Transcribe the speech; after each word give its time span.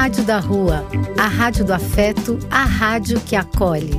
Rádio 0.00 0.22
da 0.22 0.38
Rua, 0.38 0.86
a 1.18 1.26
rádio 1.26 1.64
do 1.64 1.74
afeto, 1.74 2.38
a 2.48 2.62
rádio 2.62 3.20
que 3.20 3.34
acolhe. 3.34 3.90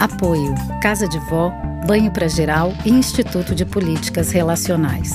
Apoio: 0.00 0.52
Casa 0.82 1.06
de 1.06 1.20
Vó, 1.30 1.52
Banho 1.86 2.10
para 2.10 2.26
Geral 2.26 2.72
e 2.84 2.90
Instituto 2.90 3.54
de 3.54 3.64
Políticas 3.64 4.32
Relacionais. 4.32 5.12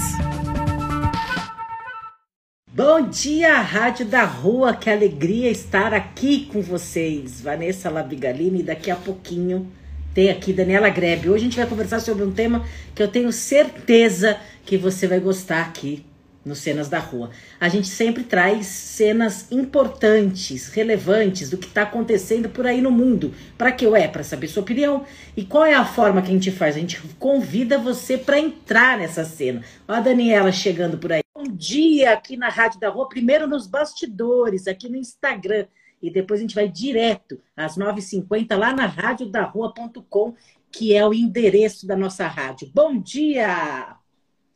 Bom 2.72 3.02
dia, 3.02 3.60
Rádio 3.60 4.06
da 4.06 4.24
Rua, 4.24 4.74
que 4.74 4.90
alegria 4.90 5.52
estar 5.52 5.94
aqui 5.94 6.46
com 6.46 6.62
vocês. 6.62 7.42
Vanessa 7.42 7.90
Labigalini, 7.90 8.64
daqui 8.64 8.90
a 8.90 8.96
pouquinho 8.96 9.70
tem 10.18 10.32
aqui 10.32 10.52
Daniela 10.52 10.90
Grebe. 10.90 11.30
Hoje 11.30 11.44
a 11.44 11.46
gente 11.46 11.58
vai 11.58 11.68
conversar 11.68 12.00
sobre 12.00 12.24
um 12.24 12.32
tema 12.32 12.66
que 12.96 13.04
eu 13.04 13.08
tenho 13.08 13.32
certeza 13.32 14.36
que 14.66 14.76
você 14.76 15.08
vai 15.08 15.20
gostar 15.20 15.62
aqui 15.62 16.04
no 16.44 16.56
Cenas 16.56 16.90
da 16.90 16.98
Rua. 16.98 17.30
A 17.60 17.70
gente 17.70 17.88
sempre 17.88 18.24
traz 18.24 18.66
cenas 18.66 19.52
importantes, 19.52 20.70
relevantes 20.70 21.52
do 21.52 21.58
que 21.60 21.68
está 21.68 21.84
acontecendo 21.84 22.50
por 22.50 22.66
aí 22.66 22.82
no 22.82 22.90
mundo. 22.90 23.32
Para 23.60 23.72
que 23.72 23.86
é? 23.86 24.08
Para 24.08 24.24
saber 24.24 24.48
sua 24.48 24.64
opinião. 24.64 25.06
E 25.36 25.44
qual 25.44 25.64
é 25.64 25.76
a 25.76 25.86
forma 25.86 26.20
que 26.24 26.30
a 26.30 26.34
gente 26.34 26.50
faz? 26.50 26.76
A 26.76 26.80
gente 26.80 27.00
convida 27.20 27.78
você 27.78 28.18
para 28.18 28.40
entrar 28.40 28.98
nessa 28.98 29.24
cena. 29.24 29.62
Olha 29.88 30.00
a 30.00 30.02
Daniela 30.02 30.52
chegando 30.52 30.98
por 30.98 31.12
aí. 31.14 31.22
Bom 31.36 31.44
dia 31.44 32.14
aqui 32.14 32.36
na 32.36 32.50
Rádio 32.50 32.80
da 32.80 32.90
Rua, 32.90 33.08
primeiro 33.08 33.48
nos 33.48 33.68
bastidores, 33.68 34.66
aqui 34.66 34.90
no 34.90 34.98
Instagram. 34.98 35.68
E 36.02 36.12
depois 36.12 36.40
a 36.40 36.44
gente 36.44 36.56
vai 36.56 36.68
direto 36.68 37.42
às 37.56 37.78
9h50 37.78 38.56
lá 38.56 38.74
na 38.74 38.86
radiodarrua.com, 38.86 40.36
que 40.72 40.94
é 40.94 41.06
o 41.06 41.14
endereço 41.14 41.88
da 41.88 41.96
nossa 41.96 42.28
rádio. 42.28 42.70
Bom 42.74 43.00
dia! 43.00 43.98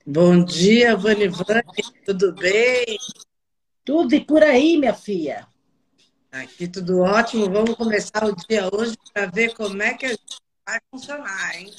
Bom 0.05 0.43
dia, 0.43 0.95
Vani 0.95 1.27
Vani, 1.27 1.63
tudo 2.05 2.33
bem? 2.33 2.97
Tudo 3.85 4.15
e 4.15 4.19
por 4.19 4.43
aí, 4.43 4.77
minha 4.77 4.93
filha? 4.93 5.47
Aqui 6.31 6.67
tudo 6.67 7.01
ótimo. 7.01 7.49
Vamos 7.51 7.75
começar 7.75 8.23
o 8.23 8.35
dia 8.35 8.69
hoje 8.73 8.95
para 9.13 9.25
ver 9.27 9.53
como 9.53 9.81
é 9.81 9.93
que 9.93 10.05
a 10.05 10.09
gente 10.09 10.37
vai 10.65 10.79
funcionar, 10.89 11.55
hein? 11.55 11.71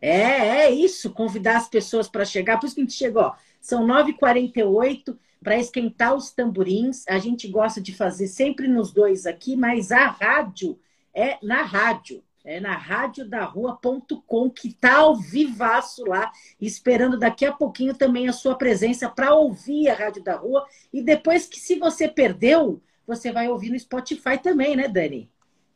É, 0.00 0.64
é 0.64 0.70
isso, 0.70 1.10
convidar 1.10 1.56
as 1.56 1.68
pessoas 1.68 2.08
para 2.08 2.24
chegar. 2.24 2.58
Por 2.58 2.66
isso 2.66 2.74
que 2.74 2.82
a 2.82 2.84
gente 2.84 2.94
chegou. 2.94 3.32
São 3.60 3.86
9h48 3.86 5.16
para 5.44 5.58
esquentar 5.58 6.14
os 6.14 6.32
tamborins. 6.32 7.06
A 7.06 7.18
gente 7.18 7.46
gosta 7.46 7.80
de 7.80 7.94
fazer 7.94 8.26
sempre 8.26 8.66
nos 8.66 8.90
dois 8.92 9.26
aqui, 9.26 9.54
mas 9.54 9.92
a 9.92 10.06
rádio 10.06 10.76
é 11.14 11.38
na 11.40 11.62
rádio 11.62 12.24
é 12.46 12.60
na 12.60 12.76
radiodarrua.com, 12.76 14.50
que 14.50 14.68
está 14.68 14.96
ao 14.96 15.16
vivaço 15.16 16.04
lá, 16.04 16.30
esperando 16.60 17.18
daqui 17.18 17.46
a 17.46 17.52
pouquinho 17.52 17.94
também 17.94 18.28
a 18.28 18.34
sua 18.34 18.54
presença 18.54 19.08
para 19.08 19.34
ouvir 19.34 19.88
a 19.88 19.94
Rádio 19.94 20.22
da 20.22 20.36
Rua. 20.36 20.66
E 20.92 21.02
depois 21.02 21.46
que, 21.46 21.58
se 21.58 21.78
você 21.78 22.06
perdeu, 22.06 22.82
você 23.06 23.32
vai 23.32 23.48
ouvir 23.48 23.70
no 23.70 23.80
Spotify 23.80 24.36
também, 24.36 24.76
né, 24.76 24.86
Dani? 24.88 25.30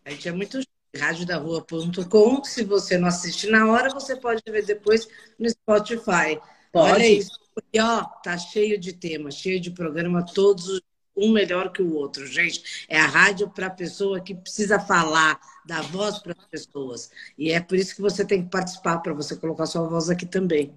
A 0.04 0.10
gente 0.10 0.28
é 0.28 0.32
muito 0.32 0.60
radiodarrua.com. 0.94 2.44
Se 2.44 2.64
você 2.64 2.98
não 2.98 3.08
assiste 3.08 3.48
na 3.48 3.66
hora, 3.70 3.88
você 3.88 4.14
pode 4.14 4.42
ver 4.46 4.66
depois 4.66 5.08
no 5.38 5.48
Spotify. 5.48 6.38
Pode. 6.70 6.92
Olha 6.92 7.06
isso. 7.06 7.47
E 7.72 7.80
ó, 7.80 8.04
tá 8.04 8.36
cheio 8.36 8.78
de 8.78 8.92
temas, 8.92 9.34
cheio 9.34 9.60
de 9.60 9.70
programa 9.70 10.24
todos 10.24 10.68
os 10.68 10.80
um 11.18 11.32
melhor 11.32 11.72
que 11.72 11.82
o 11.82 11.94
outro, 11.94 12.26
gente. 12.26 12.86
É 12.88 12.98
a 12.98 13.06
rádio 13.06 13.50
para 13.50 13.66
a 13.66 13.70
pessoa 13.70 14.20
que 14.20 14.34
precisa 14.34 14.78
falar, 14.78 15.38
dar 15.66 15.82
voz 15.82 16.18
para 16.18 16.32
as 16.38 16.46
pessoas. 16.46 17.10
E 17.36 17.50
é 17.50 17.60
por 17.60 17.76
isso 17.76 17.94
que 17.94 18.00
você 18.00 18.24
tem 18.24 18.44
que 18.44 18.50
participar, 18.50 18.98
para 18.98 19.12
você 19.12 19.34
colocar 19.36 19.66
sua 19.66 19.86
voz 19.88 20.08
aqui 20.08 20.24
também. 20.24 20.72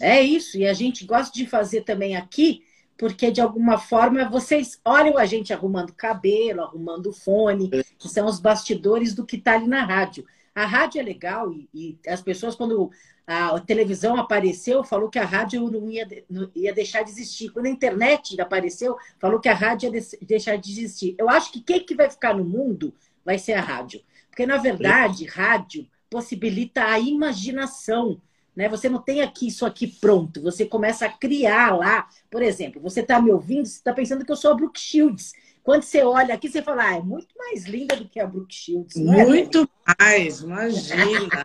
É 0.00 0.22
isso, 0.22 0.56
e 0.56 0.66
a 0.66 0.74
gente 0.74 1.04
gosta 1.04 1.36
de 1.36 1.46
fazer 1.46 1.80
também 1.80 2.14
aqui, 2.14 2.62
porque 2.96 3.30
de 3.30 3.40
alguma 3.40 3.78
forma 3.78 4.28
vocês 4.28 4.78
olham 4.84 5.16
a 5.16 5.24
gente 5.24 5.52
arrumando 5.52 5.94
cabelo, 5.94 6.62
arrumando 6.62 7.12
fone, 7.12 7.70
que 7.98 8.08
são 8.08 8.26
os 8.26 8.38
bastidores 8.38 9.14
do 9.14 9.24
que 9.24 9.36
está 9.36 9.54
ali 9.54 9.66
na 9.66 9.84
rádio. 9.84 10.26
A 10.54 10.66
rádio 10.66 11.00
é 11.00 11.02
legal 11.02 11.52
e, 11.52 11.68
e 11.72 11.98
as 12.06 12.20
pessoas, 12.20 12.54
quando 12.54 12.90
a 13.30 13.60
televisão 13.60 14.16
apareceu, 14.16 14.82
falou 14.82 15.10
que 15.10 15.18
a 15.18 15.24
rádio 15.24 15.70
não 15.70 15.90
ia, 15.90 16.08
não 16.30 16.50
ia 16.56 16.72
deixar 16.72 17.02
de 17.02 17.10
existir. 17.10 17.50
Quando 17.50 17.66
a 17.66 17.70
internet 17.70 18.40
apareceu, 18.40 18.96
falou 19.18 19.38
que 19.38 19.50
a 19.50 19.54
rádio 19.54 19.94
ia 19.94 20.02
deixar 20.26 20.56
de 20.56 20.70
existir. 20.70 21.14
Eu 21.18 21.28
acho 21.28 21.52
que 21.52 21.60
quem 21.60 21.84
que 21.84 21.94
vai 21.94 22.08
ficar 22.08 22.34
no 22.34 22.42
mundo 22.42 22.94
vai 23.22 23.38
ser 23.38 23.52
a 23.52 23.60
rádio. 23.60 24.00
Porque, 24.30 24.46
na 24.46 24.56
verdade, 24.56 25.26
rádio 25.26 25.86
possibilita 26.08 26.82
a 26.84 26.98
imaginação. 26.98 28.18
Né? 28.56 28.66
Você 28.66 28.88
não 28.88 29.02
tem 29.02 29.20
aqui 29.20 29.48
isso 29.48 29.66
aqui 29.66 29.86
pronto, 29.86 30.40
você 30.40 30.64
começa 30.64 31.04
a 31.04 31.12
criar 31.12 31.76
lá. 31.76 32.08
Por 32.30 32.40
exemplo, 32.40 32.80
você 32.80 33.00
está 33.00 33.20
me 33.20 33.30
ouvindo, 33.30 33.66
você 33.66 33.76
está 33.76 33.92
pensando 33.92 34.24
que 34.24 34.32
eu 34.32 34.36
sou 34.36 34.52
a 34.52 34.54
Brooke 34.54 34.80
Shields. 34.80 35.34
Quando 35.68 35.82
você 35.82 36.02
olha 36.02 36.34
aqui, 36.34 36.48
você 36.48 36.62
fala, 36.62 36.82
ah, 36.82 36.96
é 36.96 37.02
muito 37.02 37.28
mais 37.36 37.66
linda 37.66 37.94
do 37.94 38.08
que 38.08 38.18
a 38.18 38.26
Brooke 38.26 38.54
Shields. 38.54 38.96
É, 38.96 39.00
muito 39.00 39.68
é, 39.86 40.02
mais, 40.02 40.40
imagina. 40.40 41.44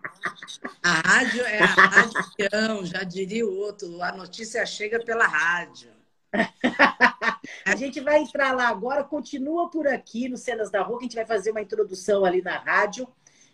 a 0.81 0.91
rádio 0.93 1.41
é 1.41 1.59
a 1.59 1.65
rádio, 1.65 2.85
já 2.85 3.03
diria 3.03 3.45
o 3.45 3.53
outro. 3.53 4.01
A 4.01 4.13
notícia 4.13 4.65
chega 4.65 5.03
pela 5.03 5.27
rádio. 5.27 5.91
a 7.67 7.75
gente 7.75 7.99
vai 7.99 8.21
entrar 8.21 8.55
lá 8.55 8.69
agora, 8.69 9.03
continua 9.03 9.69
por 9.69 9.89
aqui 9.89 10.29
no 10.29 10.37
Cenas 10.37 10.71
da 10.71 10.81
Rua, 10.81 10.99
que 10.99 11.03
a 11.03 11.07
gente 11.09 11.17
vai 11.17 11.25
fazer 11.25 11.51
uma 11.51 11.61
introdução 11.61 12.23
ali 12.23 12.41
na 12.41 12.59
rádio. 12.59 13.05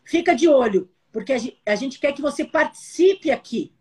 Fica 0.05 0.35
de 0.35 0.47
olho, 0.47 0.87
porque 1.11 1.33
a 1.65 1.75
gente 1.75 1.97
quer 1.97 2.13
que 2.13 2.21
você 2.21 2.45
participe 2.45 3.31
aqui. 3.31 3.73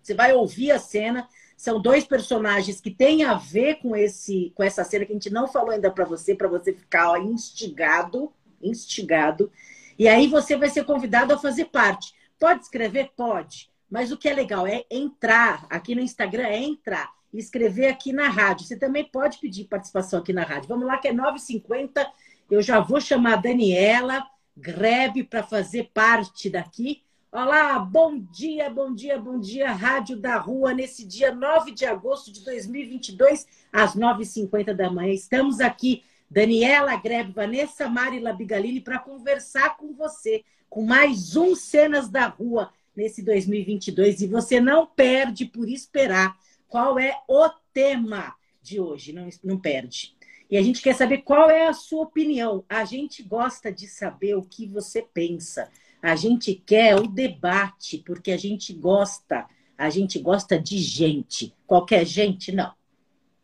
Você 0.00 0.14
vai 0.14 0.32
ouvir 0.32 0.70
a 0.70 0.78
cena, 0.78 1.28
são 1.58 1.82
dois 1.82 2.04
personagens 2.04 2.80
que 2.80 2.88
têm 2.88 3.24
a 3.24 3.34
ver 3.34 3.80
com 3.80 3.96
esse, 3.96 4.52
com 4.54 4.62
essa 4.62 4.84
cena 4.84 5.04
que 5.04 5.10
a 5.10 5.14
gente 5.16 5.28
não 5.28 5.48
falou 5.48 5.72
ainda 5.72 5.90
para 5.90 6.04
você, 6.04 6.32
para 6.32 6.46
você 6.46 6.72
ficar 6.72 7.10
ó, 7.10 7.16
instigado, 7.16 8.32
instigado. 8.62 9.50
E 9.98 10.06
aí 10.06 10.28
você 10.28 10.56
vai 10.56 10.70
ser 10.70 10.84
convidado 10.84 11.34
a 11.34 11.38
fazer 11.38 11.64
parte. 11.64 12.14
Pode 12.38 12.62
escrever? 12.62 13.10
Pode. 13.16 13.68
Mas 13.90 14.12
o 14.12 14.16
que 14.16 14.28
é 14.28 14.34
legal 14.34 14.68
é 14.68 14.84
entrar 14.88 15.66
aqui 15.68 15.96
no 15.96 16.00
Instagram, 16.00 16.46
é 16.46 16.62
entrar 16.62 17.12
e 17.34 17.40
escrever 17.40 17.88
aqui 17.88 18.12
na 18.12 18.28
rádio. 18.28 18.64
Você 18.64 18.76
também 18.76 19.04
pode 19.04 19.38
pedir 19.38 19.64
participação 19.64 20.20
aqui 20.20 20.32
na 20.32 20.44
rádio. 20.44 20.68
Vamos 20.68 20.86
lá, 20.86 20.96
que 20.98 21.08
é 21.08 21.12
9h50. 21.12 22.06
Eu 22.48 22.62
já 22.62 22.78
vou 22.78 23.00
chamar 23.00 23.32
a 23.32 23.40
Daniela 23.40 24.24
Grebe 24.56 25.24
para 25.24 25.42
fazer 25.42 25.90
parte 25.92 26.48
daqui. 26.48 27.02
Olá, 27.30 27.78
bom 27.78 28.18
dia, 28.18 28.70
bom 28.70 28.94
dia, 28.94 29.18
bom 29.20 29.38
dia, 29.38 29.70
Rádio 29.70 30.16
da 30.16 30.38
Rua, 30.38 30.72
nesse 30.72 31.06
dia 31.06 31.30
9 31.30 31.72
de 31.72 31.84
agosto 31.84 32.32
de 32.32 32.42
2022, 32.42 33.46
às 33.70 33.94
9h50 33.94 34.72
da 34.72 34.90
manhã. 34.90 35.12
Estamos 35.12 35.60
aqui, 35.60 36.02
Daniela 36.30 36.96
Grebe, 36.96 37.32
Vanessa 37.32 37.86
Mari 37.86 38.18
Labigalini, 38.18 38.80
para 38.80 38.98
conversar 38.98 39.76
com 39.76 39.92
você, 39.92 40.42
com 40.70 40.86
mais 40.86 41.36
um 41.36 41.54
Cenas 41.54 42.08
da 42.08 42.28
Rua 42.28 42.72
nesse 42.96 43.22
2022. 43.22 44.22
E 44.22 44.26
você 44.26 44.58
não 44.58 44.86
perde 44.86 45.44
por 45.44 45.68
esperar 45.68 46.34
qual 46.66 46.98
é 46.98 47.14
o 47.28 47.50
tema 47.74 48.34
de 48.62 48.80
hoje, 48.80 49.12
não, 49.12 49.28
não 49.44 49.60
perde. 49.60 50.16
E 50.50 50.56
a 50.56 50.62
gente 50.62 50.80
quer 50.80 50.94
saber 50.94 51.18
qual 51.18 51.50
é 51.50 51.66
a 51.66 51.74
sua 51.74 52.04
opinião. 52.04 52.64
A 52.70 52.86
gente 52.86 53.22
gosta 53.22 53.70
de 53.70 53.86
saber 53.86 54.34
o 54.34 54.42
que 54.42 54.66
você 54.66 55.02
pensa. 55.02 55.70
A 56.02 56.14
gente 56.14 56.54
quer 56.54 56.96
o 56.96 57.06
debate, 57.06 57.98
porque 57.98 58.30
a 58.30 58.36
gente 58.36 58.72
gosta, 58.72 59.46
a 59.76 59.90
gente 59.90 60.18
gosta 60.18 60.58
de 60.58 60.78
gente. 60.78 61.54
Qualquer 61.66 62.04
gente, 62.06 62.52
não. 62.52 62.72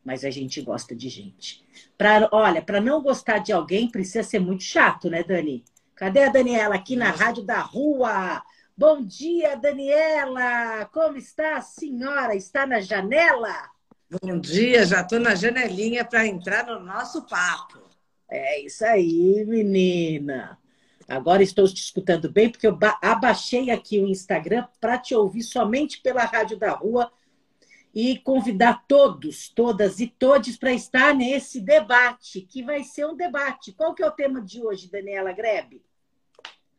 Mas 0.05 0.25
a 0.25 0.31
gente 0.31 0.61
gosta 0.61 0.95
de 0.95 1.09
gente. 1.09 1.65
Pra, 1.97 2.29
olha, 2.31 2.63
para 2.63 2.81
não 2.81 3.03
gostar 3.03 3.39
de 3.39 3.53
alguém, 3.53 3.89
precisa 3.89 4.23
ser 4.23 4.39
muito 4.39 4.63
chato, 4.63 5.11
né, 5.11 5.23
Dani? 5.23 5.65
Cadê 5.97 6.25
a 6.25 6.29
Daniela 6.29 6.75
aqui 6.75 6.97
na 6.97 7.11
Rádio 7.11 7.43
da 7.43 7.61
Rua? 7.61 8.43
Bom 8.77 9.03
dia, 9.03 9.57
Daniela! 9.57 10.85
Como 10.93 11.17
está 11.17 11.57
a 11.57 11.63
senhora? 11.63 12.35
Está 12.35 12.67
na 12.67 12.81
janela? 12.81 13.71
Bom 14.21 14.39
dia, 14.39 14.85
já 14.85 15.01
estou 15.01 15.19
na 15.19 15.35
janelinha 15.35 16.05
para 16.05 16.27
entrar 16.27 16.67
no 16.67 16.81
nosso 16.81 17.27
papo. 17.27 17.83
É 18.29 18.61
isso 18.61 18.85
aí, 18.85 19.45
menina. 19.47 20.59
Agora 21.09 21.43
estou 21.43 21.67
te 21.67 21.81
escutando 21.81 22.31
bem, 22.31 22.51
porque 22.51 22.67
eu 22.67 22.79
abaixei 23.03 23.71
aqui 23.71 23.99
o 24.01 24.07
Instagram 24.07 24.67
para 24.81 24.99
te 24.99 25.15
ouvir 25.15 25.43
somente 25.43 26.01
pela 26.01 26.25
Rádio 26.25 26.59
da 26.59 26.71
Rua 26.71 27.11
e 27.95 28.19
convidar 28.19 28.85
todos, 28.89 29.49
todas 29.49 30.01
e 30.01 30.09
todos 30.09 30.57
para 30.57 30.73
estar 30.73 31.15
nesse 31.15 31.61
debate, 31.61 32.41
que 32.41 32.63
vai 32.63 32.83
ser 32.83 33.07
um 33.07 33.15
debate. 33.15 33.73
Qual 33.73 33.95
que 33.95 34.03
é 34.03 34.07
o 34.07 34.11
tema 34.11 34.41
de 34.41 34.61
hoje, 34.63 34.91
Daniela 34.91 35.33
Grebe? 35.33 35.83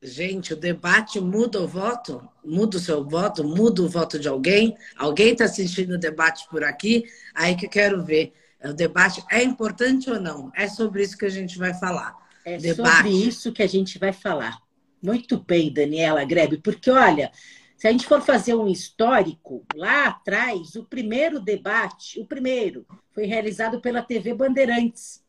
Gente, 0.01 0.53
o 0.53 0.57
debate 0.57 1.19
muda 1.19 1.61
o 1.61 1.67
voto? 1.67 2.27
Muda 2.43 2.77
o 2.77 2.79
seu 2.79 3.03
voto? 3.03 3.43
Muda 3.43 3.81
o 3.81 3.89
voto 3.89 4.19
de 4.19 4.27
alguém? 4.27 4.75
Alguém 4.97 5.31
está 5.31 5.45
assistindo 5.45 5.93
o 5.93 5.97
debate 5.97 6.47
por 6.49 6.63
aqui? 6.63 7.05
Aí 7.33 7.55
que 7.55 7.65
eu 7.65 7.69
quero 7.69 8.03
ver. 8.03 8.33
O 8.63 8.73
debate 8.73 9.23
é 9.31 9.41
importante 9.41 10.09
ou 10.09 10.19
não? 10.19 10.51
É 10.53 10.67
sobre 10.67 11.01
isso 11.01 11.17
que 11.17 11.25
a 11.25 11.29
gente 11.29 11.57
vai 11.57 11.73
falar. 11.73 12.24
É 12.45 12.57
debate. 12.57 12.95
sobre 12.95 13.09
isso 13.11 13.51
que 13.51 13.63
a 13.63 13.67
gente 13.67 13.97
vai 13.97 14.13
falar. 14.13 14.61
Muito 15.01 15.37
bem, 15.37 15.73
Daniela 15.73 16.23
Grebe, 16.23 16.57
porque 16.57 16.89
olha, 16.91 17.31
Se 17.77 17.87
a 17.87 17.91
gente 17.91 18.07
for 18.07 18.21
fazer 18.21 18.55
um 18.55 18.67
histórico, 18.67 19.65
lá 19.75 20.07
atrás, 20.07 20.75
o 20.75 20.85
primeiro 20.85 21.39
debate, 21.39 22.19
o 22.19 22.25
primeiro, 22.25 22.85
foi 23.11 23.25
realizado 23.25 23.81
pela 23.81 24.01
TV 24.01 24.33
Bandeirantes, 24.33 25.21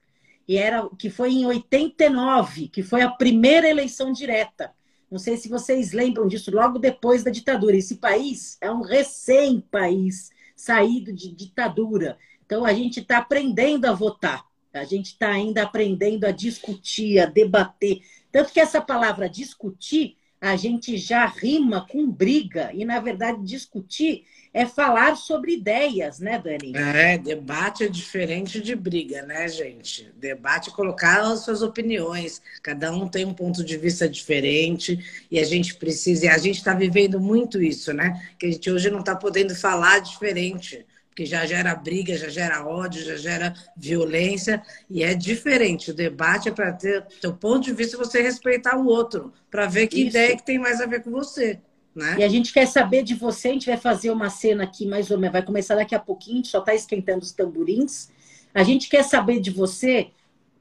e 0.46 0.56
era 0.56 0.88
que 0.96 1.10
foi 1.10 1.32
em 1.32 1.44
89, 1.44 2.68
que 2.68 2.82
foi 2.82 3.02
a 3.02 3.10
primeira 3.10 3.68
eleição 3.68 4.12
direta. 4.12 4.72
Não 5.10 5.18
sei 5.18 5.36
se 5.36 5.48
vocês 5.48 5.92
lembram 5.92 6.26
disso, 6.28 6.50
logo 6.54 6.78
depois 6.78 7.24
da 7.24 7.30
ditadura. 7.30 7.76
Esse 7.76 7.96
país 7.96 8.56
é 8.60 8.70
um 8.70 8.80
recém-país 8.80 10.30
saído 10.54 11.12
de 11.12 11.34
ditadura. 11.34 12.16
Então 12.44 12.64
a 12.64 12.72
gente 12.72 13.00
está 13.00 13.18
aprendendo 13.18 13.86
a 13.86 13.92
votar, 13.92 14.44
a 14.80 14.84
gente 14.84 15.06
está 15.06 15.30
ainda 15.30 15.62
aprendendo 15.62 16.24
a 16.24 16.30
discutir, 16.30 17.18
a 17.18 17.26
debater. 17.26 18.00
Tanto 18.30 18.52
que 18.52 18.60
essa 18.60 18.80
palavra 18.80 19.28
discutir 19.28 20.16
a 20.40 20.56
gente 20.56 20.96
já 20.96 21.26
rima 21.26 21.86
com 21.90 22.10
briga. 22.10 22.70
E, 22.72 22.84
na 22.84 23.00
verdade, 23.00 23.42
discutir 23.42 24.24
é 24.52 24.64
falar 24.64 25.16
sobre 25.16 25.52
ideias, 25.54 26.18
né, 26.18 26.38
Dani? 26.38 26.72
É, 26.74 27.18
debate 27.18 27.84
é 27.84 27.88
diferente 27.88 28.60
de 28.60 28.74
briga, 28.74 29.22
né, 29.22 29.48
gente? 29.48 30.10
Debate 30.16 30.70
é 30.70 30.72
colocar 30.72 31.20
as 31.20 31.40
suas 31.40 31.62
opiniões. 31.62 32.40
Cada 32.62 32.90
um 32.92 33.08
tem 33.08 33.24
um 33.24 33.34
ponto 33.34 33.62
de 33.64 33.76
vista 33.76 34.08
diferente 34.08 34.98
e 35.30 35.38
a 35.38 35.44
gente 35.44 35.74
precisa. 35.74 36.26
E 36.26 36.28
a 36.28 36.38
gente 36.38 36.56
está 36.56 36.74
vivendo 36.74 37.20
muito 37.20 37.62
isso, 37.62 37.92
né? 37.92 38.30
Que 38.38 38.46
a 38.46 38.50
gente 38.50 38.70
hoje 38.70 38.90
não 38.90 39.00
está 39.00 39.14
podendo 39.14 39.54
falar 39.54 39.98
diferente 39.98 40.86
que 41.16 41.24
já 41.24 41.46
gera 41.46 41.74
briga, 41.74 42.14
já 42.14 42.28
gera 42.28 42.66
ódio, 42.66 43.02
já 43.02 43.16
gera 43.16 43.54
violência, 43.74 44.62
e 44.88 45.02
é 45.02 45.14
diferente. 45.14 45.90
O 45.90 45.94
debate 45.94 46.50
é 46.50 46.52
para 46.52 46.70
ter 46.74 47.06
teu 47.22 47.34
ponto 47.34 47.64
de 47.64 47.72
vista 47.72 47.96
e 47.96 47.98
você 47.98 48.20
respeitar 48.20 48.76
o 48.76 48.86
outro, 48.86 49.32
para 49.50 49.64
ver 49.64 49.86
que 49.86 49.96
Isso. 49.96 50.08
ideia 50.08 50.36
que 50.36 50.44
tem 50.44 50.58
mais 50.58 50.78
a 50.78 50.86
ver 50.86 51.02
com 51.02 51.10
você. 51.10 51.58
Né? 51.94 52.16
E 52.18 52.22
a 52.22 52.28
gente 52.28 52.52
quer 52.52 52.66
saber 52.66 53.02
de 53.02 53.14
você, 53.14 53.48
a 53.48 53.52
gente 53.52 53.66
vai 53.66 53.78
fazer 53.78 54.10
uma 54.10 54.28
cena 54.28 54.64
aqui 54.64 54.86
mais 54.86 55.10
ou 55.10 55.16
menos, 55.16 55.32
vai 55.32 55.42
começar 55.42 55.74
daqui 55.74 55.94
a 55.94 55.98
pouquinho, 55.98 56.34
a 56.34 56.36
gente 56.36 56.48
só 56.48 56.58
está 56.58 56.74
esquentando 56.74 57.20
os 57.20 57.32
tamborins. 57.32 58.10
A 58.52 58.62
gente 58.62 58.90
quer 58.90 59.02
saber 59.02 59.40
de 59.40 59.50
você 59.50 60.10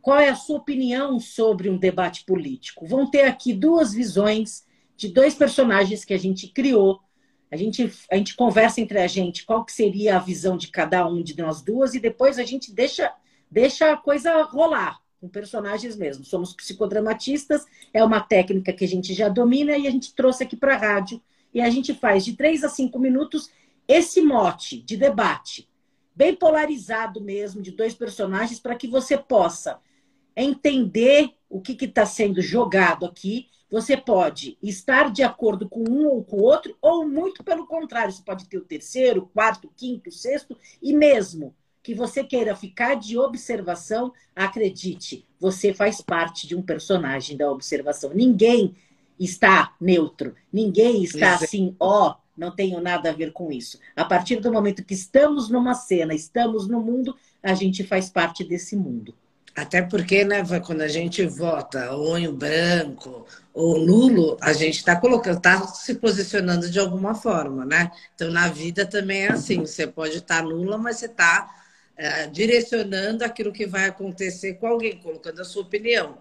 qual 0.02 0.18
é 0.18 0.30
a 0.30 0.36
sua 0.36 0.58
opinião 0.58 1.20
sobre 1.20 1.70
um 1.70 1.78
debate 1.78 2.24
político. 2.24 2.88
Vão 2.88 3.10
ter 3.10 3.24
aqui 3.24 3.52
duas 3.52 3.94
visões 3.94 4.64
de 4.96 5.10
dois 5.10 5.36
personagens 5.36 6.06
que 6.06 6.14
a 6.14 6.18
gente 6.18 6.48
criou 6.48 7.02
a 7.56 7.58
gente, 7.58 7.90
a 8.12 8.18
gente 8.18 8.36
conversa 8.36 8.82
entre 8.82 9.00
a 9.00 9.08
gente 9.08 9.46
qual 9.46 9.64
que 9.64 9.72
seria 9.72 10.18
a 10.18 10.20
visão 10.20 10.58
de 10.58 10.68
cada 10.68 11.08
um 11.08 11.24
de 11.24 11.38
nós 11.38 11.62
duas 11.62 11.94
e 11.94 12.00
depois 12.00 12.38
a 12.38 12.44
gente 12.44 12.72
deixa, 12.74 13.14
deixa 13.50 13.94
a 13.94 13.98
coisa 13.98 14.44
rolar 14.44 15.00
com 15.22 15.30
personagens 15.30 15.96
mesmo. 15.96 16.26
Somos 16.26 16.54
psicodramatistas, 16.54 17.66
é 17.94 18.04
uma 18.04 18.20
técnica 18.20 18.74
que 18.74 18.84
a 18.84 18.88
gente 18.88 19.14
já 19.14 19.30
domina 19.30 19.78
e 19.78 19.88
a 19.88 19.90
gente 19.90 20.14
trouxe 20.14 20.44
aqui 20.44 20.58
para 20.58 20.76
a 20.76 20.78
rádio. 20.78 21.22
E 21.54 21.62
a 21.62 21.70
gente 21.70 21.94
faz 21.94 22.26
de 22.26 22.36
três 22.36 22.62
a 22.62 22.68
cinco 22.70 23.00
minutos 23.00 23.50
esse 23.88 24.22
mote 24.22 24.82
de 24.82 24.98
debate, 24.98 25.70
bem 26.14 26.36
polarizado 26.36 27.22
mesmo, 27.22 27.62
de 27.62 27.72
dois 27.72 27.94
personagens, 27.94 28.60
para 28.60 28.76
que 28.76 28.88
você 28.88 29.18
possa 29.18 29.80
entender 30.36 31.30
o 31.56 31.62
que 31.62 31.86
está 31.86 32.06
sendo 32.06 32.42
jogado 32.42 33.06
aqui 33.06 33.48
você 33.70 33.98
pode 33.98 34.58
estar 34.62 35.12
de 35.12 35.24
acordo 35.24 35.68
com 35.68 35.84
um 35.90 36.08
ou 36.08 36.24
com 36.24 36.38
o 36.38 36.44
outro, 36.44 36.78
ou 36.82 37.08
muito 37.08 37.44
pelo 37.44 37.66
contrário, 37.66 38.14
você 38.14 38.22
pode 38.24 38.48
ter 38.48 38.58
o 38.58 38.64
terceiro, 38.64 39.30
quarto, 39.34 39.70
quinto, 39.76 40.12
sexto, 40.12 40.58
e 40.82 40.94
mesmo 40.94 41.54
que 41.82 41.94
você 41.94 42.24
queira 42.24 42.56
ficar 42.56 42.96
de 42.96 43.18
observação, 43.18 44.14
acredite, 44.36 45.26
você 45.40 45.74
faz 45.74 46.00
parte 46.00 46.48
de 46.48 46.56
um 46.56 46.62
personagem 46.62 47.36
da 47.36 47.52
observação. 47.52 48.12
Ninguém 48.14 48.76
está 49.20 49.74
neutro, 49.80 50.36
ninguém 50.54 51.04
está 51.04 51.32
é. 51.32 51.34
assim, 51.34 51.76
ó, 51.80 52.12
oh, 52.12 52.16
não 52.38 52.52
tenho 52.52 52.80
nada 52.82 53.10
a 53.10 53.14
ver 53.14 53.32
com 53.34 53.52
isso. 53.52 53.80
A 53.96 54.06
partir 54.06 54.38
do 54.38 54.52
momento 54.52 54.86
que 54.86 54.94
estamos 54.94 55.50
numa 55.50 55.74
cena, 55.74 56.14
estamos 56.14 56.68
no 56.68 56.82
mundo, 56.82 57.16
a 57.42 57.54
gente 57.54 57.84
faz 57.84 58.10
parte 58.10 58.44
desse 58.44 58.76
mundo. 58.76 59.14
Até 59.56 59.82
porque, 59.82 60.26
né, 60.26 60.44
quando 60.66 60.82
a 60.82 60.88
gente 60.88 61.26
vota 61.26 61.94
ou 61.94 62.18
em 62.18 62.32
branco 62.32 63.26
ou 63.54 63.80
nulo, 63.80 64.38
a 64.42 64.52
gente 64.52 64.76
está 64.76 64.98
colocando, 64.98 65.38
está 65.38 65.66
se 65.68 65.96
posicionando 65.96 66.70
de 66.70 66.78
alguma 66.78 67.16
forma, 67.16 67.64
né? 67.64 67.90
Então, 68.14 68.30
na 68.32 68.50
vida 68.50 68.86
também 68.86 69.24
é 69.24 69.32
assim, 69.32 69.62
você 69.62 69.88
pode 69.88 70.18
estar 70.18 70.42
tá 70.42 70.44
nula, 70.44 70.78
mas 70.78 70.98
você 70.98 71.06
está 71.06 71.50
é, 71.96 72.28
direcionando 72.28 73.24
aquilo 73.24 73.54
que 73.54 73.66
vai 73.66 73.86
acontecer 73.86 74.56
com 74.56 74.68
alguém, 74.68 75.00
colocando 75.00 75.42
a 75.42 75.46
sua 75.46 75.62
opinião. 75.62 76.18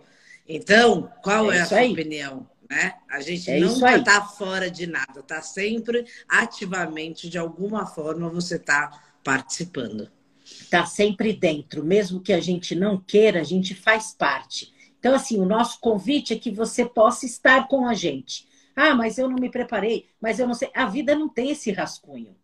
Então, 0.48 1.10
qual 1.20 1.50
é, 1.50 1.58
é 1.58 1.60
a 1.62 1.66
sua 1.66 1.78
aí. 1.78 1.90
opinião? 1.92 2.48
Né? 2.70 2.94
A 3.10 3.20
gente 3.20 3.50
é 3.50 3.58
nunca 3.58 3.96
está 3.96 4.22
fora 4.22 4.70
de 4.70 4.86
nada, 4.86 5.18
está 5.18 5.42
sempre 5.42 6.06
ativamente, 6.28 7.28
de 7.28 7.36
alguma 7.36 7.84
forma, 7.84 8.28
você 8.28 8.54
está 8.56 9.02
participando 9.24 10.08
está 10.62 10.86
sempre 10.86 11.32
dentro, 11.32 11.84
mesmo 11.84 12.20
que 12.20 12.32
a 12.32 12.40
gente 12.40 12.74
não 12.74 12.98
queira, 12.98 13.40
a 13.40 13.44
gente 13.44 13.74
faz 13.74 14.12
parte. 14.12 14.72
Então, 14.98 15.14
assim, 15.14 15.38
o 15.38 15.44
nosso 15.44 15.80
convite 15.80 16.32
é 16.32 16.38
que 16.38 16.50
você 16.50 16.84
possa 16.84 17.26
estar 17.26 17.68
com 17.68 17.86
a 17.86 17.94
gente. 17.94 18.48
Ah, 18.74 18.94
mas 18.94 19.18
eu 19.18 19.28
não 19.28 19.36
me 19.36 19.50
preparei, 19.50 20.06
mas 20.20 20.38
eu 20.38 20.46
não 20.46 20.54
sei. 20.54 20.70
A 20.74 20.86
vida 20.86 21.14
não 21.14 21.28
tem 21.28 21.50
esse 21.50 21.70
rascunho. 21.70 22.34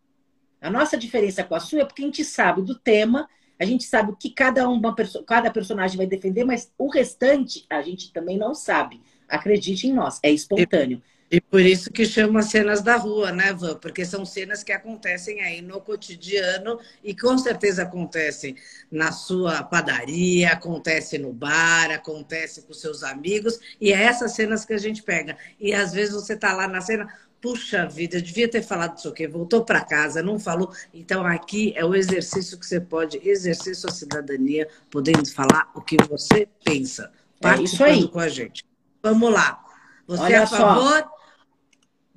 A 0.60 0.70
nossa 0.70 0.96
diferença 0.96 1.42
com 1.42 1.54
a 1.54 1.60
sua 1.60 1.80
é 1.80 1.84
porque 1.84 2.02
a 2.02 2.04
gente 2.04 2.22
sabe 2.22 2.62
do 2.62 2.78
tema, 2.78 3.28
a 3.58 3.64
gente 3.64 3.84
sabe 3.84 4.12
o 4.12 4.16
que 4.16 4.30
cada, 4.30 4.68
uma, 4.68 4.94
cada 5.26 5.50
personagem 5.50 5.96
vai 5.96 6.06
defender, 6.06 6.44
mas 6.44 6.72
o 6.78 6.88
restante 6.90 7.64
a 7.68 7.80
gente 7.82 8.12
também 8.12 8.36
não 8.36 8.54
sabe. 8.54 9.00
Acredite 9.28 9.86
em 9.86 9.92
nós, 9.92 10.20
é 10.22 10.30
espontâneo. 10.30 11.02
E 11.30 11.40
por 11.40 11.60
isso 11.60 11.92
que 11.92 12.04
chama 12.04 12.42
cenas 12.42 12.82
da 12.82 12.96
rua, 12.96 13.30
né, 13.30 13.52
Van? 13.52 13.76
Porque 13.76 14.04
são 14.04 14.26
cenas 14.26 14.64
que 14.64 14.72
acontecem 14.72 15.40
aí 15.40 15.62
no 15.62 15.80
cotidiano 15.80 16.80
e 17.04 17.14
com 17.14 17.38
certeza 17.38 17.82
acontecem 17.84 18.56
na 18.90 19.12
sua 19.12 19.62
padaria, 19.62 20.50
acontece 20.50 21.18
no 21.18 21.32
bar, 21.32 21.92
acontece 21.92 22.62
com 22.62 22.72
seus 22.72 23.04
amigos, 23.04 23.60
e 23.80 23.92
é 23.92 24.02
essas 24.02 24.32
cenas 24.32 24.64
que 24.64 24.72
a 24.72 24.78
gente 24.78 25.04
pega. 25.04 25.38
E 25.60 25.72
às 25.72 25.92
vezes 25.92 26.14
você 26.14 26.36
tá 26.36 26.52
lá 26.52 26.66
na 26.66 26.80
cena, 26.80 27.06
puxa 27.40 27.86
vida, 27.86 28.16
eu 28.16 28.22
devia 28.22 28.50
ter 28.50 28.62
falado 28.62 28.98
isso 28.98 29.08
aqui, 29.08 29.28
voltou 29.28 29.64
para 29.64 29.84
casa, 29.84 30.24
não 30.24 30.36
falou. 30.36 30.72
Então 30.92 31.24
aqui 31.24 31.72
é 31.76 31.84
o 31.84 31.94
exercício 31.94 32.58
que 32.58 32.66
você 32.66 32.80
pode 32.80 33.20
exercer 33.22 33.76
sua 33.76 33.92
cidadania, 33.92 34.66
podendo 34.90 35.30
falar 35.30 35.70
o 35.76 35.80
que 35.80 35.96
você 36.08 36.48
pensa, 36.64 37.12
participando 37.40 37.88
é 37.88 37.92
isso 37.92 38.02
aí. 38.02 38.08
com 38.08 38.18
a 38.18 38.28
gente. 38.28 38.64
Vamos 39.00 39.32
lá. 39.32 39.64
Você 40.08 40.22
Olha 40.24 40.34
é 40.34 40.38
a 40.38 40.46
favor? 40.48 40.98
Só 40.98 41.19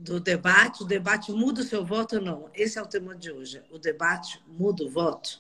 do 0.04 0.20
debate, 0.20 0.84
o 0.84 0.86
debate 0.86 1.32
muda 1.32 1.62
o 1.62 1.64
seu 1.64 1.86
voto 1.86 2.18
ou 2.18 2.22
não? 2.22 2.50
Esse 2.54 2.78
é 2.78 2.82
o 2.82 2.86
tema 2.86 3.16
de 3.16 3.32
hoje. 3.32 3.64
O 3.72 3.80
debate 3.80 4.44
muda 4.46 4.84
o 4.84 4.90
voto? 4.90 5.40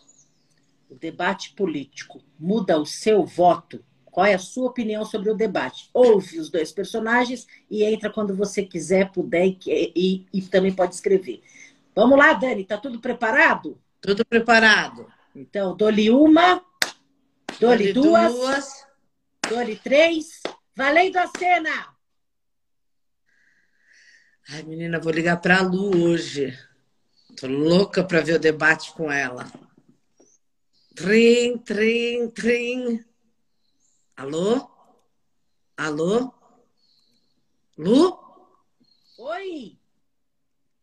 O 0.90 0.96
debate 0.96 1.52
político 1.52 2.24
muda 2.40 2.80
o 2.80 2.86
seu 2.86 3.26
voto? 3.26 3.84
Qual 4.06 4.26
é 4.26 4.36
a 4.36 4.40
sua 4.40 4.68
opinião 4.68 5.04
sobre 5.04 5.30
o 5.30 5.36
debate? 5.36 5.90
Ouve 5.94 6.40
os 6.40 6.50
dois 6.50 6.72
personagens 6.72 7.46
e 7.70 7.84
entra 7.84 8.10
quando 8.10 8.34
você 8.36 8.64
quiser, 8.64 9.12
puder 9.12 9.48
e, 9.48 9.58
e, 9.68 10.26
e 10.34 10.42
também 10.44 10.72
pode 10.74 10.96
escrever. 10.96 11.44
Vamos 11.94 12.18
lá, 12.18 12.32
Dani, 12.32 12.64
tá 12.64 12.78
tudo 12.78 13.02
preparado? 13.02 13.78
Tudo 14.00 14.24
preparado. 14.24 15.12
Então, 15.36 15.76
dou-lhe 15.76 16.10
uma, 16.10 16.64
dou-lhe 17.60 17.92
duas, 17.92 18.34
duas, 18.34 18.88
dou-lhe 19.50 19.76
três. 19.76 20.42
Valendo 20.74 21.18
a 21.18 21.28
cena! 21.38 21.93
Ai, 24.50 24.62
menina, 24.64 25.00
vou 25.00 25.12
ligar 25.12 25.40
para 25.42 25.60
a 25.60 25.62
Lu 25.62 26.10
hoje. 26.10 26.58
Tô 27.40 27.48
louca 27.48 28.04
para 28.04 28.22
ver 28.22 28.36
o 28.36 28.40
debate 28.40 28.92
com 28.94 29.12
ela. 29.12 29.46
Trim, 30.94 31.58
trim, 31.58 32.30
trim. 32.30 33.04
Alô? 34.16 34.70
Alô? 35.78 36.34
Lu? 37.78 38.20
Oi! 39.18 39.80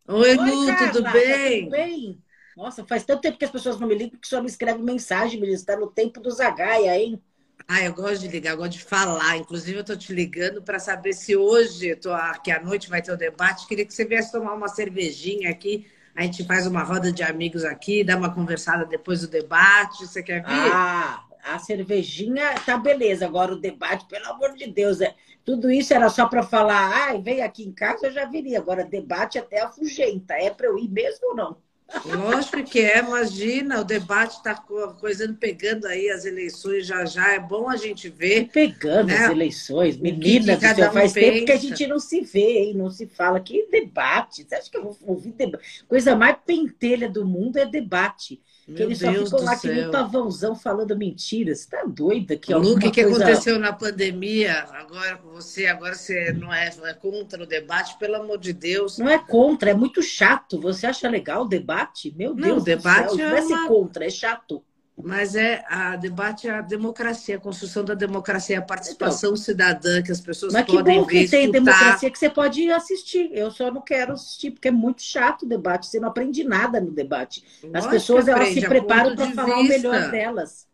Oi, 0.07 0.29
Oi 0.29 0.35
Lu, 0.35 0.65
Carla, 0.65 0.91
tudo 0.91 1.11
bem? 1.11 1.59
Tudo 1.61 1.71
bem? 1.71 2.23
Nossa, 2.57 2.85
faz 2.85 3.05
tanto 3.05 3.21
tempo 3.21 3.37
que 3.37 3.45
as 3.45 3.51
pessoas 3.51 3.79
não 3.79 3.87
me 3.87 3.95
ligam 3.95 4.19
que 4.19 4.27
só 4.27 4.41
me 4.41 4.47
escreve 4.47 4.81
mensagem, 4.81 5.39
menina. 5.39 5.55
Está 5.55 5.77
no 5.77 5.89
tempo 5.89 6.19
do 6.19 6.31
Zagaia, 6.31 6.97
hein? 6.97 7.21
Ah, 7.67 7.81
eu 7.83 7.93
gosto 7.93 8.19
de 8.21 8.27
ligar, 8.27 8.51
eu 8.51 8.57
gosto 8.57 8.73
de 8.73 8.83
falar. 8.83 9.37
Inclusive, 9.37 9.77
eu 9.77 9.81
estou 9.81 9.97
te 9.97 10.13
ligando 10.13 10.61
para 10.61 10.79
saber 10.79 11.13
se 11.13 11.35
hoje, 11.35 11.95
tô 11.95 12.11
aqui 12.11 12.51
à 12.51 12.61
noite, 12.61 12.89
vai 12.89 13.01
ter 13.01 13.11
o 13.11 13.15
um 13.15 13.17
debate. 13.17 13.67
Queria 13.67 13.85
que 13.85 13.93
você 13.93 14.05
viesse 14.05 14.31
tomar 14.31 14.53
uma 14.53 14.67
cervejinha 14.67 15.49
aqui. 15.49 15.87
A 16.15 16.23
gente 16.23 16.45
faz 16.45 16.67
uma 16.67 16.83
roda 16.83 17.11
de 17.11 17.23
amigos 17.23 17.63
aqui, 17.63 18.03
dá 18.03 18.17
uma 18.17 18.33
conversada 18.33 18.85
depois 18.85 19.21
do 19.21 19.27
debate. 19.27 20.05
Você 20.05 20.21
quer 20.21 20.43
vir? 20.43 20.71
Ah, 20.73 21.23
a 21.43 21.59
cervejinha 21.59 22.55
tá 22.65 22.77
beleza. 22.77 23.25
Agora 23.25 23.53
o 23.53 23.59
debate, 23.59 24.05
pelo 24.07 24.27
amor 24.27 24.53
de 24.53 24.67
Deus, 24.67 25.01
é... 25.01 25.15
tudo 25.45 25.71
isso 25.71 25.93
era 25.93 26.09
só 26.09 26.27
para 26.27 26.43
falar. 26.43 27.07
Ai, 27.07 27.21
vem 27.21 27.41
aqui 27.41 27.63
em 27.63 27.71
casa, 27.71 28.07
eu 28.07 28.11
já 28.11 28.25
viria. 28.25 28.59
Agora, 28.59 28.83
debate 28.83 29.37
até 29.39 29.61
afugenta. 29.61 30.33
É 30.33 30.49
para 30.49 30.67
eu 30.67 30.77
ir 30.77 30.89
mesmo 30.89 31.29
ou 31.29 31.35
não? 31.35 31.70
Lógico 32.05 32.63
que 32.63 32.79
é, 32.79 32.99
imagina, 32.99 33.81
o 33.81 33.83
debate 33.83 34.37
está 34.37 34.55
coisando, 34.55 35.35
pegando 35.35 35.85
aí 35.87 36.09
as 36.09 36.25
eleições 36.25 36.85
já 36.85 37.05
já, 37.05 37.33
é 37.33 37.39
bom 37.39 37.69
a 37.69 37.75
gente 37.75 38.09
ver. 38.09 38.49
Pegando 38.51 39.07
né? 39.07 39.17
as 39.17 39.31
eleições, 39.31 39.97
menina, 39.97 40.57
que, 40.57 40.73
que 40.73 40.81
um 40.81 40.91
faz 40.91 41.13
pensa. 41.13 41.31
tempo 41.31 41.45
que 41.45 41.51
a 41.51 41.57
gente 41.57 41.87
não 41.87 41.99
se 41.99 42.21
vê, 42.21 42.59
hein? 42.59 42.73
não 42.73 42.89
se 42.89 43.07
fala. 43.07 43.39
Que 43.39 43.67
debate? 43.69 44.45
Você 44.47 44.55
acha 44.55 44.69
que 44.69 44.77
eu 44.77 44.83
vou 44.83 44.97
ouvir 45.05 45.31
debate? 45.31 45.85
Coisa 45.87 46.15
mais 46.15 46.37
pentelha 46.45 47.09
do 47.09 47.25
mundo 47.25 47.57
é 47.57 47.65
debate. 47.65 48.41
Que 48.65 48.83
eles 48.83 48.99
só 48.99 49.11
ficam 49.11 49.43
lá 49.43 49.55
que 49.57 49.67
nem 49.67 49.89
pavãozão 49.89 50.55
falando 50.55 50.95
mentiras. 50.95 51.59
Você 51.59 51.69
tá 51.69 51.83
doida? 51.85 52.37
Que 52.37 52.53
Lu, 52.53 52.75
o 52.75 52.79
que, 52.79 52.91
que 52.91 53.03
coisa... 53.03 53.23
aconteceu 53.23 53.57
na 53.57 53.73
pandemia 53.73 54.65
agora 54.71 55.17
com 55.17 55.29
você? 55.29 55.65
Agora 55.65 55.95
você 55.95 56.31
não 56.33 56.53
é, 56.53 56.73
não 56.75 56.87
é 56.87 56.93
contra 56.93 57.41
o 57.41 57.45
debate, 57.45 57.97
pelo 57.97 58.15
amor 58.15 58.37
de 58.37 58.53
Deus. 58.53 58.97
Não 58.97 59.09
é 59.09 59.17
contra, 59.17 59.71
é 59.71 59.73
muito 59.73 60.01
chato. 60.03 60.59
Você 60.61 60.85
acha 60.85 61.09
legal 61.09 61.43
o 61.43 61.47
debate? 61.47 62.13
Meu 62.15 62.35
Deus. 62.35 62.47
Não, 62.47 62.57
o 62.57 62.61
debate 62.61 63.15
céu, 63.15 63.27
é 63.27 63.29
não 63.29 63.37
é 63.37 63.41
ser 63.41 63.67
contra, 63.67 64.05
é 64.05 64.09
chato. 64.09 64.63
Mas 65.03 65.35
é 65.35 65.63
a 65.67 65.95
debate 65.95 66.47
é 66.47 66.51
a 66.51 66.61
democracia, 66.61 67.37
a 67.37 67.39
construção 67.39 67.83
da 67.83 67.93
democracia, 67.93 68.59
a 68.59 68.61
participação 68.61 69.31
então, 69.31 69.43
cidadã 69.43 70.01
que 70.01 70.11
as 70.11 70.21
pessoas 70.21 70.53
mas 70.53 70.65
podem 70.65 70.95
que 70.95 71.01
bom 71.01 71.05
ver, 71.07 71.23
que 71.23 71.29
tem 71.29 71.45
escutar. 71.45 71.59
democracia 71.59 72.11
que 72.11 72.19
você 72.19 72.29
pode 72.29 72.71
assistir. 72.71 73.29
Eu 73.33 73.51
só 73.51 73.71
não 73.71 73.81
quero 73.81 74.13
assistir 74.13 74.51
porque 74.51 74.67
é 74.67 74.71
muito 74.71 75.01
chato 75.01 75.43
o 75.43 75.47
debate. 75.47 75.87
Você 75.87 75.99
não 75.99 76.09
aprende 76.09 76.43
nada 76.43 76.79
no 76.79 76.91
debate. 76.91 77.43
As 77.73 77.87
pessoas 77.87 78.27
elas 78.27 78.49
se 78.49 78.61
preparam 78.61 79.15
para 79.15 79.31
falar 79.31 79.59
o 79.59 79.63
melhor 79.63 80.11
delas. 80.11 80.67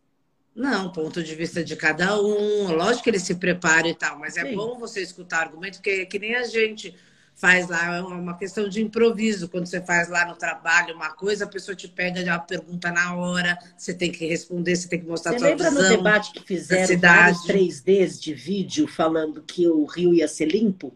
Não, 0.54 0.90
ponto 0.90 1.22
de 1.22 1.34
vista 1.36 1.62
de 1.62 1.76
cada 1.76 2.20
um. 2.20 2.72
Lógico 2.72 3.04
que 3.04 3.10
eles 3.10 3.22
se 3.22 3.36
preparam 3.36 3.88
e 3.88 3.94
tal, 3.94 4.18
mas 4.18 4.36
é 4.36 4.44
Sim. 4.44 4.56
bom 4.56 4.76
você 4.76 5.00
escutar 5.00 5.42
argumento, 5.42 5.76
porque 5.76 5.90
é 5.90 6.04
que 6.04 6.18
nem 6.18 6.34
a 6.34 6.42
gente 6.44 6.96
faz 7.38 7.68
lá, 7.68 7.96
é 7.96 8.02
uma 8.02 8.36
questão 8.36 8.68
de 8.68 8.82
improviso. 8.82 9.48
Quando 9.48 9.66
você 9.66 9.80
faz 9.80 10.08
lá 10.08 10.26
no 10.26 10.34
trabalho 10.34 10.94
uma 10.94 11.12
coisa, 11.12 11.44
a 11.44 11.48
pessoa 11.48 11.74
te 11.74 11.86
pega 11.86 12.20
uma 12.20 12.40
pergunta 12.40 12.90
na 12.90 13.14
hora, 13.14 13.56
você 13.76 13.94
tem 13.94 14.10
que 14.10 14.26
responder, 14.26 14.74
você 14.74 14.88
tem 14.88 15.00
que 15.00 15.06
mostrar 15.06 15.32
você 15.32 15.38
sua 15.38 15.48
lembra 15.48 15.70
no 15.70 15.88
debate 15.88 16.32
que 16.32 16.42
fizeram 16.42 16.98
vários 16.98 17.46
3Ds 17.46 18.20
de 18.20 18.34
vídeo 18.34 18.88
falando 18.88 19.40
que 19.42 19.68
o 19.68 19.84
Rio 19.84 20.12
ia 20.12 20.26
ser 20.26 20.46
limpo? 20.46 20.92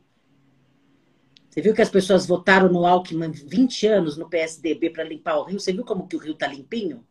Você 1.49 1.62
viu 1.62 1.75
que 1.75 1.82
as 1.82 1.90
pessoas 1.90 2.26
votaram 2.26 2.68
no 2.68 2.84
Alckmin 2.84 3.30
20 3.30 3.87
anos 3.87 4.16
no 4.16 4.28
PSDB 4.28 4.90
para 4.90 5.04
limpar 5.04 5.37
o 5.37 5.44
Rio? 5.44 5.61
Você 5.61 5.72
viu 5.72 5.84
como 5.84 6.08
que 6.08 6.16
o 6.16 6.18
Rio 6.18 6.32
está 6.32 6.49
limpinho? 6.49 7.04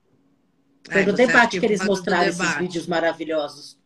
Foi 0.83 1.03
é, 1.03 1.05
no 1.05 1.13
debate 1.13 1.51
que, 1.51 1.59
que 1.59 1.65
eles 1.67 1.85
mostraram 1.85 2.27
esses 2.27 2.57
vídeos 2.57 2.85
maravilhosos. 2.85 3.79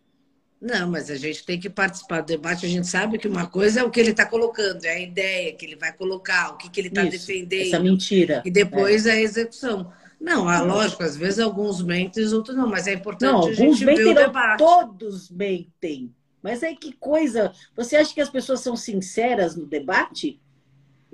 Não, 0.65 0.89
mas 0.89 1.11
a 1.11 1.15
gente 1.15 1.45
tem 1.45 1.59
que 1.59 1.69
participar 1.69 2.21
do 2.21 2.25
debate. 2.25 2.65
A 2.65 2.69
gente 2.69 2.87
sabe 2.87 3.19
que 3.19 3.27
uma 3.27 3.45
coisa 3.45 3.81
é 3.81 3.83
o 3.83 3.91
que 3.91 3.99
ele 3.99 4.09
está 4.09 4.25
colocando, 4.25 4.83
é 4.83 4.95
a 4.95 4.99
ideia 4.99 5.53
que 5.53 5.63
ele 5.63 5.75
vai 5.75 5.93
colocar, 5.93 6.53
o 6.53 6.57
que, 6.57 6.71
que 6.71 6.81
ele 6.81 6.87
está 6.87 7.03
defendendo. 7.03 7.67
Essa 7.67 7.79
mentira. 7.79 8.41
E 8.43 8.49
depois 8.49 9.05
é. 9.05 9.11
a 9.11 9.21
execução. 9.21 9.91
Não, 10.19 10.49
a 10.49 10.63
lógico, 10.63 11.03
às 11.03 11.15
vezes 11.15 11.37
alguns 11.37 11.83
mentem, 11.83 12.25
outros 12.33 12.57
não, 12.57 12.67
mas 12.67 12.87
é 12.87 12.93
importante 12.93 13.31
não, 13.31 13.47
a 13.47 13.53
gente 13.53 13.85
ver 13.85 14.07
o 14.07 14.15
debate. 14.15 14.57
Todos 14.57 15.29
mentem. 15.29 16.11
Mas 16.41 16.63
aí 16.63 16.75
que 16.75 16.93
coisa. 16.93 17.51
Você 17.75 17.95
acha 17.95 18.11
que 18.11 18.21
as 18.21 18.29
pessoas 18.29 18.61
são 18.61 18.75
sinceras 18.75 19.55
no 19.55 19.67
debate? 19.67 20.41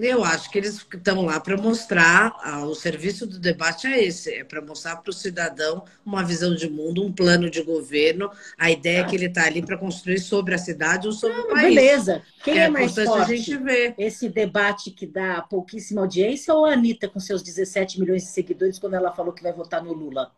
Eu 0.02 0.24
acho 0.24 0.50
que 0.50 0.58
eles 0.58 0.86
estão 0.94 1.22
lá 1.24 1.40
para 1.40 1.56
mostrar, 1.56 2.36
ah, 2.44 2.66
o 2.66 2.74
serviço 2.74 3.28
do 3.28 3.38
debate 3.38 3.86
é 3.86 4.04
esse, 4.04 4.34
é 4.34 4.44
para 4.44 4.60
mostrar 4.60 4.96
para 4.98 5.12
o 5.12 5.14
cidadão 5.14 5.86
uma 6.04 6.24
visão 6.24 6.56
de 6.56 6.68
mundo, 6.68 7.06
um 7.06 7.12
plano 7.12 7.50
de 7.50 7.62
governo, 7.62 8.32
a 8.58 8.72
ideia 8.72 9.04
ah. 9.04 9.06
que 9.06 9.16
ele 9.16 9.28
está 9.28 9.46
ali 9.46 9.62
para 9.62 9.78
construir 9.78 10.20
sobre 10.20 10.56
a 10.56 10.58
cidade 10.58 11.08
ou 11.08 11.14
sobre 11.14 11.38
Não, 11.38 11.46
o 11.46 11.50
país. 11.50 11.76
Beleza. 11.76 12.22
Quem 12.44 12.60
é, 12.60 12.64
é 12.64 12.70
mais 12.70 12.96
forte? 12.96 13.32
A 13.32 13.36
gente 13.36 13.58
ver. 13.58 13.94
Esse 13.98 14.28
debate 14.28 14.90
que 14.90 15.06
dá 15.06 15.42
pouquíssima 15.42 16.02
audiência 16.02 16.54
ou 16.54 16.66
a 16.66 16.74
Anitta 16.74 17.08
com 17.08 17.20
seus 17.20 17.44
17 17.44 18.00
milhões 18.00 18.24
de 18.24 18.30
seguidores 18.30 18.80
quando 18.80 18.96
ela 18.96 19.12
falou 19.12 19.32
que 19.32 19.44
vai 19.44 19.54
votar 19.54 19.84
no 19.84 19.94
Lula? 19.94 20.32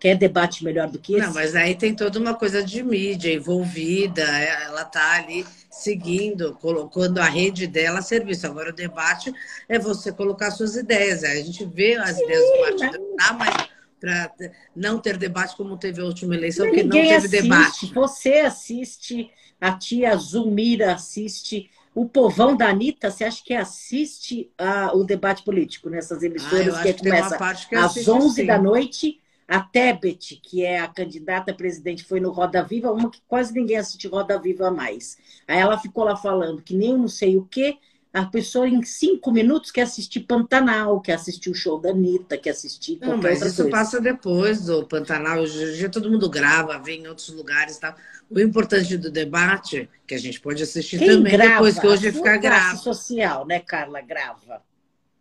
Quer 0.00 0.16
debate 0.16 0.64
melhor 0.64 0.88
do 0.88 0.98
que 0.98 1.14
esse? 1.14 1.26
Não, 1.26 1.34
mas 1.34 1.54
aí 1.54 1.74
tem 1.74 1.94
toda 1.94 2.18
uma 2.18 2.34
coisa 2.34 2.64
de 2.64 2.82
mídia 2.82 3.32
envolvida, 3.32 4.22
é, 4.22 4.64
ela 4.64 4.82
está 4.82 5.16
ali 5.16 5.44
seguindo, 5.70 6.54
colocando 6.54 7.18
a 7.18 7.26
rede 7.26 7.66
dela 7.66 7.98
a 7.98 8.02
serviço. 8.02 8.46
Agora, 8.46 8.70
o 8.70 8.74
debate 8.74 9.32
é 9.68 9.78
você 9.78 10.10
colocar 10.10 10.50
suas 10.50 10.74
ideias. 10.74 11.22
A 11.22 11.34
gente 11.36 11.66
vê 11.66 11.96
as 11.96 12.16
Sim, 12.16 12.24
ideias 12.24 12.42
do 12.42 12.58
partido, 12.58 12.98
não 12.98 13.16
dá 13.16 13.32
mais 13.34 13.70
para 14.00 14.32
não 14.74 14.98
ter 14.98 15.18
debate 15.18 15.54
como 15.54 15.76
teve 15.76 16.00
a 16.00 16.04
última 16.04 16.34
eleição, 16.34 16.66
porque 16.66 16.82
não 16.82 16.90
teve 16.90 17.12
assiste. 17.12 17.42
debate. 17.42 17.94
Você 17.94 18.32
assiste, 18.38 19.30
a 19.60 19.72
tia 19.72 20.16
Zulmira 20.16 20.94
assiste, 20.94 21.70
o 21.94 22.08
povão 22.08 22.56
da 22.56 22.68
Anitta, 22.68 23.10
você 23.10 23.24
acha 23.24 23.42
que 23.44 23.52
assiste 23.52 24.50
a, 24.56 24.96
o 24.96 25.04
debate 25.04 25.42
político 25.42 25.90
nessas 25.90 26.22
emissoras 26.22 26.74
ah, 26.76 26.82
que 26.82 26.94
começa 26.94 27.66
que 27.68 27.74
às 27.76 28.08
11 28.08 28.34
sim. 28.34 28.46
da 28.46 28.58
noite 28.58 29.19
a 29.50 29.58
Tebet, 29.60 30.40
que 30.40 30.64
é 30.64 30.78
a 30.78 30.86
candidata 30.86 31.50
a 31.50 31.54
presidente, 31.54 32.04
foi 32.04 32.20
no 32.20 32.30
Roda 32.30 32.62
Viva, 32.62 32.92
uma 32.92 33.10
que 33.10 33.20
quase 33.26 33.52
ninguém 33.52 33.78
assiste 33.78 34.06
Roda 34.06 34.38
Viva 34.38 34.70
mais. 34.70 35.18
Aí 35.48 35.58
ela 35.58 35.76
ficou 35.76 36.04
lá 36.04 36.14
falando 36.14 36.62
que 36.62 36.72
nem 36.72 36.92
eu 36.92 36.98
não 36.98 37.08
sei 37.08 37.36
o 37.36 37.44
quê, 37.44 37.76
a 38.12 38.24
pessoa 38.26 38.68
em 38.68 38.80
cinco 38.84 39.32
minutos 39.32 39.72
quer 39.72 39.82
assistir 39.82 40.20
Pantanal, 40.20 41.00
quer 41.00 41.14
assistir 41.14 41.50
o 41.50 41.54
show 41.54 41.80
da 41.80 41.90
Anitta, 41.90 42.38
quer 42.38 42.50
assistir 42.50 42.96
qualquer 42.96 43.16
não, 43.16 43.22
mas 43.22 43.42
isso 43.42 43.62
coisa. 43.62 43.70
passa 43.70 44.00
depois 44.00 44.64
do 44.64 44.86
Pantanal. 44.86 45.40
Hoje 45.40 45.88
todo 45.88 46.10
mundo 46.10 46.28
grava, 46.28 46.78
vê 46.78 46.94
em 46.94 47.08
outros 47.08 47.30
lugares 47.30 47.76
e 47.76 47.80
tal. 47.80 47.94
O 48.28 48.38
importante 48.38 48.96
do 48.96 49.10
debate, 49.10 49.88
que 50.06 50.14
a 50.14 50.18
gente 50.18 50.40
pode 50.40 50.62
assistir 50.62 50.98
Quem 50.98 51.08
também 51.08 51.32
grava? 51.32 51.52
depois, 51.54 51.78
que 51.78 51.86
hoje 51.86 52.12
fica 52.12 52.36
grava. 52.36 52.76
social, 52.76 53.44
né, 53.44 53.58
Carla? 53.58 54.00
Grava. 54.00 54.62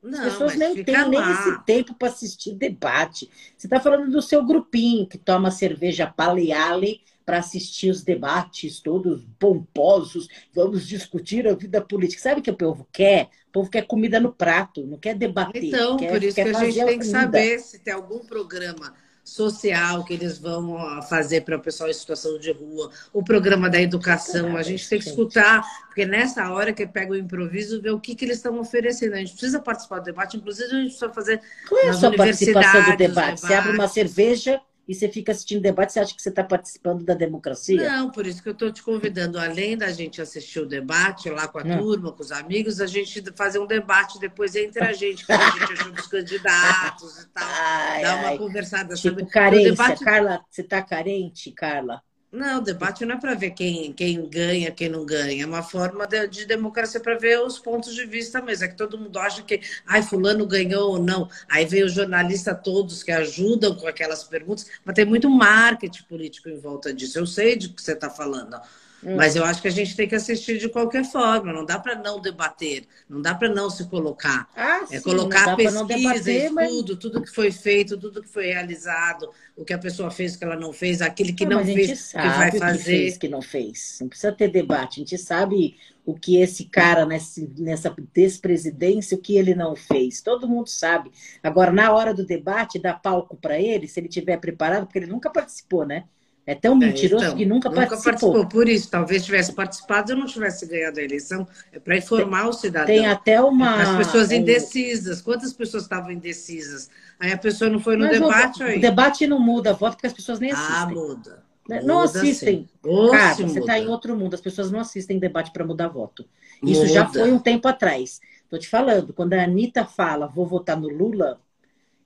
Não, 0.01 0.20
As 0.20 0.34
pessoas 0.34 0.56
nem 0.56 0.84
têm 0.84 1.10
nem 1.10 1.32
esse 1.32 1.63
tempo 1.65 1.94
para 1.94 2.08
assistir 2.08 2.53
debate. 2.53 3.29
Você 3.58 3.68
está 3.68 3.79
falando 3.79 4.10
do 4.10 4.22
seu 4.22 4.44
grupinho 4.46 5.08
que 5.08 5.18
toma 5.18 5.51
cerveja 5.51 6.08
paleale 6.08 7.01
para 7.25 7.38
assistir 7.38 7.91
os 7.91 8.03
debates 8.03 8.79
todos 8.79 9.24
pomposos. 9.38 10.27
Vamos 10.53 10.88
discutir 10.88 11.48
a 11.48 11.53
vida 11.53 11.79
política. 11.79 12.22
Sabe 12.22 12.39
o 12.39 12.44
que 12.44 12.50
o 12.50 12.58
povo 12.58 12.88
quer? 12.91 13.29
O 13.50 13.51
povo 13.51 13.70
quer 13.70 13.86
comida 13.86 14.20
no 14.20 14.34
prato, 14.34 14.86
não 14.86 14.98
quer 14.98 15.15
debater. 15.15 15.65
Então, 15.65 15.98
quer, 15.98 16.10
por 16.10 16.24
isso 16.24 16.36
que 16.36 16.41
a 16.41 16.53
gente 16.53 16.86
tem 16.86 17.00
que 17.00 17.06
saber 17.06 17.60
se 17.60 17.79
tem 17.79 17.94
algum 17.94 18.20
programa 18.20 18.96
social 19.29 20.03
que 20.03 20.13
eles 20.13 20.38
vão 20.38 20.77
fazer 21.03 21.41
para 21.41 21.57
o 21.57 21.59
pessoal 21.59 21.89
em 21.89 21.93
situação 21.93 22.38
de 22.39 22.51
rua, 22.51 22.91
o 23.13 23.24
programa 23.24 23.69
da 23.69 23.81
educação, 23.81 24.57
a 24.57 24.63
gente 24.63 24.88
tem 24.88 25.00
que 25.00 25.07
escutar, 25.07 25.63
porque 25.88 26.05
nessa 26.05 26.51
hora 26.51 26.74
que 26.74 26.86
pega 26.86 27.12
o 27.12 27.15
improviso, 27.15 27.81
ver 27.81 27.91
o 27.91 28.00
que, 28.00 28.15
que 28.15 28.25
eles 28.25 28.38
estão 28.38 28.59
oferecendo. 28.59 29.13
A 29.13 29.17
gente 29.17 29.31
precisa 29.31 29.59
participar 29.59 30.00
do 30.00 30.05
debate, 30.05 30.38
inclusive 30.38 30.67
a 30.67 30.81
gente 30.81 30.91
precisa 30.91 31.09
fazer. 31.09 31.41
Qual 31.67 31.81
é 31.81 31.89
a 31.89 31.93
sua 31.93 32.15
participação 32.15 32.91
do 32.91 32.98
debate? 32.98 33.41
Você 33.41 33.53
abre 33.53 33.71
uma 33.71 33.88
cerveja 33.88 34.62
e 34.89 34.96
você 34.96 35.08
fica 35.08 35.31
assistindo 35.31 35.62
debate, 35.62 35.93
você 35.93 36.00
acha 36.00 36.15
que 36.15 36.22
você 36.22 36.29
está 36.29 36.43
participando 36.43 37.03
da 37.05 37.13
democracia? 37.13 37.77
Não, 37.77 38.10
por 38.10 38.25
isso 38.25 38.41
que 38.41 38.50
eu 38.50 38.53
estou 38.53 38.72
te 38.72 38.81
convidando, 38.81 39.38
além 39.38 39.77
da 39.77 39.91
gente 39.91 40.19
assistir 40.19 40.62
o 40.62 40.65
debate 40.65 41.29
lá 41.29 41.48
com 41.48 41.60
a 41.60 41.63
Não. 41.63 41.77
turma, 41.77 42.12
com 42.12 42.24
os 42.24 42.31
amigos, 42.31 42.81
a 42.81 42.88
gente 42.88 43.24
fazer 43.36 43.60
um 43.60 43.67
debate 43.67 44.19
depois 44.19 44.55
entre 44.55 44.84
a 44.84 44.91
gente, 44.91 45.27
que 45.27 45.31
a 45.31 45.50
gente 45.51 45.74
achou 45.74 45.91
dos 45.91 46.08
candidatos 46.08 47.19
e 47.22 47.27
tal, 47.27 47.43
ai, 47.62 48.01
dar 48.01 48.15
uma 48.15 48.27
ai. 48.29 48.38
conversada. 48.39 48.96
Tipo, 48.96 49.19
sabe? 49.19 49.31
carência. 49.31 49.69
Debate... 49.69 50.03
Carla, 50.03 50.43
você 50.50 50.62
está 50.62 50.81
carente, 50.81 51.51
Carla? 51.51 52.01
Não, 52.31 52.59
o 52.59 52.62
debate 52.62 53.03
não 53.05 53.15
é 53.15 53.19
para 53.19 53.33
ver 53.33 53.51
quem, 53.51 53.91
quem 53.91 54.29
ganha, 54.29 54.71
quem 54.71 54.88
não 54.88 55.03
ganha. 55.03 55.43
É 55.43 55.45
uma 55.48 55.63
forma 55.63 56.05
de, 56.05 56.27
de 56.27 56.45
democracia 56.45 57.00
para 57.00 57.17
ver 57.17 57.39
os 57.41 57.57
pontos 57.57 57.95
de 57.95 58.05
vista 58.05 58.39
mesmo. 58.39 58.65
É 58.65 58.67
que 58.67 58.75
todo 58.77 59.00
mundo 59.00 59.17
acha 59.17 59.41
que, 59.41 59.59
ai, 59.86 60.03
fulano 60.03 60.45
ganhou 60.45 60.91
ou 60.91 61.00
não. 61.01 61.27
Aí 61.50 61.65
vem 61.65 61.83
os 61.83 61.93
jornalistas 61.93 62.55
todos 62.63 63.01
que 63.01 63.12
ajudam 63.12 63.75
com 63.75 63.88
aquelas 63.88 64.24
perguntas, 64.24 64.67
mas 64.86 64.93
tem 64.93 65.05
muito 65.05 65.27
marketing 65.27 66.03
político 66.03 66.50
em 66.50 66.59
volta 66.59 66.93
disso. 66.93 67.17
Eu 67.17 67.25
sei 67.25 67.55
de 67.55 67.69
que 67.69 67.81
você 67.81 67.93
está 67.93 68.12
falando. 68.12 68.62
Hum. 69.03 69.15
Mas 69.15 69.36
eu 69.36 69.46
acho 69.46 69.62
que 69.62 69.68
a 69.68 69.72
gente 69.72 69.96
tem 69.96 70.08
que 70.08 70.15
assistir 70.15 70.58
de 70.58 70.68
qualquer 70.68 71.06
forma, 71.06 71.53
não 71.53 71.65
dá 71.65 71.79
para 71.79 71.96
não 71.96 72.20
debater, 72.20 72.86
não 73.08 73.22
dá 73.22 73.34
para 73.34 73.50
não 73.50 73.70
se 73.70 73.86
colocar. 73.86 74.48
Ah, 74.56 74.86
é 74.91 74.98
sim, 74.98 75.01
colocar 75.01 75.56
pesquisa, 75.56 75.86
debater, 75.86 76.44
estudo, 76.44 76.56
mas... 76.56 76.98
tudo 77.00 77.22
que 77.22 77.32
foi 77.32 77.51
feito, 77.51 77.98
tudo 77.98 78.22
que 78.22 78.29
foi 78.29 78.48
realizado, 78.48 79.29
o 79.56 79.63
que 79.63 79.74
a 79.74 79.77
pessoa 79.77 80.12
fez, 80.12 80.36
o 80.36 80.39
que 80.39 80.44
ela 80.44 80.56
não 80.56 80.74
fez, 80.74 81.01
aquele 81.01 81.34
que 81.34 81.46
não, 81.46 81.60
não 81.60 81.65
fez, 81.65 82.12
que 82.12 82.18
vai 82.18 82.51
fazer. 82.51 82.77
Que 82.77 82.84
fez, 82.84 83.18
que 83.18 83.27
não 83.29 83.41
fez. 83.41 83.98
Não 84.01 84.10
precisa 84.10 84.32
ter 84.32 84.50
debate, 84.50 85.00
a 85.00 85.03
gente 85.03 85.18
sabe 85.18 85.77
o 86.06 86.13
que 86.15 86.41
esse 86.41 86.65
cara 86.65 87.06
nesse, 87.06 87.50
nessa 87.58 87.94
despresidência, 88.13 89.15
o 89.15 89.22
que 89.22 89.38
ele 89.38 89.53
não 89.53 89.75
fez. 89.75 90.22
Todo 90.22 90.48
mundo 90.48 90.68
sabe. 90.68 91.12
Agora, 91.44 91.72
na 91.72 91.91
hora 91.94 92.13
do 92.13 92.25
debate, 92.25 92.79
dá 92.79 92.94
palco 92.94 93.38
para 93.38 93.60
ele, 93.60 93.88
se 93.88 94.00
ele 94.00 94.08
tiver 94.08 94.38
preparado, 94.38 94.86
porque 94.86 94.98
ele 94.98 95.06
nunca 95.06 95.29
participou, 95.29 95.86
né? 95.86 96.06
É 96.50 96.56
tão 96.56 96.74
é, 96.77 96.88
mentiroso 96.88 97.24
é, 97.24 97.27
então, 97.27 97.38
que 97.38 97.46
nunca, 97.46 97.70
nunca 97.70 97.82
participou. 97.82 98.12
participou. 98.12 98.48
Por 98.48 98.68
isso, 98.68 98.89
talvez 98.89 99.24
tivesse 99.24 99.53
participado 99.53 100.12
e 100.12 100.15
não 100.15 100.25
tivesse 100.25 100.65
ganhado 100.65 101.00
a 101.00 101.03
eleição. 101.03 101.48
É 101.72 101.77
para 101.77 101.96
informar 101.96 102.41
tem, 102.41 102.50
o 102.50 102.53
cidadão. 102.53 102.88
Tem 102.88 103.06
até 103.06 103.39
uma. 103.39 103.75
As 103.75 103.98
pessoas 103.98 104.32
indecisas. 104.32 105.22
Quantas 105.22 105.53
pessoas 105.53 105.84
estavam 105.84 106.10
indecisas? 106.10 106.89
Aí 107.20 107.32
a 107.32 107.38
pessoa 107.38 107.70
não 107.70 107.79
foi 107.79 107.96
no 107.96 108.06
Mas 108.06 108.20
debate. 108.20 108.63
O, 108.63 108.65
aí. 108.65 108.77
o 108.79 108.82
debate 108.82 109.27
não 109.27 109.39
muda 109.39 109.74
voto 109.74 109.91
porque 109.94 110.08
as 110.08 110.13
pessoas 110.13 110.39
nem 110.39 110.51
ah, 110.51 110.56
assistem. 110.56 110.75
Ah, 110.75 110.86
muda. 110.88 111.44
Né? 111.70 111.82
Não 111.84 112.00
assistem. 112.00 112.68
Cara, 113.12 113.36
você 113.36 113.60
está 113.60 113.77
em 113.77 113.86
outro 113.86 114.18
mundo. 114.18 114.34
As 114.34 114.41
pessoas 114.41 114.72
não 114.72 114.79
assistem 114.79 115.20
debate 115.20 115.51
para 115.51 115.63
mudar 115.63 115.88
voto. 115.88 116.25
Isso 116.63 116.82
muda. 116.82 116.94
já 116.94 117.06
foi 117.06 117.32
um 117.32 117.38
tempo 117.38 117.68
atrás. 117.68 118.20
Estou 118.44 118.58
te 118.58 118.68
falando, 118.68 119.13
quando 119.13 119.34
a 119.34 119.44
Anitta 119.44 119.86
fala, 119.86 120.25
vou 120.25 120.48
votar 120.48 120.75
no 120.75 120.89
Lula, 120.89 121.39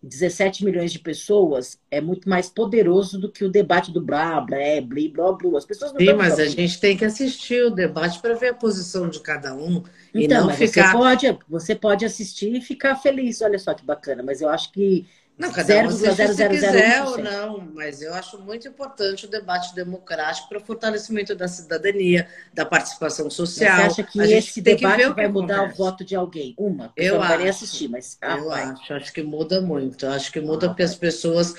17 0.03 0.65
milhões 0.65 0.91
de 0.91 0.99
pessoas 0.99 1.79
é 1.89 2.01
muito 2.01 2.27
mais 2.27 2.49
poderoso 2.49 3.17
do 3.17 3.31
que 3.31 3.45
o 3.45 3.49
debate 3.49 3.89
do 3.89 4.01
blá, 4.01 4.41
blá, 4.41 4.57
blá, 4.85 5.09
blá, 5.09 5.31
blá. 5.31 5.57
As 5.57 5.65
pessoas 5.65 5.93
não 5.93 5.99
Sim, 5.99 6.13
mas 6.13 6.37
a 6.39 6.45
gente 6.45 6.77
tem 6.77 6.97
que 6.97 7.05
assistir 7.05 7.63
o 7.63 7.69
debate 7.69 8.19
para 8.19 8.33
ver 8.33 8.49
a 8.49 8.53
posição 8.53 9.07
de 9.07 9.21
cada 9.21 9.55
um 9.55 9.81
então, 10.13 10.45
e 10.45 10.47
não 10.47 10.49
ficar... 10.49 10.91
Você 10.91 10.97
pode, 10.97 11.39
você 11.47 11.75
pode 11.75 12.05
assistir 12.05 12.53
e 12.53 12.61
ficar 12.61 12.95
feliz, 12.95 13.41
olha 13.41 13.57
só 13.57 13.73
que 13.73 13.85
bacana, 13.85 14.21
mas 14.21 14.41
eu 14.41 14.49
acho 14.49 14.73
que 14.73 15.07
não, 15.35 15.51
cada 15.51 15.87
um 15.87 15.89
se 15.89 16.47
quiser 16.47 17.03
ou 17.03 17.17
não, 17.17 17.59
mas 17.73 18.03
eu 18.03 18.13
acho 18.13 18.39
muito 18.39 18.67
importante 18.67 19.25
o 19.25 19.29
debate 19.29 19.73
democrático 19.73 20.47
para 20.47 20.59
o 20.59 20.61
fortalecimento 20.61 21.33
da 21.33 21.47
cidadania, 21.47 22.27
da 22.53 22.63
participação 22.63 23.29
social. 23.31 23.77
Mas 23.77 23.95
você 23.95 24.01
acha 24.01 24.11
que 24.11 24.21
esse 24.21 24.61
debate 24.61 25.03
que 25.03 25.09
vai 25.09 25.27
mudar 25.27 25.61
acontece. 25.61 25.81
o 25.81 25.83
voto 25.83 26.05
de 26.05 26.15
alguém? 26.15 26.53
Uma, 26.55 26.93
eu 26.95 27.19
acho, 27.19 27.47
assistir, 27.47 27.87
mas 27.87 28.15
ah, 28.21 28.37
eu 28.37 28.45
vai. 28.45 28.63
acho, 28.63 28.93
acho 28.93 29.13
que 29.13 29.23
muda 29.23 29.59
muito. 29.59 30.05
Acho 30.05 30.31
que 30.31 30.39
muda 30.39 30.67
ah, 30.67 30.69
porque 30.69 30.83
vai. 30.83 30.91
as 30.91 30.95
pessoas 30.95 31.55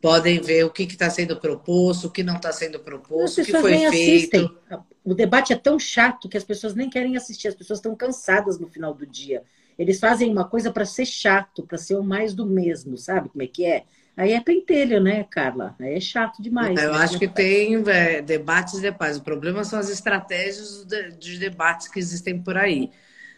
podem 0.00 0.40
ver 0.40 0.64
o 0.64 0.70
que 0.70 0.84
está 0.84 1.10
sendo 1.10 1.38
proposto, 1.38 2.06
o 2.06 2.10
que 2.10 2.22
não 2.22 2.36
está 2.36 2.50
sendo 2.50 2.80
proposto, 2.80 3.42
o 3.42 3.44
que 3.44 3.52
foi 3.52 3.76
feito. 3.90 4.36
Assistem. 4.36 4.56
O 5.04 5.14
debate 5.14 5.52
é 5.52 5.56
tão 5.56 5.78
chato 5.78 6.28
que 6.30 6.36
as 6.36 6.44
pessoas 6.44 6.74
nem 6.74 6.88
querem 6.88 7.16
assistir, 7.16 7.48
as 7.48 7.54
pessoas 7.54 7.78
estão 7.78 7.94
cansadas 7.94 8.58
no 8.58 8.68
final 8.68 8.94
do 8.94 9.06
dia. 9.06 9.42
Eles 9.78 10.00
fazem 10.00 10.30
uma 10.30 10.44
coisa 10.44 10.72
para 10.72 10.84
ser 10.84 11.06
chato, 11.06 11.64
para 11.66 11.78
ser 11.78 11.94
o 11.94 12.02
mais 12.02 12.34
do 12.34 12.44
mesmo, 12.44 12.96
sabe 12.98 13.28
como 13.28 13.42
é 13.42 13.46
que 13.46 13.64
é? 13.64 13.84
Aí 14.16 14.32
é 14.32 14.40
pentelho, 14.40 15.00
né, 15.00 15.24
Carla? 15.30 15.76
Aí 15.78 15.94
é 15.94 16.00
chato 16.00 16.42
demais. 16.42 16.76
Eu 16.82 16.92
né? 16.92 16.98
acho 16.98 17.18
que 17.20 17.28
tem 17.28 17.76
é, 17.88 18.20
debates 18.20 18.74
e 18.74 18.80
debates. 18.80 19.18
O 19.18 19.22
problema 19.22 19.62
são 19.62 19.78
as 19.78 19.88
estratégias 19.88 20.84
de, 20.84 21.12
de 21.12 21.38
debates 21.38 21.86
que 21.86 22.00
existem 22.00 22.42
por 22.42 22.56
aí, 22.56 22.90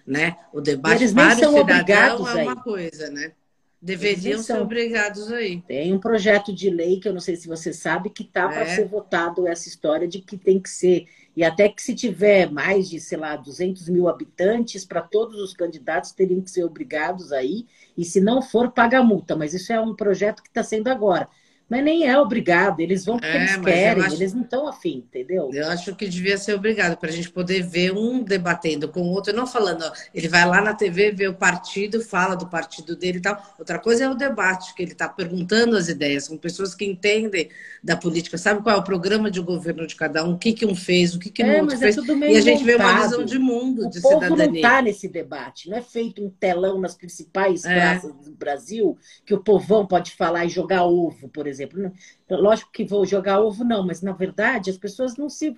né? 0.06 0.37
O 0.54 0.61
debate 0.62 1.02
Eles 1.02 1.12
para 1.12 1.35
o 1.35 1.59
cidadão 1.59 2.26
é 2.26 2.42
uma 2.42 2.52
aí. 2.52 2.62
coisa, 2.62 3.11
né? 3.11 3.32
Deveriam 3.82 4.42
ser 4.42 4.60
obrigados 4.60 5.32
aí. 5.32 5.62
Tem 5.62 5.94
um 5.94 5.99
projeto 5.99 6.52
de 6.52 6.68
lei 6.68 7.00
que 7.00 7.08
eu 7.08 7.14
não 7.14 7.20
sei 7.20 7.34
se 7.37 7.49
você 7.49 7.72
sabe 7.72 8.10
que 8.10 8.22
está 8.22 8.42
é. 8.42 8.49
para 8.49 8.66
ser 8.66 8.87
votado 8.87 9.46
essa 9.46 9.68
história 9.68 10.06
de 10.06 10.20
que 10.20 10.37
tem 10.37 10.60
que 10.60 10.68
ser 10.68 11.06
e 11.34 11.42
até 11.42 11.68
que 11.68 11.82
se 11.82 11.94
tiver 11.94 12.50
mais 12.50 12.90
de 12.90 13.00
sei 13.00 13.16
lá 13.16 13.37
200 13.37 13.88
mil 13.88 14.08
habitantes 14.08 14.84
para 14.84 15.00
todos 15.00 15.40
os 15.40 15.54
candidatos 15.54 16.12
teriam 16.12 16.42
que 16.42 16.50
ser 16.50 16.64
obrigados 16.64 17.32
aí 17.32 17.66
e 17.96 18.04
se 18.04 18.20
não 18.20 18.42
for 18.42 18.70
paga 18.70 19.02
multa. 19.02 19.34
Mas 19.34 19.54
isso 19.54 19.72
é 19.72 19.80
um 19.80 19.94
projeto 19.94 20.42
que 20.42 20.49
está 20.49 20.62
sendo 20.62 20.88
agora. 20.88 21.26
Mas 21.71 21.85
nem 21.85 22.09
é 22.09 22.19
obrigado, 22.19 22.81
eles 22.81 23.05
vão 23.05 23.17
porque 23.17 23.31
é, 23.31 23.37
eles 23.37 23.57
querem, 23.59 24.03
acho, 24.03 24.17
eles 24.17 24.35
não 24.35 24.43
estão 24.43 24.67
afim, 24.67 25.05
entendeu? 25.07 25.50
Eu 25.53 25.69
acho 25.69 25.95
que 25.95 26.09
devia 26.09 26.37
ser 26.37 26.55
obrigado, 26.55 26.97
para 26.97 27.09
a 27.09 27.12
gente 27.12 27.31
poder 27.31 27.62
ver 27.62 27.93
um 27.93 28.25
debatendo 28.25 28.89
com 28.89 29.03
o 29.03 29.11
outro, 29.11 29.33
não 29.33 29.47
falando, 29.47 29.85
ó, 29.85 29.93
ele 30.12 30.27
vai 30.27 30.45
lá 30.45 30.61
na 30.61 30.75
TV, 30.75 31.12
vê 31.12 31.29
o 31.29 31.35
partido, 31.35 32.03
fala 32.03 32.35
do 32.35 32.49
partido 32.49 32.97
dele 32.97 33.19
e 33.19 33.21
tal. 33.21 33.41
Outra 33.57 33.79
coisa 33.79 34.03
é 34.03 34.11
o 34.11 34.17
debate, 34.17 34.75
que 34.75 34.83
ele 34.83 34.91
está 34.93 35.09
perguntando 35.09 35.77
as 35.77 35.89
ideias, 35.89 36.25
são 36.25 36.37
pessoas 36.37 36.75
que 36.75 36.85
entendem 36.85 37.49
da 37.85 37.97
política, 37.97 38.37
sabe 38.37 38.62
qual 38.62 38.75
é 38.75 38.79
o 38.79 38.83
programa 38.83 39.31
de 39.31 39.41
governo 39.41 39.87
de 39.87 39.95
cada 39.95 40.25
um, 40.25 40.33
o 40.33 40.39
que, 40.39 40.53
que 40.53 40.67
um 40.67 40.75
fez, 40.75 41.15
o 41.15 41.21
que, 41.21 41.31
que 41.31 41.41
é, 41.41 41.62
outro 41.62 41.77
é 41.77 41.79
fez. 41.79 41.97
É 41.97 42.33
e 42.33 42.37
a 42.37 42.41
gente 42.41 42.65
montado. 42.65 42.67
vê 42.67 42.75
uma 42.75 43.03
visão 43.03 43.25
de 43.25 43.39
mundo, 43.39 43.87
o 43.87 43.91
de 43.91 44.00
povo 44.00 44.15
cidadania. 44.21 44.47
não 44.47 44.55
está 44.57 44.83
nesse 44.83 45.07
debate, 45.07 45.71
não 45.71 45.79
é 45.79 45.83
feito 45.83 46.21
um 46.21 46.29
telão 46.29 46.81
nas 46.81 46.97
principais 46.97 47.65
é. 47.65 47.75
praças 47.75 48.12
do 48.12 48.33
Brasil, 48.33 48.99
que 49.25 49.33
o 49.33 49.39
povão 49.39 49.87
pode 49.87 50.11
falar 50.12 50.45
e 50.45 50.49
jogar 50.49 50.85
ovo, 50.85 51.29
por 51.29 51.47
exemplo. 51.47 51.60
Lógico 52.29 52.71
que 52.73 52.85
vou 52.85 53.05
jogar 53.05 53.40
ovo, 53.40 53.64
não, 53.64 53.85
mas 53.87 54.02
na 54.02 54.12
verdade 54.12 54.71
as 54.71 54.79
pessoas 54.79 55.17
não 55.17 55.29
se. 55.29 55.55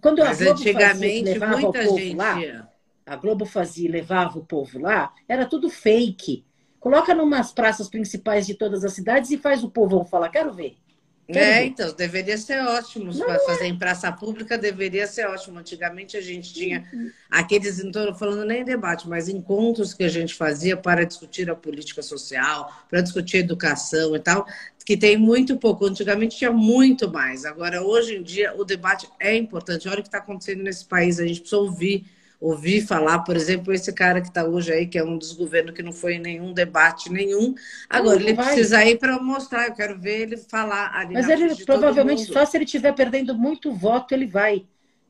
Quando 0.00 0.18
mas 0.18 0.40
a 0.40 0.44
Globo 0.44 0.60
antigamente, 0.60 1.18
fazia, 1.18 1.32
levava 1.32 1.52
muita 1.60 1.80
o 1.80 1.84
povo 1.84 1.98
gente... 1.98 2.16
lá, 2.16 2.68
a 3.06 3.16
Globo 3.16 3.46
fazia 3.46 3.90
levava 3.90 4.38
o 4.38 4.44
povo 4.44 4.78
lá, 4.78 5.12
era 5.28 5.46
tudo 5.46 5.68
fake. 5.68 6.44
Coloca 6.80 7.14
numas 7.14 7.52
praças 7.52 7.88
principais 7.88 8.46
de 8.46 8.54
todas 8.54 8.84
as 8.84 8.92
cidades 8.92 9.30
e 9.30 9.38
faz 9.38 9.64
o 9.64 9.70
povo 9.70 10.04
falar, 10.04 10.28
quero 10.28 10.52
ver. 10.52 10.76
É, 11.26 11.64
então, 11.64 11.92
deveria 11.94 12.36
ser 12.36 12.60
ótimo. 12.60 13.16
Para 13.16 13.38
fazer 13.40 13.66
em 13.66 13.78
praça 13.78 14.12
pública, 14.12 14.58
deveria 14.58 15.06
ser 15.06 15.26
ótimo. 15.26 15.58
Antigamente 15.58 16.16
a 16.16 16.20
gente 16.20 16.52
tinha 16.52 16.84
aqueles, 17.30 17.78
não 17.78 17.88
estou 17.88 18.14
falando 18.14 18.44
nem 18.44 18.64
debate, 18.64 19.08
mas 19.08 19.28
encontros 19.28 19.94
que 19.94 20.04
a 20.04 20.08
gente 20.08 20.34
fazia 20.34 20.76
para 20.76 21.04
discutir 21.04 21.48
a 21.50 21.56
política 21.56 22.02
social, 22.02 22.70
para 22.90 23.00
discutir 23.00 23.38
educação 23.38 24.14
e 24.14 24.20
tal, 24.20 24.46
que 24.84 24.96
tem 24.96 25.16
muito 25.16 25.56
pouco. 25.56 25.86
Antigamente 25.86 26.36
tinha 26.36 26.52
muito 26.52 27.10
mais. 27.10 27.46
Agora, 27.46 27.82
hoje 27.82 28.16
em 28.16 28.22
dia, 28.22 28.54
o 28.54 28.64
debate 28.64 29.08
é 29.18 29.34
importante. 29.34 29.88
Olha 29.88 30.00
o 30.00 30.02
que 30.02 30.08
está 30.08 30.18
acontecendo 30.18 30.62
nesse 30.62 30.84
país, 30.84 31.18
a 31.18 31.26
gente 31.26 31.40
precisa 31.40 31.60
ouvir 31.60 32.04
ouvir 32.40 32.82
falar, 32.82 33.20
por 33.20 33.36
exemplo, 33.36 33.72
esse 33.72 33.92
cara 33.92 34.20
que 34.20 34.28
está 34.28 34.44
hoje 34.44 34.72
aí, 34.72 34.86
que 34.86 34.98
é 34.98 35.04
um 35.04 35.16
dos 35.16 35.32
governos 35.32 35.74
que 35.74 35.82
não 35.82 35.92
foi 35.92 36.14
em 36.14 36.20
nenhum 36.20 36.52
debate 36.52 37.10
nenhum. 37.10 37.54
Agora, 37.88 38.20
ele 38.20 38.34
vai. 38.34 38.46
precisa 38.46 38.84
ir 38.84 38.98
para 38.98 39.18
mostrar, 39.18 39.66
eu 39.66 39.74
quero 39.74 39.98
ver 39.98 40.22
ele 40.22 40.36
falar 40.36 40.94
ali. 40.94 41.14
Mas 41.14 41.28
ele 41.28 41.54
provavelmente, 41.64 42.24
só 42.24 42.44
se 42.44 42.56
ele 42.56 42.64
estiver 42.64 42.92
perdendo 42.92 43.34
muito 43.34 43.72
voto, 43.72 44.12
ele 44.12 44.26
vai. 44.26 44.66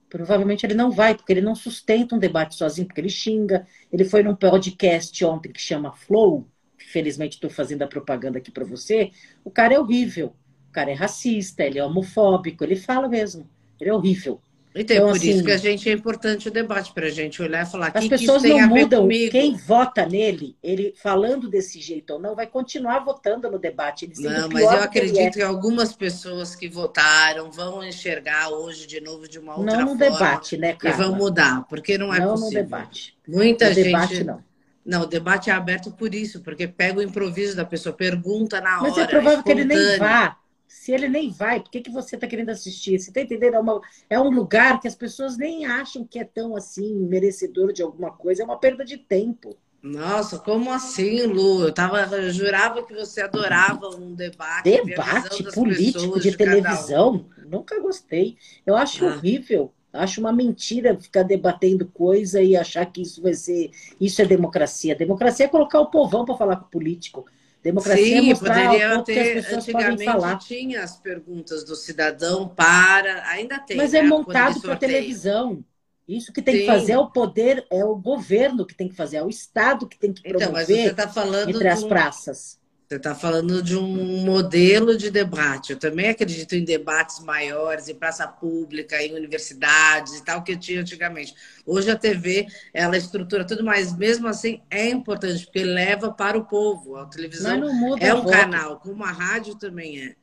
Provavelmente 0.09 0.65
ele 0.65 0.75
não 0.75 0.93
vai, 0.93 1.15
porque 1.15 1.33
ele 1.33 1.41
não 1.41 1.57
sustenta 1.57 2.15
um 2.15 2.19
debate 2.19 2.55
sozinho, 2.55 2.87
porque 2.87 3.01
ele 3.01 3.09
xinga. 3.09 3.67
Ele 3.93 4.05
foi 4.05 4.23
num 4.23 4.37
podcast 4.37 5.25
ontem 5.25 5.51
que 5.51 5.61
chama 5.61 5.93
Flow, 5.93 6.47
felizmente 6.95 7.35
estou 7.35 7.51
fazendo 7.51 7.83
a 7.83 7.89
propaganda 7.89 8.39
aqui 8.39 8.53
para 8.53 8.65
você. 8.65 9.11
O 9.43 9.51
cara 9.51 9.75
é 9.75 9.81
horrível. 9.81 10.37
O 10.69 10.73
cara 10.73 10.91
é 10.91 10.95
racista, 10.95 11.65
ele 11.65 11.79
é 11.79 11.85
homofóbico, 11.85 12.63
ele 12.63 12.77
fala 12.77 13.09
mesmo. 13.09 13.49
Ele 13.81 13.91
é 13.91 13.93
horrível. 13.95 14.41
Então, 14.75 14.97
então 14.97 15.09
por 15.09 15.17
assim, 15.17 15.31
isso 15.31 15.45
que 15.45 15.53
a 15.53 15.57
gente 15.57 15.89
é 15.89 15.93
importante 15.93 16.49
o 16.49 16.51
debate 16.51 16.93
para 16.93 17.07
a 17.07 17.11
gente 17.11 17.41
olhar 17.41 17.63
e 17.63 17.71
falar 17.71 17.93
as 17.95 18.03
que 18.03 18.09
pessoas 18.09 18.43
que 18.43 18.49
não 18.49 18.69
mudam. 18.69 19.09
Quem 19.31 19.57
vota 19.57 20.05
nele, 20.05 20.57
ele 20.61 20.93
falando 21.01 21.49
desse 21.49 21.81
jeito 21.81 22.15
ou 22.15 22.19
não, 22.19 22.35
vai 22.35 22.49
continuar 22.49 22.99
votando 23.05 23.49
no 23.49 23.59
debate. 23.59 24.11
não, 24.19 24.49
mas 24.49 24.63
eu 24.63 24.71
acredito 24.71 25.15
que, 25.15 25.21
é. 25.21 25.31
que, 25.31 25.43
algumas 25.43 25.93
pessoas 25.93 26.57
que 26.57 26.69
votaram 26.69 27.53
vão 27.53 27.85
enxergar 27.85 28.49
hoje 28.49 28.87
de 28.87 29.01
novo 29.01 29.29
de 29.29 29.39
uma 29.39 29.57
outra 29.57 29.77
não 29.77 29.87
forma. 29.87 29.95
Não 29.95 30.11
no 30.11 30.19
debate, 30.19 30.57
né, 30.57 30.73
Carla? 30.73 30.97
E 30.97 30.99
vão 30.99 31.15
mudar, 31.15 31.65
porque 31.69 31.97
não 31.97 32.13
é 32.13 32.19
não 32.19 32.31
possível. 32.31 32.51
Não 32.51 32.63
no 32.63 32.65
debate. 32.65 33.17
Muita 33.29 33.69
no 33.69 33.75
gente. 33.75 33.85
Debate, 33.85 34.25
não. 34.25 34.43
Não, 34.85 35.03
o 35.03 35.07
debate 35.07 35.49
é 35.49 35.53
aberto 35.53 35.91
por 35.93 36.15
isso, 36.15 36.41
porque 36.41 36.69
pega 36.69 36.99
o 36.99 37.03
improviso 37.03 37.57
da 37.57 37.65
pessoa, 37.65 37.95
pergunta 37.95 38.61
na 38.61 38.81
hora. 38.81 38.91
Mas 38.91 38.99
é 38.99 39.07
provável 39.07 39.43
que 39.43 39.51
ele 39.51 39.65
nem 39.65 39.99
vá. 39.99 40.37
Se 40.75 40.91
ele 40.91 41.09
nem 41.09 41.31
vai, 41.31 41.61
por 41.61 41.71
que, 41.71 41.81
que 41.81 41.91
você 41.91 42.17
está 42.17 42.27
querendo 42.27 42.51
assistir? 42.51 42.99
Você 42.99 43.11
está 43.11 43.21
entendendo? 43.21 43.55
É, 43.55 43.61
uma, 43.61 43.81
é 44.11 44.21
um 44.21 44.29
lugar 44.29 44.81
que 44.81 44.89
as 44.89 44.95
pessoas 44.97 45.39
nem 45.39 45.65
acham 45.65 46.05
que 46.05 46.19
é 46.19 46.25
tão 46.25 46.57
assim, 46.57 46.97
merecedor 46.97 47.73
de 47.73 47.81
alguma 47.81 48.11
coisa. 48.11 48.43
É 48.43 48.45
uma 48.45 48.59
perda 48.59 48.85
de 48.85 48.99
tempo. 48.99 49.57
Nossa, 49.81 50.37
como 50.37 50.73
assim, 50.73 51.23
Lu? 51.27 51.63
Eu, 51.63 51.73
tava, 51.73 52.01
eu 52.01 52.29
jurava 52.33 52.83
que 52.83 52.93
você 52.93 53.23
adorava 53.23 53.89
um 53.91 54.17
debate. 54.17 54.65
Debate 54.65 55.45
político 55.55 56.19
de, 56.19 56.31
de 56.33 56.37
televisão? 56.37 57.25
Um. 57.39 57.49
Nunca 57.49 57.81
gostei. 57.81 58.37
Eu 58.67 58.77
acho 58.77 59.07
ah. 59.07 59.11
horrível. 59.11 59.73
Acho 59.93 60.21
uma 60.21 60.33
mentira 60.33 61.01
ficar 61.01 61.23
debatendo 61.23 61.87
coisa 61.87 62.43
e 62.43 62.57
achar 62.57 62.85
que 62.85 63.01
isso 63.01 63.23
vai 63.23 63.35
ser. 63.35 63.71
Isso 64.01 64.21
é 64.21 64.25
democracia. 64.25 64.97
Democracia 64.97 65.47
é 65.47 65.49
colocar 65.49 65.79
o 65.79 65.87
povão 65.87 66.25
para 66.25 66.37
falar 66.37 66.57
com 66.57 66.67
o 66.67 66.71
político. 66.71 67.25
Democracia 67.65 68.21
Sim, 68.21 68.31
é 68.31 68.35
poderia 68.35 69.03
ter. 69.03 69.55
antigamente 69.55 70.47
tinha 70.47 70.83
as 70.83 70.99
perguntas 70.99 71.65
do 71.65 71.75
cidadão 71.75 72.47
para. 72.47 73.27
Ainda 73.31 73.59
tem. 73.59 73.79
Mas 73.79 73.95
é 73.95 74.03
né, 74.03 74.07
é 74.07 74.11
montado 74.11 74.61
para 74.61 74.77
televisão. 74.77 75.65
Isso 76.07 76.31
que 76.31 76.43
tem 76.43 76.57
Sim. 76.57 76.61
que 76.61 76.67
fazer 76.67 76.93
é 76.93 76.99
o 76.99 77.11
poder, 77.11 77.67
é 77.71 77.83
o 77.83 77.97
governo 77.97 78.67
que 78.67 78.75
tem 78.75 78.87
que 78.87 78.95
fazer, 78.95 79.17
é 79.17 79.23
o 79.23 79.31
Estado 79.31 79.89
que 79.89 79.99
tem 79.99 80.13
que 80.13 80.21
promover 80.21 80.43
então, 80.47 80.53
mas 80.53 80.67
você 80.67 80.93
tá 80.93 81.09
falando 81.09 81.49
entre 81.49 81.67
as 81.67 81.83
praças. 81.83 82.61
Você 82.95 82.99
está 82.99 83.13
falando 83.13 83.61
de 83.61 83.77
um 83.77 84.25
modelo 84.25 84.97
de 84.97 85.11
debate. 85.11 85.73
Eu 85.73 85.79
também 85.81 86.11
acredito 86.11 86.55
em 86.55 86.65
debates 86.65 87.19
maiores, 87.25 87.89
em 87.89 87.95
praça 87.97 88.25
pública, 88.25 89.03
em 89.03 89.17
universidades 89.17 90.15
e 90.15 90.25
tal, 90.25 90.45
que 90.45 90.53
eu 90.53 90.57
tinha 90.57 90.81
antigamente. 90.81 91.35
Hoje 91.67 91.91
a 91.91 91.97
TV, 91.97 92.47
ela 92.73 92.97
estrutura 92.97 93.45
tudo, 93.45 93.65
mas 93.65 93.93
mesmo 93.97 94.29
assim 94.29 94.63
é 94.71 94.89
importante, 94.89 95.45
porque 95.45 95.65
leva 95.65 96.13
para 96.13 96.39
o 96.39 96.45
povo. 96.45 96.95
A 96.95 97.07
televisão 97.07 97.65
é 97.99 98.15
um 98.15 98.25
canal, 98.25 98.79
como 98.79 99.03
a 99.03 99.11
rádio 99.11 99.57
também 99.57 100.01
é. 100.01 100.15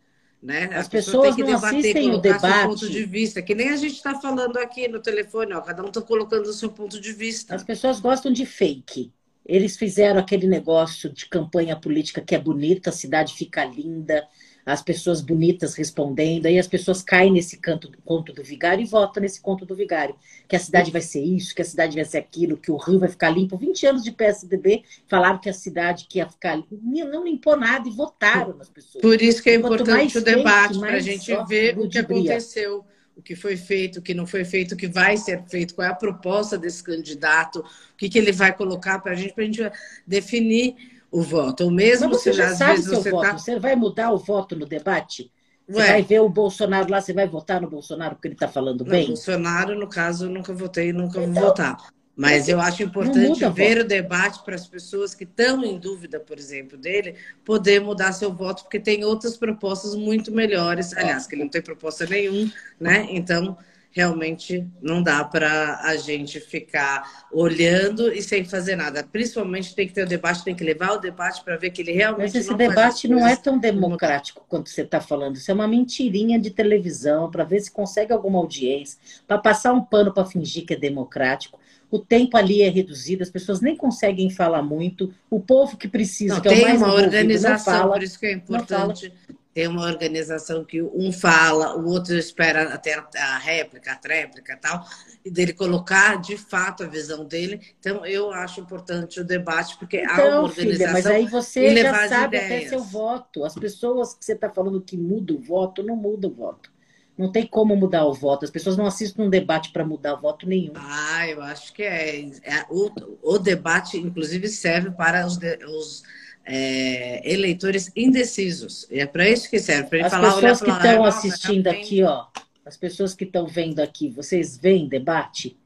Né? 0.41 0.69
As, 0.71 0.77
As 0.77 0.87
pessoas, 0.87 1.35
pessoas 1.35 1.35
têm 1.35 1.45
que 1.45 1.51
debater, 1.51 1.79
assistem 1.79 2.13
o 2.13 2.17
debate. 2.19 2.67
ponto 2.69 2.89
de 2.89 3.03
vista, 3.03 3.41
que 3.41 3.53
nem 3.53 3.67
a 3.67 3.75
gente 3.75 3.95
está 3.95 4.17
falando 4.17 4.55
aqui 4.55 4.87
no 4.87 5.01
telefone, 5.01 5.53
ó, 5.53 5.59
cada 5.59 5.83
um 5.83 5.87
está 5.87 6.01
colocando 6.01 6.45
o 6.45 6.53
seu 6.53 6.69
ponto 6.69 7.01
de 7.01 7.11
vista. 7.11 7.53
As 7.53 7.65
pessoas 7.65 7.99
gostam 7.99 8.31
de 8.31 8.45
fake. 8.45 9.11
Eles 9.45 9.75
fizeram 9.75 10.19
aquele 10.19 10.47
negócio 10.47 11.11
de 11.11 11.25
campanha 11.27 11.75
política 11.75 12.21
que 12.21 12.35
é 12.35 12.39
bonita, 12.39 12.89
a 12.89 12.93
cidade 12.93 13.33
fica 13.33 13.65
linda, 13.65 14.27
as 14.65 14.81
pessoas 14.81 15.21
bonitas 15.21 15.75
respondendo, 15.75 16.45
aí 16.45 16.59
as 16.59 16.67
pessoas 16.67 17.01
caem 17.01 17.31
nesse 17.31 17.57
canto, 17.57 17.91
conto 18.05 18.31
do 18.31 18.43
vigário 18.43 18.83
e 18.83 18.87
votam 18.87 19.21
nesse 19.21 19.41
conto 19.41 19.65
do 19.65 19.75
vigário. 19.75 20.15
Que 20.47 20.55
a 20.55 20.59
cidade 20.59 20.91
vai 20.91 21.01
ser 21.01 21.23
isso, 21.23 21.55
que 21.55 21.61
a 21.61 21.65
cidade 21.65 21.95
vai 21.95 22.05
ser 22.05 22.19
aquilo, 22.19 22.57
que 22.57 22.71
o 22.71 22.77
rio 22.77 22.99
vai 22.99 23.09
ficar 23.09 23.29
limpo. 23.29 23.57
20 23.57 23.87
anos 23.87 24.03
de 24.03 24.11
PSDB 24.11 24.83
falaram 25.07 25.39
que 25.39 25.49
a 25.49 25.53
cidade 25.53 26.05
que 26.07 26.19
ia 26.19 26.29
ficar 26.29 26.55
limpa. 26.55 26.77
Não 26.81 27.25
limpou 27.25 27.57
nada 27.57 27.87
e 27.87 27.91
votaram 27.91 28.55
nas 28.55 28.69
pessoas. 28.69 29.01
Por 29.01 29.21
isso 29.21 29.41
que 29.41 29.49
é 29.49 29.55
importante 29.55 30.17
o 30.17 30.23
debate, 30.23 30.79
para 30.79 30.97
a 30.97 30.99
gente 30.99 31.31
ver 31.47 31.77
o 31.79 31.89
que 31.89 31.97
aconteceu 31.97 32.85
o 33.21 33.23
que 33.23 33.35
foi 33.35 33.55
feito, 33.55 33.99
o 33.99 34.01
que 34.01 34.13
não 34.13 34.25
foi 34.25 34.43
feito, 34.43 34.73
o 34.73 34.77
que 34.77 34.87
vai 34.87 35.15
ser 35.15 35.43
feito, 35.47 35.75
qual 35.75 35.87
é 35.87 35.91
a 35.91 35.95
proposta 35.95 36.57
desse 36.57 36.83
candidato, 36.83 37.59
o 37.59 37.97
que, 37.97 38.09
que 38.09 38.17
ele 38.17 38.31
vai 38.31 38.51
colocar 38.51 38.99
para 38.99 39.11
a 39.11 39.15
gente, 39.15 39.33
para 39.33 39.43
a 39.43 39.45
gente 39.47 39.71
definir 40.05 40.75
o 41.11 41.21
voto. 41.21 41.63
Ou 41.65 41.71
mesmo 41.71 42.09
Mas 42.09 42.21
você 42.21 42.31
se 42.31 42.37
já 42.37 42.49
às 42.49 42.57
sabe 42.57 42.71
vezes 42.71 42.89
seu 42.89 43.01
você 43.01 43.11
voto. 43.11 43.21
tá... 43.21 43.37
Você 43.37 43.59
vai 43.59 43.75
mudar 43.75 44.11
o 44.11 44.17
voto 44.17 44.55
no 44.55 44.65
debate? 44.65 45.31
Você 45.67 45.77
Ué. 45.79 45.87
vai 45.87 46.01
ver 46.01 46.19
o 46.19 46.27
Bolsonaro 46.29 46.89
lá, 46.89 46.99
você 46.99 47.13
vai 47.13 47.27
votar 47.27 47.61
no 47.61 47.69
Bolsonaro 47.69 48.15
porque 48.15 48.27
ele 48.27 48.35
está 48.35 48.47
falando 48.47 48.83
bem? 48.83 49.07
Bolsonaro, 49.07 49.77
no 49.79 49.87
caso, 49.87 50.25
eu 50.25 50.29
nunca 50.29 50.51
votei 50.53 50.89
e 50.89 50.93
nunca 50.93 51.19
vou 51.19 51.29
Então, 51.29 51.43
votar. 51.43 51.77
Mas 52.15 52.49
eu 52.49 52.59
acho 52.59 52.83
importante 52.83 53.29
muda 53.29 53.49
ver 53.49 53.75
voto. 53.75 53.85
o 53.85 53.87
debate 53.87 54.43
para 54.43 54.55
as 54.55 54.67
pessoas 54.67 55.15
que 55.15 55.23
estão 55.23 55.63
em 55.63 55.79
dúvida, 55.79 56.19
por 56.19 56.37
exemplo, 56.37 56.77
dele, 56.77 57.15
poder 57.43 57.79
mudar 57.79 58.11
seu 58.11 58.33
voto, 58.33 58.63
porque 58.63 58.79
tem 58.79 59.03
outras 59.03 59.37
propostas 59.37 59.95
muito 59.95 60.31
melhores. 60.31 60.95
Aliás, 60.95 61.25
que 61.25 61.35
ele 61.35 61.43
não 61.43 61.49
tem 61.49 61.61
proposta 61.61 62.05
nenhuma, 62.05 62.51
né? 62.79 63.07
Então, 63.09 63.57
realmente 63.91 64.65
não 64.81 65.03
dá 65.03 65.23
para 65.23 65.81
a 65.83 65.95
gente 65.97 66.39
ficar 66.39 67.27
olhando 67.31 68.11
e 68.11 68.21
sem 68.21 68.43
fazer 68.45 68.75
nada. 68.75 69.03
Principalmente 69.03 69.75
tem 69.75 69.85
que 69.85 69.93
ter 69.93 70.03
o 70.03 70.07
debate, 70.07 70.43
tem 70.43 70.55
que 70.55 70.63
levar 70.63 70.93
o 70.93 70.97
debate 70.97 71.43
para 71.43 71.57
ver 71.57 71.71
que 71.71 71.81
ele 71.81 71.91
realmente 71.91 72.33
Mas 72.33 72.35
esse 72.35 72.49
não 72.49 72.57
debate 72.57 73.07
não 73.07 73.27
é 73.27 73.35
tão 73.35 73.59
democrático 73.59 74.45
quanto 74.47 74.69
você 74.69 74.81
está 74.81 75.01
falando. 75.01 75.35
Isso 75.35 75.51
é 75.51 75.53
uma 75.53 75.67
mentirinha 75.67 76.39
de 76.39 76.49
televisão 76.49 77.29
para 77.29 77.43
ver 77.43 77.59
se 77.59 77.69
consegue 77.69 78.13
alguma 78.13 78.39
audiência, 78.39 78.97
para 79.27 79.37
passar 79.37 79.73
um 79.73 79.83
pano 79.83 80.13
para 80.13 80.25
fingir 80.25 80.65
que 80.65 80.73
é 80.73 80.77
democrático. 80.77 81.59
O 81.91 81.99
tempo 81.99 82.37
ali 82.37 82.61
é 82.61 82.69
reduzido, 82.69 83.21
as 83.21 83.29
pessoas 83.29 83.59
nem 83.61 83.75
conseguem 83.75 84.29
falar 84.29 84.61
muito. 84.63 85.13
O 85.29 85.39
povo 85.39 85.75
que 85.77 85.87
precisa, 85.89 86.35
Não, 86.35 86.41
que 86.41 86.47
é 86.47 86.51
o 86.51 86.55
tem 86.55 86.63
mais 86.63 86.81
uma 86.81 86.93
organização, 86.93 87.73
fala. 87.73 87.91
por 87.93 88.01
isso 88.03 88.17
que 88.17 88.25
é 88.27 88.31
importante 88.31 89.13
ter 89.53 89.67
uma 89.67 89.83
organização 89.85 90.63
que 90.63 90.81
um 90.81 91.11
fala, 91.11 91.75
o 91.77 91.85
outro 91.89 92.15
espera 92.17 92.73
até 92.73 92.93
a, 93.17 93.37
réplica, 93.37 93.91
a 93.91 93.95
tréplica 93.97 94.53
e 94.53 94.55
tal, 94.55 94.85
e 95.25 95.29
dele 95.29 95.51
colocar 95.51 96.21
de 96.21 96.37
fato 96.37 96.83
a 96.83 96.87
visão 96.87 97.25
dele. 97.25 97.59
Então, 97.77 98.05
eu 98.05 98.31
acho 98.31 98.61
importante 98.61 99.19
o 99.19 99.25
debate, 99.25 99.77
porque 99.77 99.97
há 99.97 100.13
uma 100.13 100.13
Então, 100.13 100.43
organização. 100.45 100.63
filha, 100.77 100.91
mas 100.93 101.05
aí 101.05 101.25
você 101.27 101.75
já 101.83 102.07
sabe 102.07 102.37
até 102.37 102.45
ideias. 102.45 102.69
seu 102.69 102.79
voto. 102.81 103.43
As 103.43 103.53
pessoas 103.53 104.13
que 104.13 104.23
você 104.23 104.31
está 104.31 104.49
falando 104.49 104.79
que 104.81 104.95
mudam 104.95 105.35
o 105.35 105.41
voto, 105.41 105.83
não 105.83 105.97
mudam 105.97 106.31
o 106.31 106.33
voto. 106.33 106.71
Não 107.17 107.31
tem 107.31 107.45
como 107.45 107.75
mudar 107.75 108.05
o 108.05 108.13
voto. 108.13 108.45
As 108.45 108.51
pessoas 108.51 108.77
não 108.77 108.85
assistem 108.85 109.25
um 109.25 109.29
debate 109.29 109.71
para 109.71 109.85
mudar 109.85 110.15
voto 110.15 110.47
nenhum. 110.47 110.73
Ah, 110.75 111.27
eu 111.27 111.41
acho 111.41 111.73
que 111.73 111.83
é. 111.83 112.21
é 112.43 112.65
o, 112.69 112.89
o 113.21 113.37
debate, 113.37 113.97
inclusive, 113.97 114.47
serve 114.47 114.91
para 114.91 115.25
os, 115.27 115.37
de- 115.37 115.59
os, 115.65 116.03
é, 116.45 117.21
eleitores 117.31 117.91
indecisos. 117.95 118.87
É 118.89 119.05
para 119.05 119.29
isso 119.29 119.49
que 119.49 119.59
serve, 119.59 119.89
para 119.89 119.97
ele 119.99 120.07
As 120.07 120.13
falar, 120.13 120.33
pessoas 120.33 120.61
que 120.61 120.71
estão 120.71 120.91
"Ah, 120.91 121.05
nossa, 121.05 121.17
assistindo 121.27 121.65
realmente 121.65 121.85
aqui, 121.85 122.03
ó, 122.03 122.25
as 122.65 122.77
pessoas 122.77 123.13
que 123.13 123.23
estão 123.25 123.45
vendo 123.47 123.79
aqui, 123.79 124.09
vocês 124.09 124.57
veem 124.57 124.87
debate? 124.87 125.57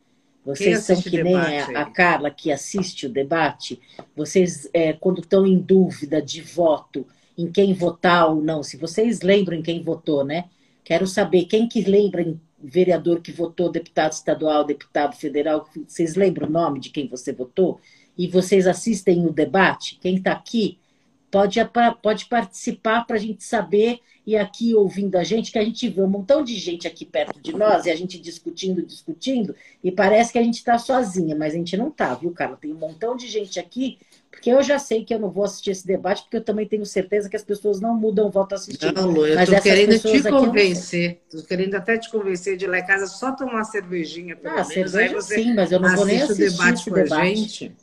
Vocês 0.45 0.83
são 0.83 1.01
que 1.01 1.23
nem 1.23 1.35
a, 1.35 1.81
a? 1.81 1.85
Carla 1.85 2.29
que 2.29 2.51
assiste 2.51 3.07
o 3.07 3.09
debate. 3.09 3.81
Vocês, 4.15 4.69
é, 4.73 4.93
quando 4.93 5.21
estão 5.21 5.45
em 5.47 5.57
dúvida 5.57 6.21
de 6.21 6.39
voto, 6.41 7.07
em 7.37 7.51
quem 7.51 7.73
votar 7.73 8.29
ou 8.29 8.41
não, 8.41 8.61
se 8.61 8.77
vocês 8.77 9.21
lembram 9.21 9.57
em 9.57 9.63
quem 9.63 9.81
votou, 9.81 10.23
né? 10.23 10.45
Quero 10.85 11.07
saber 11.07 11.45
quem 11.45 11.67
que 11.67 11.81
lembra 11.81 12.21
em 12.21 12.39
vereador 12.63 13.19
que 13.19 13.31
votou, 13.31 13.71
deputado 13.71 14.13
estadual, 14.13 14.63
deputado 14.63 15.15
federal, 15.15 15.67
vocês 15.87 16.15
lembram 16.15 16.47
o 16.47 16.51
nome 16.51 16.79
de 16.79 16.91
quem 16.91 17.07
você 17.07 17.33
votou? 17.33 17.81
E 18.15 18.27
vocês 18.27 18.67
assistem 18.67 19.25
o 19.25 19.33
debate? 19.33 19.97
Quem 19.99 20.17
está 20.17 20.31
aqui 20.31 20.77
pode, 21.31 21.59
pode 22.01 22.25
participar 22.27 23.05
para 23.05 23.15
a 23.15 23.19
gente 23.19 23.43
saber 23.43 23.99
e 24.25 24.37
aqui 24.37 24.73
ouvindo 24.73 25.15
a 25.17 25.23
gente, 25.23 25.51
que 25.51 25.59
a 25.59 25.63
gente 25.63 25.89
vê 25.89 26.01
um 26.01 26.07
montão 26.07 26.43
de 26.43 26.55
gente 26.55 26.87
aqui 26.87 27.03
perto 27.03 27.39
de 27.39 27.51
nós 27.51 27.85
e 27.85 27.91
a 27.91 27.95
gente 27.95 28.19
discutindo, 28.19 28.83
discutindo, 28.83 29.55
e 29.83 29.91
parece 29.91 30.31
que 30.31 30.39
a 30.39 30.43
gente 30.43 30.55
está 30.55 30.77
sozinha, 30.77 31.35
mas 31.35 31.53
a 31.53 31.57
gente 31.57 31.75
não 31.77 31.89
está, 31.89 32.13
viu, 32.15 32.31
cara? 32.31 32.55
Tem 32.55 32.71
um 32.71 32.77
montão 32.77 33.15
de 33.15 33.27
gente 33.27 33.59
aqui, 33.59 33.99
porque 34.35 34.51
eu 34.51 34.61
já 34.61 34.77
sei 34.77 35.03
que 35.03 35.13
eu 35.13 35.19
não 35.19 35.31
vou 35.31 35.43
assistir 35.45 35.71
esse 35.71 35.87
debate, 35.87 36.23
porque 36.23 36.37
eu 36.37 36.43
também 36.43 36.67
tenho 36.67 36.85
certeza 36.85 37.29
que 37.29 37.35
as 37.35 37.43
pessoas 37.43 37.79
não 37.79 37.95
mudam 37.95 38.27
o 38.27 38.31
voto 38.31 38.53
assistindo. 38.53 38.95
Não, 38.95 39.09
Lu, 39.09 39.25
eu 39.25 39.35
Mas 39.35 39.49
tô 39.49 39.61
querendo 39.61 39.99
te 39.99 40.21
convencer. 40.29 41.21
Tô 41.31 41.41
querendo 41.43 41.75
até 41.75 41.97
te 41.97 42.09
convencer 42.11 42.57
de 42.57 42.65
ir 42.65 42.67
lá 42.67 42.79
em 42.79 42.85
casa 42.85 43.07
só 43.07 43.31
tomar 43.31 43.53
uma 43.55 43.63
cervejinha, 43.63 44.35
pelo 44.35 44.55
Ah, 44.55 44.63
menos. 44.63 44.91
Cerveja 44.91 45.15
você 45.15 45.39
sim, 45.41 45.53
mas 45.55 45.71
eu 45.71 45.79
não 45.79 45.89
vou 45.95 46.05
nem 46.05 46.21
assistir 46.21 46.49
debate 46.49 46.81
esse 46.81 46.89
com 46.89 46.95
a 46.95 47.03
debate. 47.03 47.35
gente. 47.37 47.75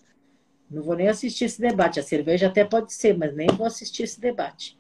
Não 0.71 0.83
vou 0.83 0.97
nem 0.97 1.09
assistir 1.09 1.45
esse 1.47 1.61
debate. 1.61 2.01
A 2.01 2.03
cerveja 2.03 2.47
até 2.49 2.65
pode 2.65 2.93
ser, 2.93 3.17
mas 3.17 3.35
nem 3.35 3.47
vou 3.49 3.67
assistir 3.67 4.05
esse 4.05 4.21
debate. 4.21 4.77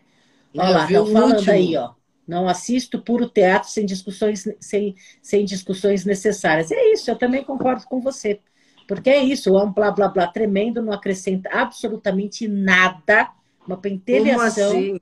Olha 0.56 0.70
lá, 0.70 0.84
estão 0.86 1.06
falando 1.06 1.36
último. 1.36 1.52
aí, 1.54 1.76
ó. 1.76 1.94
Não 2.26 2.48
assisto 2.48 3.02
puro 3.02 3.28
teatro 3.28 3.68
sem 3.68 3.84
discussões, 3.84 4.44
sem, 4.60 4.94
sem 5.20 5.44
discussões 5.44 6.04
necessárias. 6.04 6.70
É 6.70 6.92
isso, 6.92 7.10
eu 7.10 7.16
também 7.18 7.44
concordo 7.44 7.84
com 7.86 8.00
você. 8.00 8.40
Porque 8.86 9.10
é 9.10 9.22
isso, 9.22 9.56
é 9.56 9.64
um 9.64 9.72
blá 9.72 9.90
blá 9.90 10.08
blá 10.08 10.26
tremendo, 10.26 10.82
não 10.82 10.92
acrescenta 10.92 11.48
absolutamente 11.52 12.46
nada, 12.48 13.30
uma 13.66 13.76
pentelhação. 13.76 14.70
assim? 14.70 14.98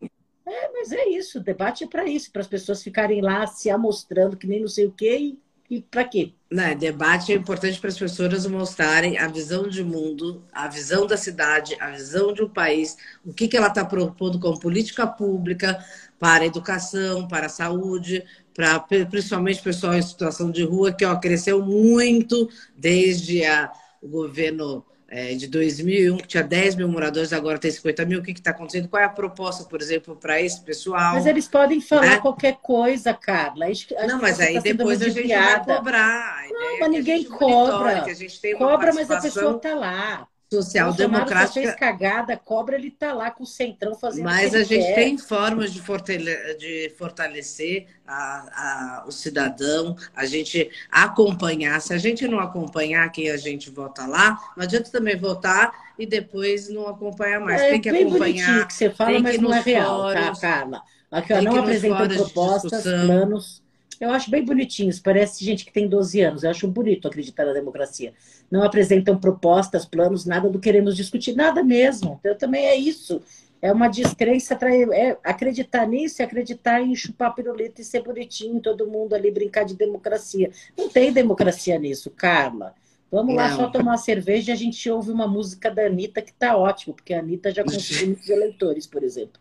É, 0.47 0.73
mas 0.73 0.91
é 0.91 1.09
isso, 1.09 1.39
o 1.39 1.43
debate 1.43 1.85
é 1.85 1.87
para 1.87 2.05
isso, 2.07 2.33
para 2.33 2.41
as 2.41 2.49
pessoas 2.49 2.83
ficarem 2.83 3.21
lá 3.21 3.47
se 3.47 3.71
amostrando 3.71 4.37
que 4.37 4.49
nem 4.49 4.61
não 4.61 4.69
sei 4.69 4.87
o 4.87 4.91
quê 4.91 5.17
e, 5.17 5.39
e 5.77 5.81
para 5.81 6.03
quê? 6.03 6.33
Né, 6.51 6.75
debate 6.75 7.33
é 7.33 7.37
importante 7.37 7.79
para 7.79 7.89
as 7.89 7.99
pessoas 7.99 8.45
mostrarem 8.47 9.17
a 9.17 9.29
visão 9.29 9.69
de 9.69 9.85
mundo, 9.85 10.43
a 10.53 10.67
visão 10.67 11.07
da 11.07 11.17
cidade, 11.17 11.77
a 11.79 11.91
visão 11.93 12.33
de 12.33 12.43
um 12.43 12.49
país, 12.49 12.97
o 13.25 13.33
que, 13.33 13.47
que 13.47 13.57
ela 13.57 13.69
está 13.69 13.85
propondo 13.85 14.41
como 14.41 14.59
política 14.59 15.07
pública 15.07 15.79
para 16.19 16.43
a 16.43 16.47
educação, 16.47 17.29
para 17.29 17.47
a 17.47 17.51
saúde, 17.51 18.25
para 18.55 18.81
principalmente 18.81 19.63
pessoal 19.63 19.95
em 19.95 20.03
situação 20.03 20.51
de 20.51 20.65
rua, 20.65 20.93
que 20.93 21.05
ó, 21.05 21.17
cresceu 21.17 21.65
muito 21.65 22.49
desde 22.77 23.45
a, 23.45 23.71
o 24.03 24.09
governo 24.09 24.85
é, 25.11 25.35
de 25.35 25.49
2001, 25.49 26.19
que 26.19 26.29
tinha 26.29 26.43
10 26.43 26.77
mil 26.77 26.89
moradores, 26.89 27.33
agora 27.33 27.59
tem 27.59 27.71
50 27.71 28.05
mil. 28.05 28.21
O 28.21 28.23
que 28.23 28.31
está 28.31 28.53
acontecendo? 28.53 28.89
Qual 28.89 29.03
é 29.03 29.07
a 29.07 29.09
proposta, 29.09 29.65
por 29.65 29.81
exemplo, 29.81 30.15
para 30.15 30.41
esse 30.41 30.61
pessoal? 30.61 31.15
Mas 31.15 31.27
eles 31.27 31.49
podem 31.49 31.81
falar 31.81 32.07
né? 32.07 32.19
qualquer 32.19 32.59
coisa, 32.63 33.13
Carla. 33.13 33.67
Não, 34.07 34.21
mas 34.21 34.39
aí 34.39 34.55
tá 34.55 34.61
depois 34.61 35.03
a 35.03 35.09
gente 35.09 35.29
vai 35.29 35.65
cobrar. 35.65 36.45
A 36.45 36.49
Não, 36.49 36.77
é 36.77 36.79
mas 36.79 36.91
ninguém 36.91 37.25
cobra. 37.25 38.03
que 38.03 38.11
a 38.11 38.15
gente 38.15 38.41
tem 38.41 38.55
uma 38.55 38.69
Cobra, 38.69 38.93
mas 38.95 39.11
a 39.11 39.21
pessoa 39.21 39.59
tá 39.59 39.75
lá. 39.75 40.29
Social 40.53 40.91
só 40.91 40.97
fez 40.97 41.09
democrática. 41.09 41.73
cagada, 41.75 42.37
cobra, 42.37 42.75
ele 42.77 42.91
tá 42.91 43.13
lá 43.13 43.31
com 43.31 43.45
o 43.45 43.47
centrão 43.47 43.95
fazendo 43.95 44.25
Mas 44.25 44.55
a 44.55 44.65
gente 44.65 44.85
quer. 44.85 44.95
tem 44.95 45.17
formas 45.17 45.73
de 45.73 45.81
fortale- 45.81 46.55
de 46.59 46.93
fortalecer 46.99 47.87
a- 48.07 49.01
a- 49.03 49.05
o 49.07 49.13
cidadão, 49.13 49.97
a 50.15 50.27
gente 50.27 50.69
acompanhar. 50.91 51.81
Se 51.81 51.95
a 51.95 51.99
gente 51.99 52.27
não 52.27 52.41
acompanhar 52.41 53.11
quem 53.13 53.31
a 53.31 53.37
gente 53.37 53.71
vota 53.71 54.07
lá, 54.07 54.39
não 54.57 54.65
adianta 54.65 54.91
também 54.91 55.17
votar 55.17 55.73
e 55.99 56.05
depois 56.07 56.69
não 56.69 56.89
acompanhar 56.89 57.41
mais. 57.41 57.61
É 57.63 57.71
tem 57.71 57.81
que 57.81 57.93
bem 57.93 58.07
acompanhar. 58.07 58.67
que 58.67 58.75
você 58.75 58.91
fala, 58.91 59.19
mas 59.21 59.39
não 59.39 59.55
é 59.55 59.61
real, 59.61 60.13
tá, 60.13 60.21
fóruns, 60.21 60.39
Carla? 60.41 60.83
Aqui, 61.11 61.33
ó, 61.33 61.43
não 61.43 61.57
apresentam 61.57 62.09
propostas, 62.09 62.83
planos. 62.83 63.63
Eu 64.01 64.11
acho 64.11 64.31
bem 64.31 64.43
bonitinhos, 64.43 64.99
parece 64.99 65.45
gente 65.45 65.65
que 65.65 65.73
tem 65.73 65.87
12 65.87 66.23
anos. 66.23 66.43
Eu 66.43 66.51
acho 66.51 66.67
bonito 66.67 67.07
acreditar 67.07 67.45
na 67.45 67.53
democracia. 67.53 68.15
Não 68.51 68.63
apresentam 68.63 69.19
propostas, 69.21 69.85
planos, 69.85 70.25
nada 70.25 70.49
do 70.49 70.59
queremos 70.59 70.97
discutir, 70.97 71.37
nada 71.37 71.63
mesmo. 71.63 72.19
Eu 72.25 72.35
também 72.35 72.65
é 72.65 72.75
isso. 72.75 73.21
É 73.61 73.71
uma 73.71 73.89
descrença, 73.89 74.59
é 74.65 75.19
acreditar 75.23 75.87
nisso 75.87 76.23
e 76.23 76.25
acreditar 76.25 76.81
em 76.81 76.95
chupar 76.97 77.35
pirulito 77.35 77.83
e 77.83 77.85
ser 77.85 78.03
bonitinho, 78.03 78.59
todo 78.59 78.87
mundo 78.87 79.15
ali 79.15 79.31
brincar 79.31 79.65
de 79.65 79.77
democracia. 79.77 80.51
Não 80.79 80.89
tem 80.89 81.13
democracia 81.13 81.79
nisso, 81.79 82.11
Carla. 82.11 82.75
Vamos 83.11 83.35
lá 83.35 83.49
Não. 83.51 83.57
só 83.57 83.69
tomar 83.69 83.99
cerveja 83.99 84.51
e 84.51 84.55
a 84.55 84.57
gente 84.57 84.89
ouve 84.89 85.11
uma 85.11 85.29
música 85.29 85.71
da 85.71 85.85
Anitta 85.85 86.23
que 86.23 86.33
tá 86.33 86.57
ótimo, 86.57 86.95
porque 86.95 87.13
a 87.13 87.19
Anitta 87.19 87.51
já 87.51 87.63
conseguiu 87.65 88.07
muitos 88.07 88.31
eleitores, 88.31 88.87
por 88.87 89.03
exemplo. 89.03 89.39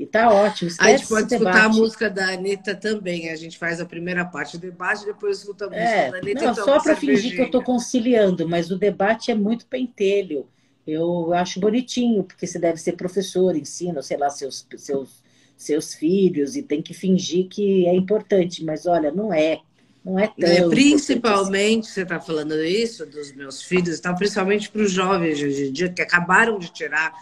E 0.00 0.06
tá 0.06 0.32
ótimo. 0.32 0.70
A 0.78 0.92
gente 0.92 1.06
pode 1.06 1.30
escutar 1.30 1.50
a 1.50 1.68
debate. 1.68 1.76
música 1.76 2.08
da 2.08 2.32
Anitta 2.32 2.74
também. 2.74 3.28
A 3.28 3.36
gente 3.36 3.58
faz 3.58 3.82
a 3.82 3.84
primeira 3.84 4.24
parte 4.24 4.56
do 4.56 4.62
debate, 4.62 5.04
depois 5.04 5.40
escuta 5.40 5.66
a 5.66 5.68
música 5.68 5.84
É, 5.84 6.10
da 6.10 6.16
Anitta 6.16 6.44
não, 6.46 6.52
e 6.52 6.54
só 6.54 6.80
para 6.80 6.96
fingir 6.96 7.34
que 7.34 7.40
eu 7.42 7.44
estou 7.44 7.62
conciliando, 7.62 8.48
mas 8.48 8.70
o 8.70 8.78
debate 8.78 9.30
é 9.30 9.34
muito 9.34 9.66
pentelho. 9.66 10.48
Eu 10.86 11.34
acho 11.34 11.60
bonitinho, 11.60 12.24
porque 12.24 12.46
você 12.46 12.58
deve 12.58 12.78
ser 12.80 12.92
professor, 12.92 13.54
ensina, 13.54 14.00
sei 14.00 14.16
lá, 14.16 14.30
seus, 14.30 14.66
seus, 14.78 15.22
seus 15.54 15.94
filhos, 15.94 16.56
e 16.56 16.62
tem 16.62 16.80
que 16.80 16.94
fingir 16.94 17.46
que 17.48 17.86
é 17.86 17.94
importante, 17.94 18.64
mas 18.64 18.86
olha, 18.86 19.12
não 19.12 19.30
é. 19.34 19.60
Não 20.02 20.18
é 20.18 20.28
tão 20.28 20.48
Né, 20.48 20.60
importante 20.60 20.70
Principalmente, 20.70 21.88
você 21.88 22.02
está 22.04 22.18
falando 22.18 22.54
isso 22.64 23.04
dos 23.04 23.32
meus 23.34 23.62
filhos, 23.62 23.98
então, 23.98 24.14
principalmente 24.14 24.70
para 24.70 24.80
os 24.80 24.90
jovens 24.92 25.36
de 25.36 25.44
hoje 25.44 25.68
em 25.68 25.72
dia 25.72 25.90
que 25.92 26.00
acabaram 26.00 26.58
de 26.58 26.72
tirar, 26.72 27.12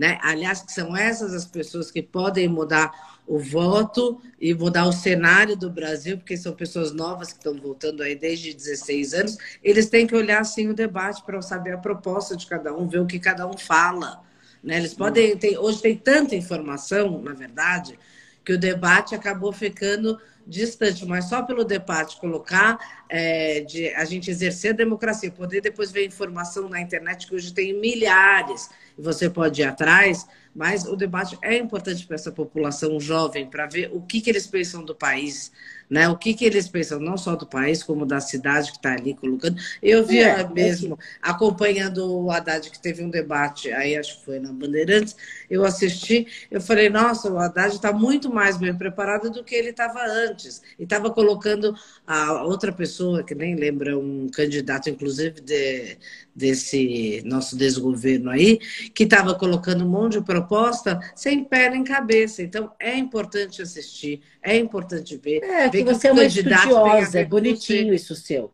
né? 0.00 0.18
Aliás, 0.22 0.62
que 0.62 0.72
são 0.72 0.96
essas 0.96 1.34
as 1.34 1.44
pessoas 1.44 1.90
que 1.90 2.02
podem 2.02 2.48
mudar 2.48 3.20
o 3.26 3.38
voto 3.38 4.18
e 4.40 4.54
mudar 4.54 4.86
o 4.86 4.92
cenário 4.92 5.54
do 5.54 5.68
Brasil, 5.68 6.16
porque 6.16 6.38
são 6.38 6.54
pessoas 6.54 6.90
novas 6.90 7.34
que 7.34 7.38
estão 7.38 7.54
voltando 7.60 8.02
aí 8.02 8.14
desde 8.14 8.54
16 8.54 9.12
anos. 9.12 9.36
Eles 9.62 9.90
têm 9.90 10.06
que 10.06 10.14
olhar 10.16 10.40
assim 10.40 10.68
o 10.68 10.74
debate 10.74 11.22
para 11.22 11.42
saber 11.42 11.74
a 11.74 11.78
proposta 11.78 12.34
de 12.34 12.46
cada 12.46 12.74
um, 12.74 12.88
ver 12.88 13.00
o 13.00 13.06
que 13.06 13.18
cada 13.18 13.46
um 13.46 13.58
fala. 13.58 14.22
Né? 14.64 14.78
Eles 14.78 14.94
podem 14.94 15.36
ter, 15.36 15.58
hoje 15.58 15.82
tem 15.82 15.94
tanta 15.94 16.34
informação, 16.34 17.20
na 17.20 17.34
verdade, 17.34 17.98
que 18.42 18.54
o 18.54 18.58
debate 18.58 19.14
acabou 19.14 19.52
ficando 19.52 20.18
distante, 20.50 21.06
mas 21.06 21.26
só 21.26 21.42
pelo 21.42 21.64
debate 21.64 22.18
colocar, 22.18 22.76
é, 23.08 23.60
de 23.60 23.88
a 23.94 24.04
gente 24.04 24.30
exercer 24.30 24.72
a 24.72 24.76
democracia, 24.76 25.30
poder 25.30 25.60
depois 25.60 25.92
ver 25.92 26.04
informação 26.04 26.68
na 26.68 26.80
internet, 26.80 27.28
que 27.28 27.34
hoje 27.34 27.54
tem 27.54 27.72
milhares, 27.80 28.68
e 28.98 29.00
você 29.00 29.30
pode 29.30 29.62
ir 29.62 29.64
atrás, 29.64 30.26
mas 30.54 30.84
o 30.84 30.96
debate 30.96 31.38
é 31.40 31.56
importante 31.56 32.04
para 32.04 32.16
essa 32.16 32.32
população 32.32 32.98
jovem, 32.98 33.48
para 33.48 33.66
ver 33.66 33.90
o 33.92 34.02
que, 34.02 34.20
que 34.20 34.28
eles 34.28 34.46
pensam 34.46 34.84
do 34.84 34.94
país, 34.94 35.52
né? 35.90 36.08
O 36.08 36.16
que, 36.16 36.32
que 36.32 36.44
eles 36.44 36.68
pensam, 36.68 37.00
não 37.00 37.18
só 37.18 37.34
do 37.34 37.44
país, 37.46 37.82
como 37.82 38.06
da 38.06 38.20
cidade 38.20 38.70
que 38.70 38.76
está 38.76 38.92
ali 38.92 39.14
colocando. 39.14 39.60
Eu 39.82 40.06
vi 40.06 40.20
é, 40.20 40.48
mesmo, 40.48 40.94
é 40.94 41.30
acompanhando 41.30 42.06
o 42.06 42.30
Haddad, 42.30 42.70
que 42.70 42.78
teve 42.78 43.02
um 43.02 43.10
debate, 43.10 43.72
aí 43.72 43.96
acho 43.96 44.18
que 44.18 44.24
foi 44.24 44.38
na 44.38 44.52
Bandeirantes, 44.52 45.16
eu 45.50 45.64
assisti, 45.64 46.26
eu 46.50 46.60
falei, 46.60 46.88
nossa, 46.88 47.30
o 47.30 47.38
Haddad 47.38 47.74
está 47.74 47.92
muito 47.92 48.32
mais 48.32 48.56
bem 48.56 48.76
preparado 48.76 49.30
do 49.30 49.42
que 49.42 49.54
ele 49.54 49.70
estava 49.70 50.00
antes. 50.04 50.62
E 50.78 50.84
estava 50.84 51.10
colocando 51.10 51.74
a 52.06 52.44
outra 52.44 52.72
pessoa, 52.72 53.24
que 53.24 53.34
nem 53.34 53.56
lembra, 53.56 53.98
um 53.98 54.28
candidato, 54.28 54.88
inclusive, 54.88 55.40
de, 55.40 55.98
desse 56.34 57.22
nosso 57.24 57.56
desgoverno 57.56 58.30
aí, 58.30 58.58
que 58.94 59.04
estava 59.04 59.34
colocando 59.34 59.84
um 59.84 59.88
monte 59.88 60.18
de 60.18 60.24
proposta 60.24 60.98
sem 61.14 61.44
pé 61.44 61.70
nem 61.70 61.84
cabeça. 61.84 62.42
Então, 62.42 62.72
é 62.78 62.96
importante 62.96 63.62
assistir, 63.62 64.20
é 64.42 64.56
importante 64.56 65.16
ver. 65.16 65.42
É, 65.42 65.68
ver 65.68 65.84
que 65.84 65.94
você 65.94 66.08
é 66.08 66.12
uma 66.12 66.24
estudiosa, 66.24 67.20
é 67.20 67.24
bonitinho 67.24 67.92
isso 67.92 68.14
seu. 68.14 68.52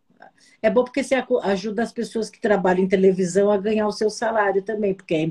É 0.63 0.71
bom 0.71 0.83
porque 0.83 1.05
você 1.05 1.15
ajuda 1.43 1.83
as 1.83 1.93
pessoas 1.93 2.29
que 2.29 2.41
trabalham 2.41 2.83
em 2.83 2.89
televisão 2.89 3.51
a 3.51 3.57
ganhar 3.57 3.87
o 3.87 3.93
seu 3.93 4.11
salário 4.11 4.63
também, 4.63 4.95
porque 4.95 5.15
aí 5.15 5.31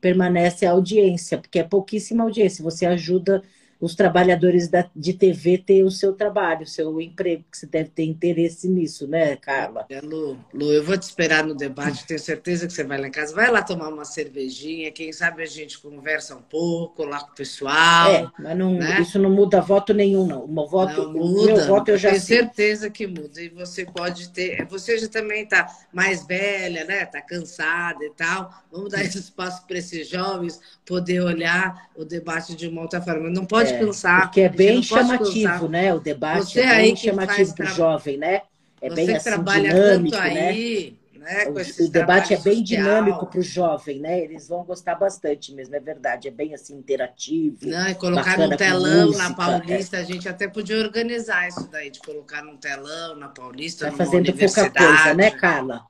permanece 0.00 0.64
a 0.64 0.70
audiência, 0.70 1.36
porque 1.36 1.58
é 1.58 1.64
pouquíssima 1.64 2.24
audiência. 2.24 2.64
Você 2.64 2.86
ajuda 2.86 3.42
os 3.80 3.94
trabalhadores 3.94 4.68
da, 4.68 4.88
de 4.94 5.14
TV 5.14 5.56
ter 5.58 5.82
o 5.82 5.90
seu 5.90 6.12
trabalho, 6.12 6.62
o 6.62 6.66
seu 6.66 7.00
emprego, 7.00 7.44
que 7.50 7.56
você 7.56 7.66
deve 7.66 7.88
ter 7.88 8.04
interesse 8.04 8.68
nisso, 8.68 9.06
né, 9.06 9.36
Carla? 9.36 9.86
É, 9.88 10.00
Lu, 10.00 10.38
Lu, 10.52 10.72
eu 10.72 10.84
vou 10.84 10.98
te 10.98 11.02
esperar 11.02 11.44
no 11.44 11.54
debate, 11.54 12.06
tenho 12.06 12.20
certeza 12.20 12.66
que 12.66 12.72
você 12.72 12.84
vai 12.84 13.00
lá 13.00 13.08
em 13.08 13.10
casa. 13.10 13.34
Vai 13.34 13.50
lá 13.50 13.62
tomar 13.62 13.88
uma 13.88 14.04
cervejinha, 14.04 14.92
quem 14.92 15.12
sabe 15.12 15.42
a 15.42 15.46
gente 15.46 15.78
conversa 15.78 16.36
um 16.36 16.42
pouco 16.42 17.04
lá 17.04 17.20
com 17.20 17.32
o 17.32 17.34
pessoal. 17.34 18.10
É, 18.10 18.30
mas 18.38 18.58
não, 18.58 18.74
né? 18.74 19.00
isso 19.00 19.18
não 19.18 19.30
muda 19.30 19.60
voto 19.60 19.94
nenhum, 19.94 20.26
não. 20.26 20.44
O 20.44 20.68
voto, 20.68 21.04
não 21.04 21.12
muda, 21.12 21.54
meu 21.54 21.66
voto 21.66 21.90
eu 21.90 21.96
já 21.96 22.10
tenho 22.10 22.20
sei. 22.20 22.36
certeza 22.38 22.90
que 22.90 23.06
muda. 23.06 23.40
E 23.40 23.48
você 23.48 23.86
pode 23.86 24.28
ter. 24.28 24.66
Você 24.66 24.98
já 24.98 25.08
também 25.08 25.44
está 25.44 25.66
mais 25.92 26.26
velha, 26.26 26.84
né? 26.84 27.04
Está 27.04 27.22
cansada 27.22 28.04
e 28.04 28.10
tal. 28.10 28.50
Vamos 28.70 28.90
dar 28.90 29.00
esse 29.04 29.18
espaço 29.18 29.66
para 29.66 29.78
esses 29.78 30.06
jovens 30.06 30.60
poder 30.90 31.20
olhar 31.20 31.88
o 31.94 32.04
debate 32.04 32.56
de 32.56 32.66
uma 32.66 32.82
outra 32.82 33.00
forma. 33.00 33.30
Não 33.30 33.46
pode 33.46 33.72
é, 33.72 33.78
pensar. 33.78 34.22
Porque 34.22 34.40
é 34.40 34.48
bem 34.48 34.82
chamativo, 34.82 35.68
né? 35.68 35.94
O 35.94 36.00
debate 36.00 36.54
você 36.54 36.62
é 36.62 36.76
bem 36.78 36.96
chamativo 36.96 37.54
para 37.54 37.66
o 37.66 37.68
jovem, 37.68 38.18
né? 38.18 38.42
É 38.80 38.88
você 38.88 38.94
bem 38.96 39.14
assim, 39.14 39.44
dinâmico, 39.44 40.16
aí, 40.16 40.96
né? 41.14 41.20
né? 41.20 41.44
O, 41.46 41.84
o 41.84 41.88
debate 41.88 42.34
é 42.34 42.38
bem 42.38 42.58
social. 42.58 42.64
dinâmico 42.64 43.26
para 43.26 43.38
o 43.38 43.42
jovem, 43.42 44.00
né? 44.00 44.18
Eles 44.18 44.48
vão 44.48 44.64
gostar 44.64 44.96
bastante 44.96 45.54
mesmo, 45.54 45.76
é 45.76 45.80
verdade. 45.80 46.26
É 46.26 46.30
bem 46.32 46.54
assim, 46.54 46.74
interativo. 46.74 47.58
Não, 47.62 47.88
e 47.88 47.94
colocar 47.94 48.36
no 48.36 48.56
telão 48.56 49.06
música, 49.06 49.28
na 49.28 49.34
Paulista, 49.36 49.96
é. 49.98 50.00
a 50.00 50.04
gente 50.04 50.28
até 50.28 50.48
podia 50.48 50.78
organizar 50.78 51.46
isso 51.46 51.68
daí, 51.70 51.90
de 51.90 52.00
colocar 52.00 52.42
num 52.42 52.56
telão 52.56 53.14
na 53.14 53.28
Paulista, 53.28 53.92
Tá 53.92 53.96
fazendo 53.96 54.32
pouca 54.32 54.70
coisa, 54.70 55.14
né, 55.14 55.30
Carla? 55.30 55.82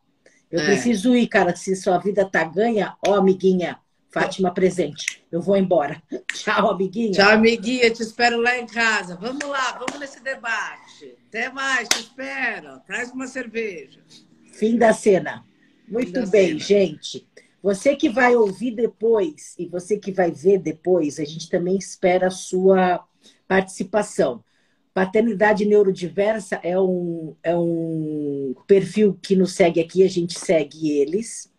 Eu 0.50 0.60
é. 0.60 0.66
preciso 0.66 1.16
ir, 1.16 1.26
cara. 1.26 1.56
Se 1.56 1.74
sua 1.74 1.96
vida 1.96 2.28
tá 2.28 2.44
ganha, 2.44 2.94
ó, 3.06 3.14
amiguinha, 3.14 3.78
Fátima 4.10 4.52
presente. 4.52 5.24
Eu 5.30 5.40
vou 5.40 5.56
embora. 5.56 6.02
Tchau, 6.34 6.70
amiguinha. 6.70 7.12
Tchau, 7.12 7.30
amiguinha. 7.30 7.90
Te 7.90 8.02
espero 8.02 8.40
lá 8.40 8.58
em 8.58 8.66
casa. 8.66 9.16
Vamos 9.16 9.44
lá, 9.48 9.72
vamos 9.78 9.98
nesse 10.00 10.20
debate. 10.22 11.16
Até 11.28 11.50
mais, 11.50 11.88
te 11.88 12.00
espero. 12.00 12.80
Traz 12.86 13.12
uma 13.12 13.26
cerveja. 13.26 14.00
Fim 14.52 14.76
da 14.76 14.92
cena. 14.92 15.44
Muito 15.88 16.12
da 16.12 16.26
bem, 16.26 16.48
cena. 16.48 16.60
gente. 16.60 17.28
Você 17.62 17.94
que 17.94 18.08
vai 18.08 18.34
ouvir 18.34 18.74
depois 18.74 19.54
e 19.58 19.66
você 19.66 19.98
que 19.98 20.10
vai 20.10 20.30
ver 20.30 20.58
depois, 20.58 21.20
a 21.20 21.24
gente 21.24 21.48
também 21.48 21.76
espera 21.76 22.28
a 22.28 22.30
sua 22.30 23.04
participação. 23.46 24.42
Paternidade 24.94 25.64
Neurodiversa 25.64 26.58
é 26.62 26.78
um, 26.80 27.36
é 27.42 27.56
um 27.56 28.54
perfil 28.66 29.18
que 29.22 29.36
nos 29.36 29.52
segue 29.52 29.78
aqui, 29.80 30.02
a 30.02 30.08
gente 30.08 30.38
segue 30.38 30.90
eles. 30.90 31.49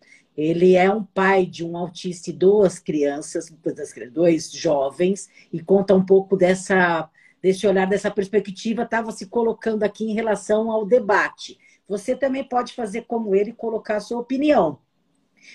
Ele 0.42 0.76
é 0.76 0.92
um 0.92 1.04
pai 1.04 1.46
de 1.46 1.64
um 1.64 1.78
autista 1.78 2.32
e 2.32 2.34
duas 2.34 2.80
crianças, 2.80 3.54
dois 4.12 4.52
jovens, 4.52 5.30
e 5.54 5.62
conta 5.62 5.94
um 5.94 6.04
pouco 6.04 6.36
dessa, 6.36 7.08
desse 7.40 7.68
olhar, 7.68 7.86
dessa 7.86 8.10
perspectiva, 8.10 8.82
estava 8.82 9.12
se 9.12 9.28
colocando 9.28 9.84
aqui 9.84 10.04
em 10.04 10.16
relação 10.16 10.72
ao 10.72 10.84
debate. 10.84 11.60
Você 11.88 12.16
também 12.16 12.44
pode 12.44 12.74
fazer 12.74 13.04
como 13.04 13.36
ele 13.36 13.52
e 13.52 13.54
colocar 13.54 13.98
a 13.98 14.00
sua 14.00 14.20
opinião. 14.20 14.80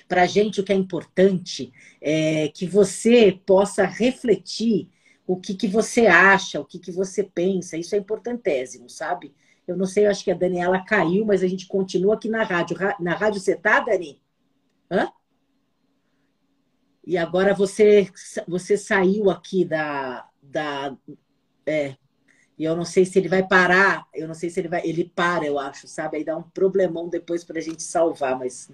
Para 0.07 0.23
a 0.23 0.27
gente, 0.27 0.61
o 0.61 0.65
que 0.65 0.73
é 0.73 0.77
importante 0.77 1.73
é 2.01 2.49
que 2.55 2.65
você 2.65 3.41
possa 3.45 3.85
refletir 3.85 4.89
o 5.27 5.37
que, 5.37 5.55
que 5.55 5.67
você 5.67 6.07
acha, 6.07 6.61
o 6.61 6.65
que, 6.65 6.79
que 6.79 6.93
você 6.93 7.25
pensa. 7.25 7.77
Isso 7.77 7.97
é 7.97 7.99
importantésimo, 7.99 8.89
sabe? 8.89 9.35
Eu 9.67 9.77
não 9.77 9.85
sei, 9.85 10.07
eu 10.07 10.11
acho 10.13 10.23
que 10.23 10.31
a 10.31 10.35
Daniela 10.35 10.79
caiu, 10.85 11.25
mas 11.27 11.43
a 11.43 11.49
gente 11.49 11.67
continua 11.67 12.15
aqui 12.15 12.29
na 12.29 12.45
rádio. 12.45 12.77
Na 13.01 13.15
rádio 13.17 13.41
você 13.41 13.57
tá, 13.57 13.81
Dani? 13.81 14.25
Hã? 14.91 15.11
E 17.07 17.17
agora 17.17 17.55
você, 17.55 18.11
você 18.49 18.77
saiu 18.77 19.31
aqui 19.31 19.65
da. 19.65 20.29
da 20.43 20.97
é, 21.65 21.97
e 22.59 22.65
eu 22.65 22.75
não 22.75 22.85
sei 22.85 23.05
se 23.05 23.19
ele 23.19 23.29
vai 23.29 23.47
parar. 23.47 24.07
Eu 24.13 24.27
não 24.27 24.35
sei 24.35 24.51
se 24.51 24.59
ele 24.59 24.69
vai. 24.69 24.85
Ele 24.85 25.11
para, 25.15 25.45
eu 25.47 25.59
acho, 25.59 25.87
sabe? 25.87 26.17
Aí 26.17 26.25
dá 26.25 26.37
um 26.37 26.43
problemão 26.43 27.09
depois 27.09 27.45
para 27.45 27.59
a 27.59 27.63
gente 27.63 27.83
salvar, 27.83 28.39
mas. 28.39 28.71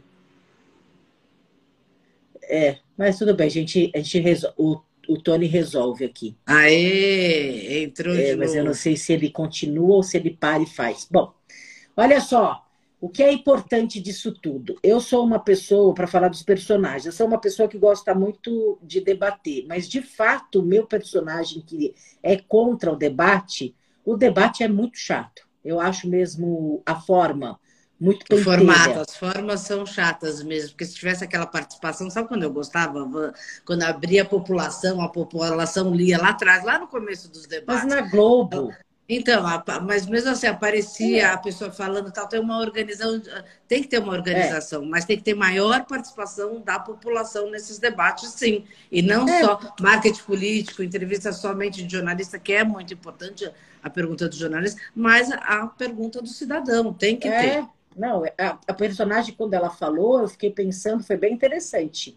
É, 2.45 2.79
mas 2.97 3.19
tudo 3.19 3.35
bem, 3.35 3.47
a 3.47 3.51
gente, 3.51 3.93
a 3.95 3.99
gente 3.99 4.19
resolve. 4.21 4.55
O, 4.59 4.81
o 5.09 5.21
Tony 5.21 5.47
resolve 5.47 6.05
aqui. 6.05 6.37
Aê! 6.47 7.83
Entrou 7.83 8.15
é, 8.15 8.31
de 8.31 8.37
Mas 8.37 8.49
novo. 8.49 8.59
eu 8.59 8.65
não 8.65 8.75
sei 8.75 8.97
se 8.97 9.13
ele 9.13 9.31
continua 9.31 9.97
ou 9.97 10.03
se 10.03 10.17
ele 10.17 10.31
para 10.31 10.63
e 10.63 10.67
faz. 10.67 11.07
Bom, 11.11 11.35
olha 11.97 12.21
só. 12.21 12.65
O 13.03 13.09
que 13.09 13.21
é 13.21 13.33
importante 13.33 14.01
disso 14.01 14.31
tudo? 14.31 14.79
Eu 14.81 15.01
sou 15.01 15.27
uma 15.27 15.41
pessoa, 15.41 15.93
para 15.93 16.07
falar 16.07 16.29
dos 16.29 16.45
personagens, 16.45 17.05
eu 17.05 17.11
sou 17.11 17.27
uma 17.27 17.41
pessoa 17.41 17.69
que 17.69 17.77
gosta 17.77 18.15
muito 18.15 18.79
de 18.81 19.01
debater, 19.01 19.67
mas 19.67 19.89
de 19.89 20.01
fato, 20.01 20.61
o 20.61 20.65
meu 20.65 20.87
personagem 20.87 21.63
que 21.63 21.97
é 22.23 22.37
contra 22.37 22.93
o 22.93 22.97
debate, 22.97 23.75
o 24.05 24.17
debate 24.17 24.63
é 24.63 24.69
muito 24.69 24.99
chato. 24.99 25.43
Eu 25.65 25.81
acho 25.81 26.09
mesmo 26.09 26.81
a 26.87 26.95
forma 26.95 27.59
muito 27.99 28.25
O 28.33 28.39
formato, 28.39 29.01
as 29.01 29.17
formas 29.17 29.63
são 29.63 29.85
chatas 29.85 30.41
mesmo, 30.41 30.71
porque 30.71 30.85
se 30.85 30.95
tivesse 30.95 31.25
aquela 31.25 31.47
participação, 31.47 32.09
sabe 32.09 32.29
quando 32.29 32.45
eu 32.45 32.53
gostava? 32.53 33.35
Quando 33.65 33.83
abria 33.83 34.23
a 34.23 34.25
população, 34.25 35.01
a 35.01 35.09
população 35.09 35.93
lia 35.93 36.19
lá 36.19 36.29
atrás, 36.29 36.65
lá 36.65 36.79
no 36.79 36.87
começo 36.87 37.29
dos 37.29 37.49
debates. 37.49 37.85
Mas 37.85 37.93
na 37.93 38.09
Globo. 38.09 38.73
Então, 39.09 39.43
mas 39.83 40.07
mesmo 40.07 40.31
assim, 40.31 40.47
aparecia 40.47 41.23
é. 41.23 41.25
a 41.25 41.37
pessoa 41.37 41.71
falando 41.71 42.11
tal, 42.11 42.29
tem 42.29 42.41
uma 42.41 42.59
organização, 42.59 43.21
tem 43.67 43.83
que 43.83 43.89
ter 43.89 43.99
uma 43.99 44.13
organização, 44.13 44.83
é. 44.85 44.87
mas 44.87 45.05
tem 45.05 45.17
que 45.17 45.25
ter 45.25 45.35
maior 45.35 45.85
participação 45.85 46.61
da 46.61 46.79
população 46.79 47.51
nesses 47.51 47.79
debates, 47.79 48.31
sim. 48.31 48.65
E 48.91 49.03
não 49.03 49.29
é. 49.29 49.43
só 49.43 49.59
marketing 49.81 50.23
político, 50.23 50.83
entrevista 50.83 51.33
somente 51.33 51.85
de 51.85 51.93
jornalista, 51.93 52.39
que 52.39 52.53
é 52.53 52.65
muito 52.65 52.95
importante 52.95 53.51
a 53.83 53.91
pergunta 53.91 54.29
do 54.29 54.37
jornalista, 54.37 54.81
mas 54.95 55.31
a 55.33 55.67
pergunta 55.67 56.23
do 56.23 56.29
cidadão, 56.29 56.95
tem 56.95 57.17
que 57.17 57.29
é. 57.29 57.41
ter. 57.41 57.67
Não, 57.97 58.25
a, 58.25 58.59
a 58.67 58.73
personagem, 58.73 59.35
quando 59.35 59.53
ela 59.53 59.69
falou, 59.69 60.23
eu 60.23 60.29
fiquei 60.29 60.51
pensando, 60.51 61.05
foi 61.05 61.17
bem 61.17 61.35
interessante. 61.35 62.17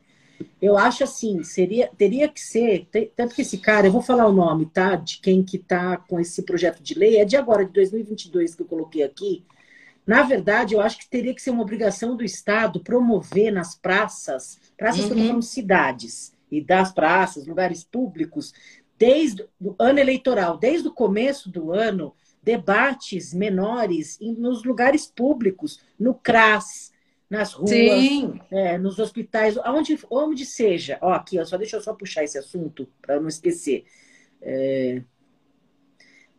Eu 0.61 0.77
acho 0.77 1.03
assim, 1.03 1.43
seria, 1.43 1.89
teria 1.97 2.27
que 2.27 2.41
ser, 2.41 2.87
tanto 3.15 3.35
que 3.35 3.41
esse 3.41 3.57
cara, 3.57 3.87
eu 3.87 3.91
vou 3.91 4.01
falar 4.01 4.27
o 4.27 4.33
nome, 4.33 4.65
tá? 4.65 4.95
De 4.95 5.19
quem 5.19 5.43
que 5.43 5.57
tá 5.57 5.97
com 5.97 6.19
esse 6.19 6.43
projeto 6.43 6.81
de 6.81 6.93
lei, 6.93 7.17
é 7.17 7.25
de 7.25 7.37
agora, 7.37 7.65
de 7.65 7.71
2022 7.71 8.55
que 8.55 8.61
eu 8.63 8.67
coloquei 8.67 9.03
aqui. 9.03 9.45
Na 10.05 10.21
verdade, 10.23 10.75
eu 10.75 10.81
acho 10.81 10.99
que 10.99 11.09
teria 11.09 11.33
que 11.33 11.41
ser 11.41 11.49
uma 11.49 11.63
obrigação 11.63 12.15
do 12.15 12.23
Estado 12.23 12.79
promover 12.79 13.51
nas 13.51 13.75
praças, 13.75 14.59
praças 14.77 15.09
uhum. 15.09 15.39
que 15.39 15.45
cidades, 15.45 16.33
e 16.51 16.61
das 16.61 16.91
praças, 16.91 17.47
lugares 17.47 17.83
públicos, 17.83 18.53
desde 18.97 19.45
o 19.59 19.75
ano 19.79 19.99
eleitoral, 19.99 20.57
desde 20.57 20.87
o 20.87 20.93
começo 20.93 21.49
do 21.49 21.71
ano, 21.71 22.13
debates 22.41 23.33
menores 23.33 24.19
nos 24.21 24.63
lugares 24.63 25.07
públicos, 25.07 25.79
no 25.99 26.13
CRAS, 26.13 26.91
nas 27.29 27.53
ruas, 27.53 27.71
é, 28.51 28.77
nos 28.77 28.99
hospitais, 28.99 29.57
onde, 29.57 29.97
onde 30.09 30.45
seja. 30.45 30.97
Ó, 31.01 31.11
aqui, 31.11 31.39
ó, 31.39 31.45
só 31.45 31.57
deixa 31.57 31.77
eu 31.77 31.81
só 31.81 31.93
puxar 31.93 32.23
esse 32.23 32.37
assunto 32.37 32.87
para 33.01 33.19
não 33.19 33.27
esquecer. 33.27 33.85
É... 34.41 35.01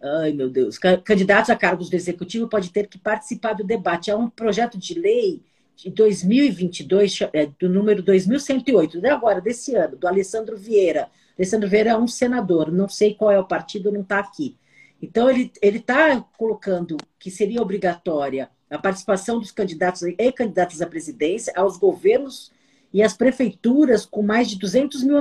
Ai, 0.01 0.33
meu 0.33 0.49
Deus. 0.49 0.79
Candidatos 0.79 1.51
a 1.51 1.57
cargos 1.57 1.90
do 1.90 1.96
executivo 1.96 2.49
pode 2.49 2.70
ter 2.70 2.87
que 2.87 2.99
participar 2.99 3.55
do 3.55 3.64
debate. 3.64 4.11
É 4.11 4.16
um 4.16 4.29
projeto 4.31 4.79
de 4.79 4.94
lei 4.94 5.42
de 5.75 5.90
2022, 5.90 7.20
é, 7.33 7.46
do 7.59 7.68
número 7.68 8.03
2108, 8.03 9.01
de 9.01 9.09
agora, 9.09 9.40
desse 9.40 9.75
ano, 9.75 9.96
do 9.96 10.07
Alessandro 10.07 10.57
Vieira. 10.57 11.11
Alessandro 11.37 11.68
Vieira 11.68 11.90
é 11.90 11.96
um 11.96 12.07
senador, 12.07 12.72
não 12.72 12.88
sei 12.88 13.14
qual 13.14 13.31
é 13.31 13.38
o 13.38 13.46
partido, 13.46 13.92
não 13.92 14.01
está 14.01 14.18
aqui. 14.18 14.57
Então, 15.03 15.29
ele 15.29 15.53
está 15.62 16.18
colocando 16.38 16.96
que 17.18 17.31
seria 17.31 17.61
obrigatória 17.61 18.49
a 18.70 18.79
participação 18.79 19.38
dos 19.38 19.52
candidatos 19.52 20.02
e 20.02 20.33
candidatas 20.33 20.83
à 20.83 20.87
presidência, 20.87 21.52
aos 21.57 21.76
governos 21.76 22.52
e 22.92 23.02
às 23.02 23.14
prefeituras 23.14 24.07
com 24.07 24.22
mais 24.22 24.48
de 24.48 24.59
200 24.59 25.02
mil 25.02 25.16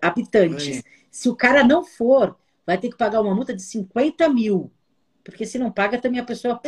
habitantes. 0.00 0.76
Oi. 0.76 0.82
Se 1.10 1.28
o 1.28 1.36
cara 1.36 1.64
não 1.64 1.84
for, 1.84 2.36
vai 2.66 2.78
ter 2.78 2.90
que 2.90 2.96
pagar 2.96 3.20
uma 3.20 3.34
multa 3.34 3.54
de 3.54 3.62
50 3.62 4.28
mil. 4.28 4.70
Porque 5.24 5.46
se 5.46 5.58
não 5.58 5.70
paga, 5.70 5.98
também 5.98 6.20
a 6.20 6.24
pessoa 6.24 6.60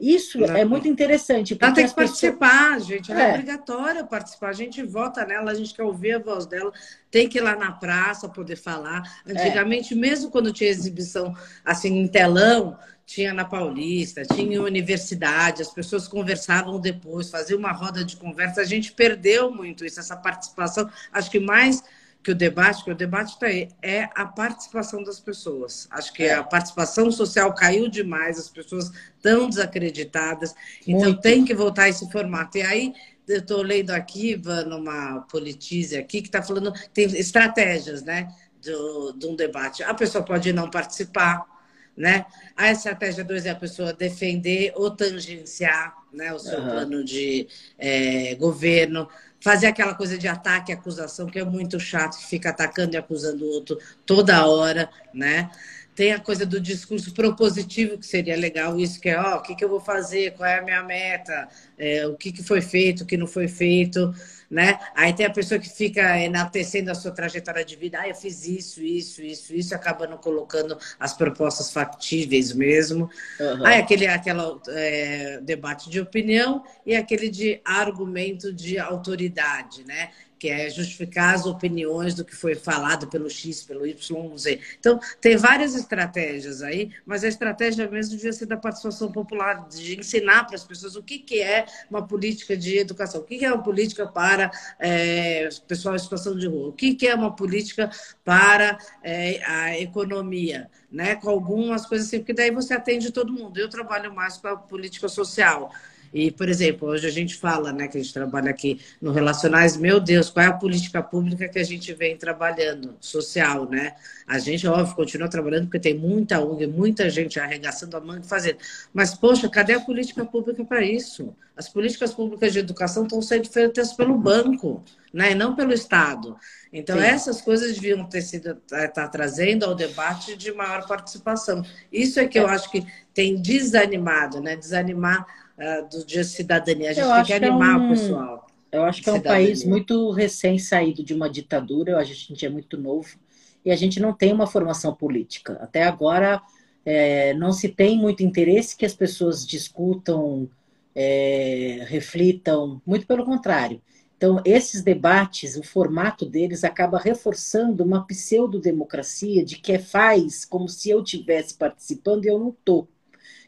isso 0.00 0.38
não, 0.38 0.56
é 0.56 0.64
muito 0.64 0.86
interessante. 0.86 1.56
Ela 1.60 1.72
tem 1.72 1.86
que 1.86 1.94
participar, 1.94 2.74
pessoas... 2.74 2.86
gente. 2.86 3.10
Ela 3.10 3.22
é. 3.22 3.30
é 3.30 3.30
obrigatória 3.30 4.04
participar. 4.04 4.50
A 4.50 4.52
gente 4.52 4.82
vota 4.84 5.24
nela, 5.24 5.50
a 5.50 5.54
gente 5.54 5.74
quer 5.74 5.82
ouvir 5.82 6.12
a 6.12 6.18
voz 6.20 6.46
dela. 6.46 6.72
Tem 7.10 7.28
que 7.28 7.38
ir 7.38 7.40
lá 7.40 7.56
na 7.56 7.72
praça 7.72 8.28
poder 8.28 8.56
falar. 8.56 9.02
Antigamente, 9.26 9.94
é. 9.94 9.96
mesmo 9.96 10.30
quando 10.30 10.52
tinha 10.52 10.70
exibição 10.70 11.34
assim 11.64 11.98
em 11.98 12.06
telão, 12.06 12.78
tinha 13.08 13.32
na 13.32 13.42
Paulista, 13.42 14.22
tinha 14.22 14.56
em 14.56 14.58
universidade, 14.58 15.62
as 15.62 15.72
pessoas 15.72 16.06
conversavam 16.06 16.78
depois, 16.78 17.30
faziam 17.30 17.58
uma 17.58 17.72
roda 17.72 18.04
de 18.04 18.18
conversa. 18.18 18.60
A 18.60 18.66
gente 18.66 18.92
perdeu 18.92 19.50
muito 19.50 19.82
isso, 19.82 19.98
essa 19.98 20.14
participação. 20.14 20.90
Acho 21.10 21.30
que 21.30 21.40
mais 21.40 21.82
que 22.22 22.30
o 22.30 22.34
debate, 22.34 22.84
que 22.84 22.90
o 22.90 22.94
debate 22.94 23.30
está 23.30 23.46
aí, 23.46 23.70
é 23.80 24.10
a 24.14 24.26
participação 24.26 25.02
das 25.02 25.18
pessoas. 25.18 25.88
Acho 25.90 26.12
que 26.12 26.24
é. 26.24 26.34
a 26.34 26.44
participação 26.44 27.10
social 27.10 27.54
caiu 27.54 27.88
demais, 27.88 28.38
as 28.38 28.50
pessoas 28.50 28.92
estão 29.16 29.48
desacreditadas, 29.48 30.54
então 30.86 31.08
Muito. 31.08 31.22
tem 31.22 31.46
que 31.46 31.54
voltar 31.54 31.84
a 31.84 31.88
esse 31.88 32.10
formato. 32.12 32.58
E 32.58 32.62
aí, 32.62 32.92
eu 33.26 33.38
estou 33.38 33.62
lendo 33.62 33.90
aqui, 33.92 34.38
numa 34.66 35.20
politize 35.30 35.96
aqui, 35.96 36.20
que 36.20 36.28
está 36.28 36.42
falando, 36.42 36.74
tem 36.92 37.06
estratégias, 37.06 38.02
né, 38.02 38.28
do, 38.62 39.12
de 39.12 39.26
um 39.26 39.34
debate. 39.34 39.82
A 39.82 39.94
pessoa 39.94 40.22
pode 40.22 40.52
não 40.52 40.68
participar, 40.68 41.57
né? 41.98 42.24
A 42.56 42.70
estratégia 42.70 43.24
2 43.24 43.44
é 43.44 43.50
a 43.50 43.56
pessoa 43.56 43.92
defender 43.92 44.72
ou 44.76 44.88
tangenciar 44.88 45.96
né, 46.12 46.32
o 46.32 46.38
seu 46.38 46.60
uhum. 46.60 46.68
plano 46.68 47.04
de 47.04 47.48
é, 47.76 48.36
governo 48.36 49.08
fazer 49.40 49.66
aquela 49.66 49.94
coisa 49.94 50.16
de 50.16 50.28
ataque 50.28 50.70
e 50.70 50.74
acusação, 50.74 51.26
que 51.26 51.38
é 51.38 51.44
muito 51.44 51.78
chato, 51.78 52.16
que 52.18 52.26
fica 52.26 52.50
atacando 52.50 52.94
e 52.94 52.96
acusando 52.96 53.44
o 53.44 53.48
outro 53.48 53.78
toda 54.06 54.46
hora, 54.46 54.88
né? 55.12 55.50
Tem 55.94 56.12
a 56.12 56.20
coisa 56.20 56.46
do 56.46 56.60
discurso 56.60 57.12
propositivo, 57.12 57.98
que 57.98 58.06
seria 58.06 58.36
legal, 58.36 58.78
isso 58.78 59.00
que 59.00 59.08
é, 59.08 59.20
ó, 59.20 59.38
o 59.38 59.42
que, 59.42 59.56
que 59.56 59.64
eu 59.64 59.68
vou 59.68 59.80
fazer, 59.80 60.32
qual 60.34 60.48
é 60.48 60.60
a 60.60 60.62
minha 60.62 60.82
meta, 60.84 61.48
é, 61.76 62.06
o 62.06 62.16
que, 62.16 62.30
que 62.30 62.42
foi 62.42 62.60
feito, 62.60 63.02
o 63.02 63.06
que 63.06 63.16
não 63.16 63.26
foi 63.26 63.48
feito 63.48 64.14
né? 64.50 64.78
Aí 64.94 65.12
tem 65.12 65.26
a 65.26 65.30
pessoa 65.30 65.60
que 65.60 65.68
fica 65.68 66.18
enaltecendo 66.18 66.90
a 66.90 66.94
sua 66.94 67.10
trajetória 67.10 67.64
de 67.64 67.76
vida, 67.76 68.00
ah, 68.00 68.08
eu 68.08 68.14
fiz 68.14 68.46
isso, 68.46 68.82
isso, 68.82 69.22
isso, 69.22 69.54
isso, 69.54 69.74
acabando 69.74 70.16
colocando 70.16 70.78
as 70.98 71.12
propostas 71.12 71.70
factíveis 71.70 72.52
mesmo. 72.52 73.10
Uhum. 73.38 73.66
Aí 73.66 73.78
aquele 73.78 74.06
aquela, 74.06 74.60
é, 74.68 75.40
debate 75.42 75.90
de 75.90 76.00
opinião 76.00 76.64
e 76.86 76.96
aquele 76.96 77.28
de 77.28 77.60
argumento 77.64 78.52
de 78.52 78.78
autoridade, 78.78 79.84
né? 79.84 80.10
Que 80.38 80.48
é 80.48 80.70
justificar 80.70 81.34
as 81.34 81.46
opiniões 81.46 82.14
do 82.14 82.24
que 82.24 82.34
foi 82.34 82.54
falado 82.54 83.08
pelo 83.08 83.28
X, 83.28 83.62
pelo 83.62 83.86
Y, 83.86 84.36
Z. 84.36 84.60
Então, 84.78 85.00
tem 85.20 85.36
várias 85.36 85.74
estratégias 85.74 86.62
aí, 86.62 86.90
mas 87.04 87.24
a 87.24 87.28
estratégia 87.28 87.88
mesmo 87.88 88.16
devia 88.16 88.32
ser 88.32 88.46
da 88.46 88.56
participação 88.56 89.10
popular, 89.10 89.68
de 89.68 89.98
ensinar 89.98 90.44
para 90.44 90.56
as 90.56 90.64
pessoas 90.64 90.96
o 90.96 91.02
que, 91.02 91.18
que 91.18 91.40
é 91.40 91.66
uma 91.90 92.06
política 92.06 92.56
de 92.56 92.78
educação, 92.78 93.20
o 93.20 93.24
que, 93.24 93.38
que 93.38 93.44
é 93.44 93.52
uma 93.52 93.62
política 93.62 94.06
para 94.06 94.50
é, 94.78 95.48
pessoal 95.66 95.96
em 95.96 95.98
situação 95.98 96.36
de 96.36 96.46
rua, 96.46 96.68
o 96.68 96.72
que, 96.72 96.94
que 96.94 97.06
é 97.06 97.14
uma 97.14 97.34
política 97.34 97.90
para 98.24 98.78
é, 99.02 99.42
a 99.44 99.78
economia, 99.78 100.70
né? 100.90 101.16
com 101.16 101.28
algumas 101.28 101.86
coisas 101.86 102.06
assim, 102.06 102.18
porque 102.18 102.32
daí 102.32 102.50
você 102.50 102.74
atende 102.74 103.10
todo 103.10 103.32
mundo. 103.32 103.58
Eu 103.58 103.68
trabalho 103.68 104.14
mais 104.14 104.36
com 104.36 104.48
a 104.48 104.56
política 104.56 105.08
social. 105.08 105.72
E, 106.12 106.30
por 106.30 106.48
exemplo, 106.48 106.88
hoje 106.88 107.06
a 107.06 107.10
gente 107.10 107.34
fala, 107.36 107.72
né, 107.72 107.88
que 107.88 107.98
a 107.98 108.02
gente 108.02 108.12
trabalha 108.12 108.50
aqui 108.50 108.80
no 109.00 109.12
Relacionais, 109.12 109.76
meu 109.76 110.00
Deus, 110.00 110.30
qual 110.30 110.44
é 110.44 110.48
a 110.48 110.52
política 110.52 111.02
pública 111.02 111.48
que 111.48 111.58
a 111.58 111.64
gente 111.64 111.92
vem 111.92 112.16
trabalhando, 112.16 112.96
social, 113.00 113.68
né? 113.68 113.94
A 114.26 114.38
gente, 114.38 114.66
óbvio, 114.66 114.94
continua 114.94 115.28
trabalhando 115.28 115.64
porque 115.64 115.80
tem 115.80 115.98
muita 115.98 116.40
ONG, 116.40 116.66
muita 116.66 117.08
gente 117.08 117.40
arregaçando 117.40 117.96
a 117.96 118.00
mão 118.00 118.18
e 118.18 118.26
fazendo. 118.26 118.58
Mas, 118.92 119.14
poxa, 119.14 119.48
cadê 119.48 119.74
a 119.74 119.80
política 119.80 120.24
pública 120.24 120.64
para 120.64 120.82
isso? 120.82 121.34
As 121.56 121.68
políticas 121.68 122.14
públicas 122.14 122.52
de 122.52 122.60
educação 122.60 123.04
estão 123.04 123.20
sendo 123.20 123.48
feitas 123.48 123.92
pelo 123.92 124.16
banco, 124.16 124.84
né, 125.12 125.32
e 125.32 125.34
não 125.34 125.56
pelo 125.56 125.72
Estado. 125.72 126.36
Então, 126.72 126.98
Sim. 126.98 127.04
essas 127.04 127.40
coisas 127.40 127.74
deviam 127.74 128.04
ter 128.04 128.22
sido 128.22 128.54
tá, 128.54 128.86
tá 128.88 129.08
trazendo 129.08 129.64
ao 129.64 129.74
debate 129.74 130.36
de 130.36 130.52
maior 130.52 130.86
participação. 130.86 131.64
Isso 131.90 132.20
é 132.20 132.26
que 132.28 132.38
eu 132.38 132.46
acho 132.46 132.70
que 132.70 132.86
tem 133.14 133.40
desanimado, 133.40 134.40
né? 134.40 134.54
Desanimar 134.54 135.26
uh, 135.58 135.88
do 135.88 136.06
Dia 136.06 136.22
de 136.22 136.28
Cidadania. 136.28 136.90
A 136.90 136.92
gente 136.92 137.04
eu 137.04 137.14
tem 137.14 137.24
que 137.24 137.32
animar 137.32 137.74
é 137.74 137.78
um... 137.78 137.86
o 137.86 137.88
pessoal. 137.90 138.46
Eu 138.70 138.84
acho 138.84 139.02
que 139.02 139.08
é 139.08 139.12
um 139.12 139.20
país 139.20 139.64
muito 139.64 140.10
recém-saído 140.10 141.02
de 141.02 141.14
uma 141.14 141.28
ditadura, 141.28 141.96
a 141.96 142.04
gente 142.04 142.44
é 142.44 142.50
muito 142.50 142.76
novo, 142.76 143.18
e 143.64 143.70
a 143.70 143.76
gente 143.76 143.98
não 143.98 144.12
tem 144.12 144.32
uma 144.32 144.46
formação 144.46 144.94
política. 144.94 145.54
Até 145.60 145.84
agora, 145.84 146.42
é, 146.84 147.32
não 147.34 147.50
se 147.50 147.68
tem 147.68 147.96
muito 147.98 148.22
interesse 148.22 148.76
que 148.76 148.84
as 148.84 148.94
pessoas 148.94 149.46
discutam, 149.46 150.50
é, 150.94 151.84
reflitam, 151.88 152.80
muito 152.86 153.06
pelo 153.06 153.24
contrário. 153.24 153.80
Então, 154.18 154.42
esses 154.44 154.82
debates, 154.82 155.56
o 155.56 155.62
formato 155.62 156.26
deles 156.26 156.64
acaba 156.64 156.98
reforçando 156.98 157.84
uma 157.84 158.04
pseudo-democracia 158.04 159.44
de 159.44 159.56
que 159.56 159.78
faz 159.78 160.44
como 160.44 160.68
se 160.68 160.90
eu 160.90 161.02
tivesse 161.04 161.54
participando 161.54 162.24
e 162.24 162.28
eu 162.28 162.38
não 162.38 162.50
estou. 162.50 162.88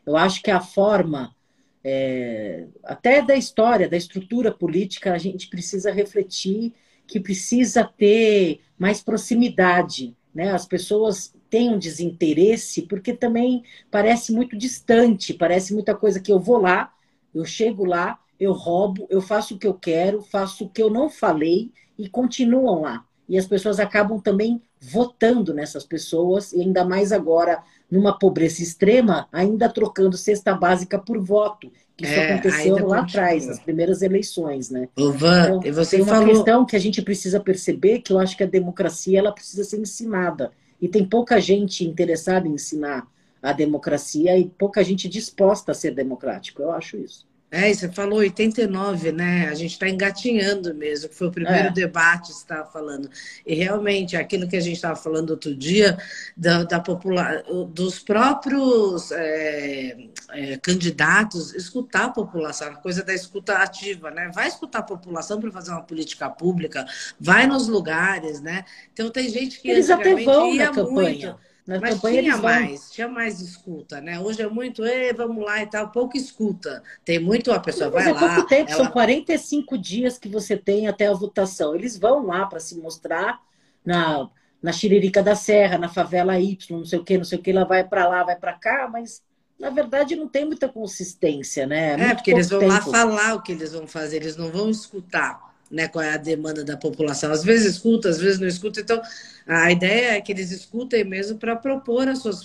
Eu 0.06 0.16
acho 0.16 0.40
que 0.42 0.50
a 0.50 0.60
forma 0.60 1.34
é, 1.82 2.66
até 2.84 3.22
da 3.22 3.34
história, 3.34 3.88
da 3.88 3.96
estrutura 3.96 4.52
política, 4.52 5.12
a 5.12 5.18
gente 5.18 5.48
precisa 5.48 5.90
refletir 5.90 6.74
que 7.06 7.18
precisa 7.18 7.84
ter 7.84 8.60
mais 8.78 9.02
proximidade. 9.02 10.16
Né? 10.34 10.52
As 10.52 10.66
pessoas 10.66 11.34
têm 11.48 11.70
um 11.70 11.78
desinteresse 11.78 12.82
porque 12.82 13.12
também 13.12 13.64
parece 13.90 14.32
muito 14.32 14.56
distante, 14.56 15.34
parece 15.34 15.74
muita 15.74 15.94
coisa 15.94 16.20
que 16.20 16.30
eu 16.30 16.38
vou 16.38 16.58
lá, 16.58 16.92
eu 17.34 17.44
chego 17.44 17.84
lá, 17.84 18.18
eu 18.38 18.52
roubo, 18.52 19.06
eu 19.10 19.20
faço 19.20 19.54
o 19.54 19.58
que 19.58 19.66
eu 19.66 19.74
quero, 19.74 20.22
faço 20.22 20.64
o 20.64 20.68
que 20.68 20.82
eu 20.82 20.90
não 20.90 21.10
falei 21.10 21.72
e 21.98 22.08
continuam 22.08 22.82
lá. 22.82 23.04
E 23.28 23.36
as 23.36 23.46
pessoas 23.46 23.78
acabam 23.78 24.20
também 24.20 24.62
votando 24.80 25.52
nessas 25.52 25.84
pessoas, 25.84 26.52
e 26.52 26.60
ainda 26.60 26.84
mais 26.84 27.12
agora 27.12 27.62
numa 27.90 28.18
pobreza 28.18 28.62
extrema, 28.62 29.28
ainda 29.30 29.68
trocando 29.68 30.16
cesta 30.16 30.54
básica 30.54 30.98
por 30.98 31.18
voto. 31.18 31.70
Que 31.96 32.06
isso 32.06 32.14
é, 32.14 32.32
aconteceu 32.32 32.74
lá 32.74 32.80
continua. 32.80 33.00
atrás, 33.00 33.46
nas 33.46 33.58
primeiras 33.58 34.00
eleições, 34.00 34.70
né? 34.70 34.88
Van, 34.96 35.58
então, 35.58 35.72
você 35.74 35.96
tem 35.96 36.04
uma 36.04 36.14
falou... 36.14 36.28
questão 36.28 36.64
que 36.64 36.74
a 36.74 36.78
gente 36.78 37.02
precisa 37.02 37.38
perceber, 37.38 37.98
que 37.98 38.12
eu 38.12 38.18
acho 38.18 38.36
que 38.36 38.42
a 38.42 38.46
democracia 38.46 39.18
ela 39.18 39.32
precisa 39.32 39.64
ser 39.64 39.78
ensinada. 39.78 40.50
E 40.80 40.88
tem 40.88 41.04
pouca 41.04 41.38
gente 41.38 41.86
interessada 41.86 42.48
em 42.48 42.54
ensinar 42.54 43.06
a 43.42 43.52
democracia 43.52 44.38
e 44.38 44.46
pouca 44.46 44.82
gente 44.82 45.08
disposta 45.08 45.72
a 45.72 45.74
ser 45.74 45.94
democrático. 45.94 46.62
Eu 46.62 46.72
acho 46.72 46.96
isso. 46.96 47.26
É, 47.50 47.72
você 47.74 47.90
falou 47.90 48.20
89, 48.20 49.10
né? 49.10 49.48
A 49.48 49.54
gente 49.54 49.72
está 49.72 49.88
engatinhando 49.88 50.72
mesmo, 50.72 51.08
que 51.08 51.16
foi 51.16 51.26
o 51.26 51.32
primeiro 51.32 51.68
é. 51.68 51.72
debate 51.72 52.28
que 52.28 52.34
você 52.34 52.42
estava 52.42 52.70
falando. 52.70 53.10
E 53.44 53.54
realmente, 53.54 54.16
aquilo 54.16 54.46
que 54.46 54.56
a 54.56 54.60
gente 54.60 54.76
estava 54.76 54.94
falando 54.94 55.30
outro 55.30 55.54
dia, 55.54 55.98
da, 56.36 56.62
da 56.62 56.78
popular, 56.78 57.42
dos 57.68 57.98
próprios 57.98 59.10
é, 59.10 59.96
é, 60.30 60.56
candidatos, 60.58 61.52
escutar 61.52 62.04
a 62.04 62.10
população, 62.10 62.68
a 62.68 62.76
coisa 62.76 63.02
da 63.02 63.12
escuta 63.12 63.54
ativa, 63.54 64.12
né? 64.12 64.30
Vai 64.32 64.46
escutar 64.46 64.78
a 64.78 64.84
população 64.84 65.40
para 65.40 65.50
fazer 65.50 65.72
uma 65.72 65.82
política 65.82 66.30
pública, 66.30 66.86
vai 67.18 67.48
nos 67.48 67.66
lugares, 67.66 68.40
né? 68.40 68.64
Então 68.92 69.10
tem 69.10 69.28
gente 69.28 69.60
que 69.60 69.68
Eles 69.68 69.90
até 69.90 70.14
vão 70.22 70.54
na 70.54 70.68
campanha. 70.68 71.30
Muito, 71.30 71.49
na 71.66 71.78
Mas 71.78 72.00
tinha 72.00 72.36
mais, 72.36 72.90
tinha 72.90 73.08
mais 73.08 73.40
escuta, 73.40 74.00
né? 74.00 74.18
Hoje 74.18 74.42
é 74.42 74.48
muito, 74.48 74.82
vamos 75.16 75.44
lá 75.44 75.62
e 75.62 75.66
tal, 75.66 75.90
pouco 75.90 76.16
escuta. 76.16 76.82
Tem 77.04 77.18
muito, 77.18 77.52
a 77.52 77.60
pessoa 77.60 77.90
Mas 77.90 78.04
vai 78.04 78.12
é 78.12 78.14
lá. 78.14 78.34
pouco 78.34 78.48
tempo, 78.48 78.70
ela... 78.70 78.84
são 78.84 78.92
45 78.92 79.78
dias 79.78 80.18
que 80.18 80.28
você 80.28 80.56
tem 80.56 80.88
até 80.88 81.06
a 81.06 81.12
votação. 81.12 81.74
Eles 81.74 81.98
vão 81.98 82.26
lá 82.26 82.46
para 82.46 82.60
se 82.60 82.76
mostrar 82.76 83.40
na, 83.84 84.28
na 84.62 84.72
Xiririca 84.72 85.22
da 85.22 85.34
Serra, 85.34 85.78
na 85.78 85.88
favela 85.88 86.38
Y, 86.40 86.76
não 86.76 86.84
sei 86.84 86.98
o 86.98 87.04
que, 87.04 87.18
não 87.18 87.24
sei 87.24 87.38
o 87.38 87.42
que, 87.42 87.50
ela 87.50 87.64
vai 87.64 87.84
para 87.84 88.08
lá, 88.08 88.24
vai 88.24 88.36
para 88.36 88.54
cá, 88.54 88.88
mas 88.90 89.22
na 89.58 89.70
verdade 89.70 90.16
não 90.16 90.26
tem 90.26 90.46
muita 90.46 90.68
consistência, 90.68 91.66
né? 91.66 92.00
É, 92.00 92.10
é 92.10 92.14
porque 92.14 92.30
eles 92.30 92.48
vão 92.48 92.60
tempo. 92.60 92.72
lá 92.72 92.80
falar 92.80 93.34
o 93.34 93.42
que 93.42 93.52
eles 93.52 93.72
vão 93.72 93.86
fazer, 93.86 94.16
eles 94.16 94.36
não 94.36 94.50
vão 94.50 94.70
escutar 94.70 95.49
né, 95.70 95.86
qual 95.86 96.04
é 96.04 96.14
a 96.14 96.16
demanda 96.16 96.64
da 96.64 96.76
população. 96.76 97.30
Às 97.30 97.44
vezes 97.44 97.76
escuta, 97.76 98.08
às 98.08 98.18
vezes 98.18 98.40
não 98.40 98.48
escuta. 98.48 98.80
Então, 98.80 99.00
a 99.46 99.70
ideia 99.70 100.16
é 100.16 100.20
que 100.20 100.32
eles 100.32 100.50
escutem 100.50 101.04
mesmo 101.04 101.38
para 101.38 101.54
propor 101.54 102.08
as 102.08 102.18
suas 102.18 102.42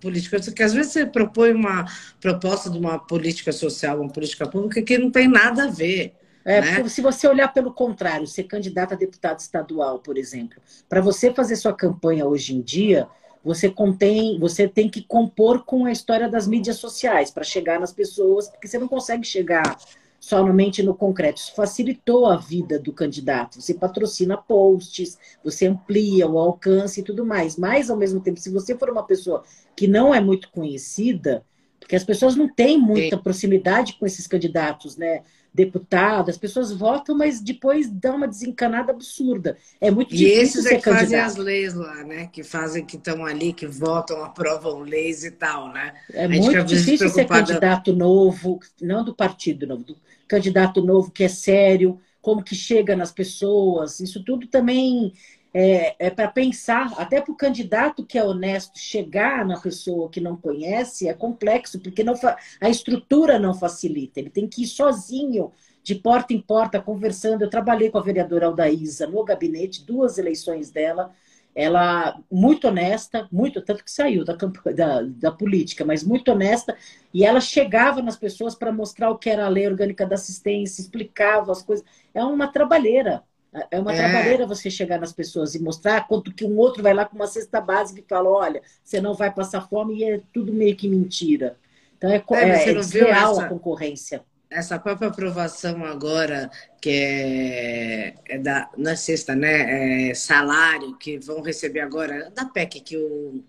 políticas, 0.00 0.46
porque 0.46 0.62
às 0.62 0.72
vezes 0.72 0.92
você 0.92 1.06
propõe 1.06 1.52
uma 1.52 1.86
proposta 2.20 2.70
de 2.70 2.78
uma 2.78 2.98
política 2.98 3.52
social, 3.52 4.00
uma 4.00 4.10
política 4.10 4.46
pública 4.46 4.82
que 4.82 4.98
não 4.98 5.10
tem 5.10 5.28
nada 5.28 5.64
a 5.64 5.70
ver. 5.70 6.14
É, 6.44 6.60
né? 6.60 6.88
se 6.88 7.02
você 7.02 7.26
olhar 7.26 7.52
pelo 7.52 7.72
contrário, 7.72 8.26
ser 8.26 8.44
candidato 8.44 8.94
a 8.94 8.96
deputado 8.96 9.38
estadual, 9.38 9.98
por 9.98 10.16
exemplo, 10.16 10.60
para 10.88 11.00
você 11.00 11.32
fazer 11.32 11.56
sua 11.56 11.74
campanha 11.74 12.24
hoje 12.26 12.54
em 12.54 12.62
dia, 12.62 13.06
você 13.44 13.68
contém, 13.68 14.38
você 14.38 14.66
tem 14.66 14.88
que 14.88 15.02
compor 15.02 15.64
com 15.64 15.84
a 15.84 15.92
história 15.92 16.28
das 16.28 16.46
mídias 16.46 16.76
sociais 16.76 17.30
para 17.30 17.44
chegar 17.44 17.78
nas 17.78 17.92
pessoas, 17.92 18.48
porque 18.48 18.66
você 18.66 18.78
não 18.78 18.88
consegue 18.88 19.26
chegar 19.26 19.76
somente 20.18 20.82
no 20.82 20.94
concreto. 20.94 21.40
Isso 21.40 21.54
facilitou 21.54 22.26
a 22.26 22.36
vida 22.36 22.78
do 22.78 22.92
candidato. 22.92 23.60
Você 23.60 23.74
patrocina 23.74 24.36
posts, 24.36 25.18
você 25.42 25.66
amplia 25.66 26.26
o 26.26 26.38
alcance 26.38 27.00
e 27.00 27.04
tudo 27.04 27.24
mais. 27.24 27.56
Mas, 27.56 27.90
ao 27.90 27.96
mesmo 27.96 28.20
tempo, 28.20 28.40
se 28.40 28.50
você 28.50 28.76
for 28.76 28.90
uma 28.90 29.04
pessoa 29.04 29.42
que 29.76 29.86
não 29.86 30.14
é 30.14 30.20
muito 30.20 30.50
conhecida, 30.50 31.44
porque 31.78 31.96
as 31.96 32.04
pessoas 32.04 32.36
não 32.36 32.52
têm 32.52 32.78
muita 32.78 33.16
proximidade 33.16 33.94
com 33.94 34.04
esses 34.06 34.26
candidatos, 34.26 34.96
né? 34.96 35.22
deputado, 35.52 36.30
as 36.30 36.36
pessoas 36.36 36.72
votam, 36.72 37.16
mas 37.16 37.40
depois 37.40 37.90
dá 37.90 38.14
uma 38.14 38.28
desencanada 38.28 38.92
absurda. 38.92 39.56
É 39.80 39.90
muito 39.90 40.14
e 40.14 40.18
difícil 40.18 40.42
esses 40.42 40.62
ser 40.64 40.74
é 40.74 40.76
que 40.76 40.82
candidato. 40.82 41.10
fazem 41.10 41.20
as 41.20 41.36
leis 41.36 41.74
lá, 41.74 42.04
né? 42.04 42.28
Que 42.32 42.42
fazem, 42.44 42.84
que 42.84 42.96
estão 42.96 43.24
ali, 43.24 43.52
que 43.52 43.66
votam, 43.66 44.22
aprovam 44.22 44.80
leis 44.80 45.24
e 45.24 45.30
tal, 45.30 45.72
né? 45.72 45.94
É 46.12 46.28
muito 46.28 46.62
difícil 46.64 47.08
ser 47.08 47.26
candidato 47.26 47.92
novo, 47.92 48.60
não 48.80 49.04
do 49.04 49.14
partido 49.14 49.66
novo, 49.66 49.82
do 49.82 49.96
candidato 50.28 50.82
novo 50.82 51.10
que 51.10 51.24
é 51.24 51.28
sério, 51.28 52.00
como 52.20 52.42
que 52.42 52.54
chega 52.54 52.94
nas 52.94 53.10
pessoas, 53.10 54.00
isso 54.00 54.22
tudo 54.24 54.46
também 54.46 55.12
é, 55.52 56.06
é 56.06 56.10
para 56.10 56.28
pensar, 56.28 56.92
até 56.98 57.20
para 57.20 57.32
o 57.32 57.36
candidato 57.36 58.04
que 58.04 58.18
é 58.18 58.24
honesto 58.24 58.78
chegar 58.78 59.46
na 59.46 59.58
pessoa 59.58 60.10
que 60.10 60.20
não 60.20 60.36
conhece 60.36 61.08
é 61.08 61.14
complexo, 61.14 61.80
porque 61.80 62.04
não 62.04 62.14
a 62.60 62.68
estrutura 62.68 63.38
não 63.38 63.54
facilita. 63.54 64.20
Ele 64.20 64.30
tem 64.30 64.46
que 64.46 64.62
ir 64.62 64.66
sozinho, 64.66 65.52
de 65.82 65.94
porta 65.94 66.34
em 66.34 66.40
porta, 66.40 66.80
conversando. 66.80 67.42
Eu 67.42 67.50
trabalhei 67.50 67.90
com 67.90 67.98
a 67.98 68.02
vereadora 68.02 68.46
Aldaísa 68.46 69.06
no 69.06 69.24
gabinete, 69.24 69.84
duas 69.86 70.18
eleições 70.18 70.70
dela. 70.70 71.14
Ela 71.60 72.16
muito 72.30 72.68
honesta, 72.68 73.26
muito, 73.32 73.60
tanto 73.60 73.82
que 73.82 73.90
saiu 73.90 74.24
da, 74.24 74.36
da, 74.76 75.02
da 75.02 75.32
política, 75.32 75.84
mas 75.84 76.04
muito 76.04 76.30
honesta, 76.30 76.76
e 77.12 77.24
ela 77.24 77.40
chegava 77.40 78.00
nas 78.00 78.16
pessoas 78.16 78.54
para 78.54 78.70
mostrar 78.70 79.10
o 79.10 79.18
que 79.18 79.28
era 79.28 79.44
a 79.44 79.48
lei 79.48 79.66
orgânica 79.66 80.06
da 80.06 80.14
assistência, 80.14 80.80
explicava 80.80 81.50
as 81.50 81.60
coisas. 81.60 81.84
É 82.14 82.22
uma 82.22 82.46
trabalheira, 82.46 83.24
é 83.72 83.80
uma 83.80 83.92
é. 83.92 83.96
trabalheira 83.96 84.46
você 84.46 84.70
chegar 84.70 85.00
nas 85.00 85.12
pessoas 85.12 85.56
e 85.56 85.60
mostrar, 85.60 86.06
quanto 86.06 86.32
que 86.32 86.44
um 86.44 86.56
outro 86.56 86.80
vai 86.80 86.94
lá 86.94 87.04
com 87.04 87.16
uma 87.16 87.26
cesta 87.26 87.60
básica 87.60 87.98
e 87.98 88.08
fala, 88.08 88.28
olha, 88.28 88.62
você 88.84 89.00
não 89.00 89.14
vai 89.14 89.32
passar 89.32 89.68
fome 89.68 89.96
e 89.96 90.04
é 90.04 90.20
tudo 90.32 90.52
meio 90.52 90.76
que 90.76 90.88
mentira. 90.88 91.56
Então 91.96 92.08
é, 92.08 92.22
é, 92.34 92.68
é 92.68 92.74
desleal 92.74 93.32
essa, 93.32 93.46
a 93.46 93.48
concorrência. 93.48 94.22
Essa 94.50 94.78
própria 94.78 95.08
aprovação 95.08 95.84
agora, 95.84 96.50
que 96.80 96.88
é, 96.90 98.14
é 98.24 98.38
da, 98.38 98.70
na 98.76 98.96
sexta, 98.96 99.34
né? 99.34 100.10
É 100.10 100.14
salário 100.14 100.96
que 100.96 101.18
vão 101.18 101.42
receber 101.42 101.80
agora, 101.80 102.30
da 102.30 102.46
PEC 102.46 102.80
que 102.80 102.96
o 102.96 103.44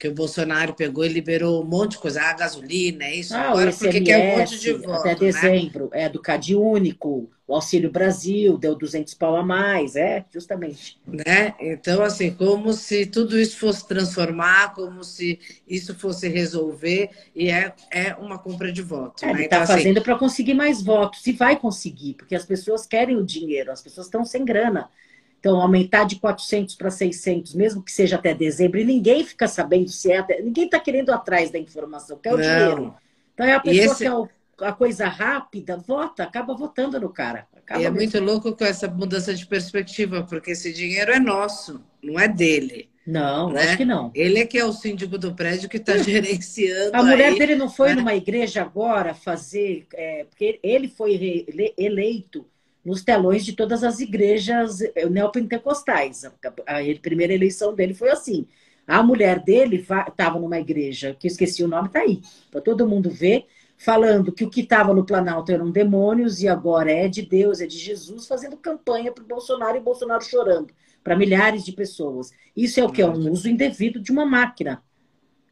que 0.00 0.08
o 0.08 0.14
Bolsonaro 0.14 0.72
pegou 0.72 1.04
e 1.04 1.08
liberou 1.08 1.62
um 1.62 1.66
monte 1.66 1.92
de 1.92 1.98
coisa, 1.98 2.22
a 2.22 2.32
gasolina, 2.32 3.04
é 3.04 3.16
isso. 3.16 3.34
Ah, 3.34 3.50
Agora, 3.50 3.70
porque 3.70 4.00
quer 4.00 4.34
um 4.34 4.38
monte 4.38 4.58
de 4.58 4.72
voto. 4.72 5.00
Até 5.00 5.10
né? 5.10 5.14
dezembro, 5.14 5.90
né? 5.92 6.04
é 6.04 6.08
do 6.08 6.18
Cade 6.18 6.56
Único, 6.56 7.30
o 7.46 7.54
Auxílio 7.54 7.90
Brasil, 7.90 8.56
deu 8.56 8.74
200 8.74 9.12
pau 9.12 9.36
a 9.36 9.42
mais, 9.42 9.96
é, 9.96 10.24
justamente. 10.32 10.98
Né? 11.06 11.54
Então, 11.60 12.02
assim, 12.02 12.30
como 12.30 12.72
se 12.72 13.04
tudo 13.04 13.38
isso 13.38 13.58
fosse 13.58 13.86
transformar, 13.86 14.72
como 14.72 15.04
se 15.04 15.38
isso 15.68 15.94
fosse 15.94 16.28
resolver, 16.28 17.10
e 17.36 17.50
é, 17.50 17.74
é 17.92 18.14
uma 18.14 18.38
compra 18.38 18.72
de 18.72 18.80
voto. 18.80 19.22
É, 19.22 19.26
né? 19.26 19.32
Ele 19.32 19.44
está 19.44 19.56
então, 19.56 19.64
assim, 19.64 19.72
fazendo 19.74 19.98
assim... 19.98 20.04
para 20.04 20.18
conseguir 20.18 20.54
mais 20.54 20.82
votos, 20.82 21.26
e 21.26 21.32
vai 21.32 21.58
conseguir, 21.58 22.14
porque 22.14 22.34
as 22.34 22.46
pessoas 22.46 22.86
querem 22.86 23.18
o 23.18 23.22
dinheiro, 23.22 23.70
as 23.70 23.82
pessoas 23.82 24.06
estão 24.06 24.24
sem 24.24 24.46
grana. 24.46 24.88
Então, 25.40 25.58
aumentar 25.60 26.04
de 26.04 26.16
400 26.16 26.74
para 26.74 26.90
600, 26.90 27.54
mesmo 27.54 27.82
que 27.82 27.90
seja 27.90 28.16
até 28.16 28.34
dezembro, 28.34 28.78
e 28.78 28.84
ninguém 28.84 29.24
fica 29.24 29.48
sabendo 29.48 29.88
se 29.88 30.12
é 30.12 30.18
até. 30.18 30.42
Ninguém 30.42 30.66
está 30.66 30.78
querendo 30.78 31.10
atrás 31.10 31.50
da 31.50 31.58
informação, 31.58 32.18
quer 32.18 32.34
o 32.34 32.36
Não. 32.36 32.42
dinheiro. 32.42 32.94
Então, 33.32 33.46
é 33.46 33.54
a 33.54 33.60
pessoa 33.60 33.86
esse... 33.86 33.96
que 33.96 34.64
é 34.64 34.66
a 34.68 34.72
coisa 34.72 35.08
rápida, 35.08 35.78
vota, 35.78 36.22
acaba 36.22 36.54
votando 36.54 37.00
no 37.00 37.08
cara. 37.08 37.48
e 37.78 37.84
é 37.84 37.90
muito 37.90 38.20
louco 38.20 38.54
com 38.54 38.64
essa 38.64 38.86
mudança 38.86 39.32
de 39.32 39.46
perspectiva, 39.46 40.22
porque 40.28 40.50
esse 40.50 40.74
dinheiro 40.74 41.10
é 41.10 41.18
nosso, 41.18 41.82
não 42.02 42.20
é 42.20 42.28
dele. 42.28 42.90
Não, 43.06 43.50
né? 43.50 43.62
acho 43.62 43.78
que 43.78 43.84
não. 43.84 44.10
Ele 44.14 44.38
é 44.38 44.46
que 44.46 44.58
é 44.58 44.64
o 44.64 44.72
síndico 44.72 45.16
do 45.16 45.34
prédio 45.34 45.70
que 45.70 45.78
está 45.78 45.96
gerenciando. 45.98 46.94
A 46.94 47.02
mulher 47.02 47.32
aí, 47.32 47.38
dele 47.38 47.56
não 47.56 47.70
foi 47.70 47.88
né? 47.88 47.94
numa 47.96 48.14
igreja 48.14 48.60
agora 48.60 49.14
fazer. 49.14 49.86
É, 49.94 50.24
porque 50.24 50.60
ele 50.62 50.86
foi 50.86 51.46
eleito 51.78 52.46
nos 52.84 53.02
telões 53.02 53.44
de 53.44 53.52
todas 53.52 53.84
as 53.84 54.00
igrejas 54.00 54.80
eh, 54.80 55.08
neopentecostais. 55.08 56.24
A, 56.24 56.32
primeira 57.00 57.34
eleição 57.34 57.74
dele 57.74 57.94
foi 57.94 58.10
assim. 58.10 58.46
A 58.86 59.02
mulher 59.02 59.40
dele 59.40 59.76
estava 59.76 60.38
numa 60.38 60.58
igreja, 60.58 61.14
que 61.18 61.26
eu 61.26 61.30
esqueci 61.30 61.62
o 61.62 61.68
nome, 61.68 61.88
está 61.88 62.00
aí, 62.00 62.20
para 62.50 62.60
todo 62.60 62.88
mundo 62.88 63.10
ver, 63.10 63.46
falando 63.76 64.32
que 64.32 64.44
o 64.44 64.50
que 64.50 64.62
estava 64.62 64.92
no 64.92 65.04
Planalto 65.04 65.52
eram 65.52 65.70
demônios 65.70 66.42
e 66.42 66.48
agora 66.48 66.90
é 66.90 67.06
de 67.06 67.22
Deus, 67.22 67.60
é 67.60 67.66
de 67.66 67.78
Jesus, 67.78 68.26
fazendo 68.26 68.56
campanha 68.56 69.12
para 69.12 69.22
o 69.22 69.26
Bolsonaro 69.26 69.76
e 69.76 69.80
Bolsonaro 69.80 70.24
chorando 70.24 70.72
para 71.04 71.16
milhares 71.16 71.64
de 71.64 71.72
pessoas. 71.72 72.30
Isso 72.54 72.80
é 72.80 72.84
o 72.84 72.90
que? 72.90 73.00
É 73.00 73.06
um 73.06 73.30
uso 73.30 73.48
indevido 73.48 74.00
de 74.00 74.12
uma 74.12 74.26
máquina. 74.26 74.82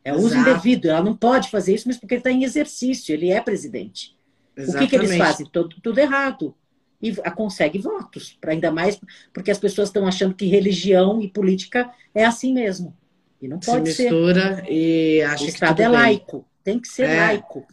É 0.05 0.13
um 0.13 0.19
uso 0.19 0.37
indevido. 0.37 0.89
Ela 0.89 1.03
não 1.03 1.17
pode 1.17 1.51
fazer 1.51 1.75
isso, 1.75 1.89
mas 1.89 1.97
porque 1.97 2.15
ele 2.15 2.21
está 2.21 2.31
em 2.31 2.45
exercício, 2.45 3.15
ele 3.15 3.31
é 3.31 3.41
presidente. 3.41 4.17
Exatamente. 4.57 4.77
O 4.77 4.91
que, 4.91 4.99
que 4.99 5.05
eles 5.05 5.17
fazem? 5.17 5.47
Tudo, 5.47 5.77
tudo 5.81 5.99
errado 5.99 6.55
e 7.01 7.15
consegue 7.31 7.79
votos, 7.79 8.37
para 8.41 8.53
ainda 8.53 8.71
mais 8.73 9.01
porque 9.33 9.51
as 9.51 9.59
pessoas 9.59 9.89
estão 9.89 10.07
achando 10.07 10.35
que 10.35 10.47
religião 10.47 11.21
e 11.23 11.29
política 11.29 11.91
é 12.15 12.25
assim 12.25 12.53
mesmo. 12.53 12.97
E 13.41 13.47
não 13.47 13.59
pode 13.61 13.93
Se 13.93 14.03
mistura 14.03 14.57
ser. 14.57 14.73
e 14.73 15.23
acha 15.23 15.45
o 15.45 15.49
Estado 15.49 15.77
que 15.77 15.83
é 15.83 15.89
laico, 15.89 16.45
tem 16.65 16.81
que 16.81 16.89
ser 16.89 17.09
é. 17.09 17.17
laico. 17.17 17.67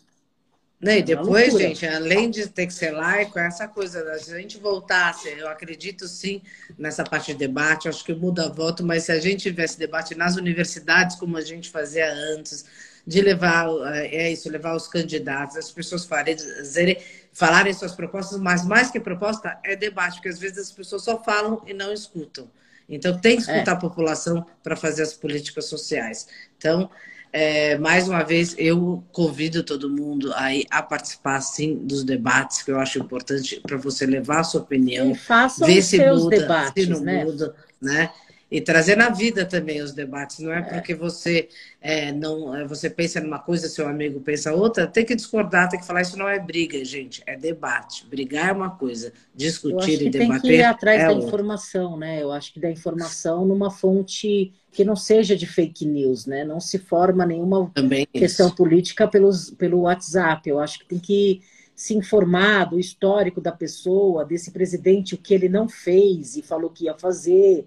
Né? 0.80 0.99
E 0.99 1.03
depois, 1.03 1.57
gente, 1.57 1.86
além 1.88 2.30
de 2.30 2.47
ter 2.47 2.67
que 2.67 2.73
ser 2.73 2.91
laico, 2.91 3.39
é 3.39 3.47
essa 3.47 3.67
coisa, 3.67 4.19
se 4.19 4.32
a 4.32 4.38
gente 4.38 4.59
voltasse, 4.59 5.30
eu 5.30 5.47
acredito 5.47 6.07
sim 6.07 6.41
nessa 6.78 7.03
parte 7.03 7.32
de 7.32 7.39
debate, 7.39 7.88
acho 7.88 8.03
que 8.05 8.13
muda 8.13 8.49
voto, 8.49 8.86
mas 8.86 9.05
se 9.05 9.11
a 9.11 9.19
gente 9.19 9.43
tivesse 9.43 9.80
debate 9.80 10.13
nas 10.13 10.36
universidades, 10.36 11.15
como 11.15 11.38
a 11.38 11.41
gente 11.41 11.71
fazia 11.71 12.13
antes, 12.13 12.65
de 13.07 13.21
levar, 13.21 13.67
é, 13.95 14.15
é 14.15 14.32
isso, 14.32 14.49
levar 14.49 14.76
os 14.76 14.88
candidatos, 14.88 15.57
as 15.57 15.71
pessoas 15.71 16.05
fazerem, 16.05 16.97
falarem 17.36 17.74
suas 17.74 17.94
propostas, 17.94 18.40
mas 18.40 18.66
mais 18.66 18.90
que 18.90 19.00
proposta 19.00 19.60
é 19.64 19.76
debate, 19.76 20.16
porque 20.16 20.30
às 20.30 20.40
vezes 20.40 20.58
as 20.58 20.72
pessoas 20.72 21.04
só 21.04 21.22
falam 21.22 21.62
e 21.68 21.74
não 21.74 21.92
escutam. 21.92 22.50
Então 22.88 23.20
tem 23.20 23.36
que 23.36 23.42
escutar 23.42 23.72
é. 23.72 23.74
a 23.74 23.76
população 23.76 24.46
para 24.64 24.76
fazer 24.76 25.04
as 25.04 25.14
políticas 25.14 25.66
sociais. 25.66 26.28
Então, 26.58 26.90
é, 27.34 27.78
mais 27.78 28.08
uma 28.08 28.24
vez, 28.24 28.56
eu 28.58 29.04
convido 29.12 29.64
todo 29.64 29.90
mundo 29.90 30.32
aí 30.36 30.66
a 30.70 30.82
participar, 30.82 31.42
sim, 31.42 31.76
dos 31.76 32.06
debates, 32.06 32.64
que 32.64 32.72
eu 32.72 32.80
acho 32.80 33.00
importante 33.00 33.60
para 33.60 33.76
você 33.76 34.06
levar 34.06 34.40
a 34.40 34.44
sua 34.46 34.62
opinião, 34.62 35.14
ver 35.60 35.82
se 35.82 35.98
muda, 35.98 36.40
debates, 36.40 36.86
se 36.86 36.90
não 36.90 37.02
né? 37.02 37.26
muda, 37.26 37.54
né? 37.82 38.10
E 38.50 38.62
trazer 38.62 38.96
na 38.96 39.10
vida 39.10 39.46
também 39.46 39.82
os 39.82 39.91
debates. 39.91 40.39
Não 40.39 40.54
é, 40.54 40.60
é. 40.60 40.62
porque 40.62 40.93
você 40.93 41.50
é, 41.82 42.12
não 42.12 42.56
é, 42.56 42.66
você 42.66 42.89
pensa 42.89 43.20
numa 43.20 43.39
coisa, 43.39 43.68
seu 43.68 43.88
amigo 43.88 44.20
pensa 44.22 44.54
outra, 44.54 44.88
tem 44.88 45.04
que 45.04 45.16
discordar, 45.16 45.70
tem 45.70 45.80
que 45.80 45.86
falar 45.86 46.02
isso 46.02 46.18
não 46.18 46.28
é 46.28 46.39
briga, 46.39 46.84
gente, 46.86 47.24
é 47.26 47.36
debate. 47.36 48.06
Brigar 48.08 48.50
é 48.50 48.52
uma 48.52 48.70
coisa, 48.70 49.12
discutir 49.34 50.02
e 50.02 50.10
debater 50.10 50.41
tem 50.41 50.41
que 50.41 50.56
ir 50.58 50.64
atrás 50.64 51.02
é 51.02 51.06
da 51.06 51.12
outra. 51.12 51.28
informação, 51.28 51.98
né? 51.98 52.22
Eu 52.22 52.32
acho 52.32 52.54
que 52.54 52.60
da 52.60 52.70
informação 52.70 53.46
numa 53.46 53.72
fonte 53.72 54.54
que 54.72 54.84
não 54.84 54.96
seja 54.96 55.36
de 55.36 55.48
fake 55.48 55.86
news, 55.86 56.26
né? 56.26 56.43
Não 56.43 56.60
se 56.60 56.78
forma 56.78 57.26
nenhuma 57.26 57.72
também 57.74 58.06
questão 58.06 58.48
isso. 58.48 58.56
política 58.56 59.08
pelos, 59.08 59.50
pelo 59.52 59.82
WhatsApp. 59.82 60.50
Eu 60.50 60.60
acho 60.60 60.80
que 60.80 60.86
tem 60.86 61.00
que 61.00 61.41
se 61.76 61.93
informar 61.93 62.66
do 62.66 62.80
histórico 62.80 63.41
da 63.41 63.52
pessoa, 63.52 64.24
desse 64.24 64.52
presidente, 64.52 65.16
o 65.16 65.18
que 65.18 65.34
ele 65.34 65.50
não 65.50 65.68
fez 65.68 66.38
e 66.38 66.41
falou 66.41 66.70
que 66.70 66.86
ia 66.86 66.93
fazer, 66.93 67.66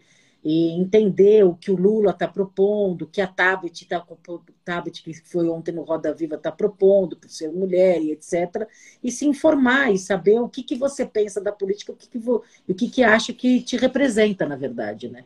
e 0.51 0.71
entender 0.81 1.45
o 1.45 1.55
que 1.55 1.71
o 1.71 1.77
Lula 1.77 2.11
está 2.11 2.27
propondo, 2.27 3.03
o 3.03 3.07
que 3.07 3.21
a 3.21 3.27
Tabet, 3.27 3.87
tá, 3.87 4.03
Tabet, 4.65 5.03
que 5.03 5.13
foi 5.13 5.47
ontem 5.47 5.73
no 5.73 5.83
Roda 5.83 6.15
Viva, 6.15 6.37
está 6.37 6.51
propondo 6.51 7.19
por 7.19 7.29
ser 7.29 7.53
mulher 7.53 8.01
e 8.01 8.13
etc. 8.13 8.67
E 9.05 9.13
se 9.13 9.27
informar 9.27 9.93
e 9.93 9.99
saber 9.99 10.41
o 10.41 10.49
que, 10.49 10.63
que 10.63 10.75
você 10.75 11.05
pensa 11.05 11.39
da 11.39 11.53
política, 11.53 11.93
o 11.93 11.95
que, 11.95 12.09
que, 12.09 12.19
o 12.19 12.75
que, 12.75 12.89
que 12.89 13.03
acha 13.03 13.35
que 13.35 13.61
te 13.61 13.77
representa, 13.77 14.47
na 14.47 14.57
verdade, 14.57 15.11
né? 15.11 15.23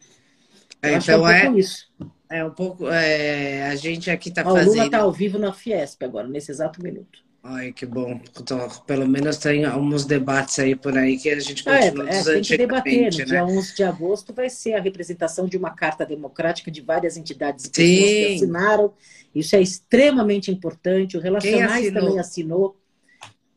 É, 0.83 0.95
então 0.95 1.29
é, 1.29 1.49
um 1.49 1.55
é, 1.55 1.61
isso. 1.61 1.89
é 2.29 2.45
um 2.45 2.51
pouco. 2.51 2.89
É, 2.89 3.69
a 3.69 3.77
gente 3.77 4.11
aqui 4.11 4.29
está 4.29 4.43
fazendo. 4.43 4.71
O 4.71 4.73
Lula 4.73 4.87
está 4.87 4.99
ao 4.99 5.13
vivo 5.13 5.39
na 5.39 5.53
Fiesp 5.53 6.03
agora, 6.03 6.27
nesse 6.27 6.51
exato 6.51 6.83
minuto. 6.83 7.21
Ai, 7.45 7.73
que 7.73 7.85
bom. 7.85 8.21
Então, 8.41 8.69
pelo 8.87 9.07
menos 9.09 9.37
tem 9.37 9.65
alguns 9.65 10.05
debates 10.05 10.59
aí 10.61 10.77
por 10.77 10.97
aí 10.97 11.19
que 11.19 11.29
a 11.29 11.41
gente 11.41 11.69
é, 11.69 11.91
continua 11.91 12.09
é, 12.09 12.19
é, 12.21 12.25
tem 12.25 12.43
que 12.43 12.57
debater. 12.57 13.11
No 13.11 13.19
né? 13.19 13.25
dia 13.25 13.45
11 13.45 13.75
de 13.75 13.83
agosto 13.83 14.33
vai 14.33 14.49
ser 14.49 14.75
a 14.75 14.81
representação 14.81 15.47
de 15.47 15.57
uma 15.57 15.71
carta 15.71 16.07
democrática 16.07 16.71
de 16.71 16.81
várias 16.81 17.17
entidades 17.17 17.67
que 17.67 18.37
assinaram. 18.37 18.95
Isso 19.35 19.57
é 19.57 19.61
extremamente 19.61 20.53
importante. 20.53 21.17
O 21.17 21.21
Relacionais 21.21 21.93
também 21.93 22.19
assinou. 22.21 22.77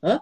Hã? 0.02 0.20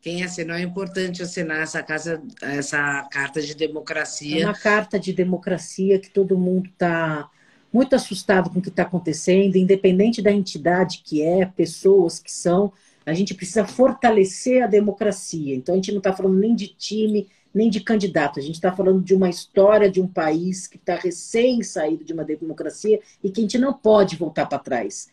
Quem 0.00 0.22
assinou 0.22 0.56
é 0.56 0.62
importante 0.62 1.22
assinar 1.22 1.60
essa, 1.60 1.82
casa, 1.82 2.22
essa 2.40 3.02
carta 3.10 3.40
de 3.42 3.54
democracia. 3.54 4.42
É 4.42 4.46
uma 4.46 4.54
carta 4.54 4.98
de 4.98 5.12
democracia 5.12 5.98
que 5.98 6.10
todo 6.10 6.38
mundo 6.38 6.68
está 6.68 7.28
muito 7.72 7.96
assustado 7.96 8.50
com 8.50 8.58
o 8.58 8.62
que 8.62 8.68
está 8.68 8.82
acontecendo, 8.82 9.56
independente 9.56 10.20
da 10.20 10.30
entidade 10.30 11.02
que 11.04 11.22
é, 11.22 11.46
pessoas 11.46 12.18
que 12.18 12.30
são, 12.30 12.72
a 13.04 13.14
gente 13.14 13.34
precisa 13.34 13.66
fortalecer 13.66 14.62
a 14.62 14.66
democracia. 14.66 15.54
Então, 15.54 15.74
a 15.74 15.76
gente 15.76 15.90
não 15.90 15.98
está 15.98 16.12
falando 16.12 16.38
nem 16.38 16.54
de 16.54 16.68
time, 16.68 17.28
nem 17.54 17.68
de 17.68 17.80
candidato, 17.80 18.38
a 18.38 18.42
gente 18.42 18.54
está 18.54 18.72
falando 18.72 19.02
de 19.02 19.14
uma 19.14 19.28
história 19.28 19.90
de 19.90 20.00
um 20.00 20.06
país 20.06 20.66
que 20.66 20.76
está 20.76 20.96
recém 20.96 21.62
saído 21.62 22.04
de 22.04 22.12
uma 22.12 22.24
democracia 22.24 23.00
e 23.22 23.30
que 23.30 23.40
a 23.40 23.42
gente 23.42 23.58
não 23.58 23.72
pode 23.74 24.16
voltar 24.16 24.46
para 24.46 24.58
trás. 24.58 25.10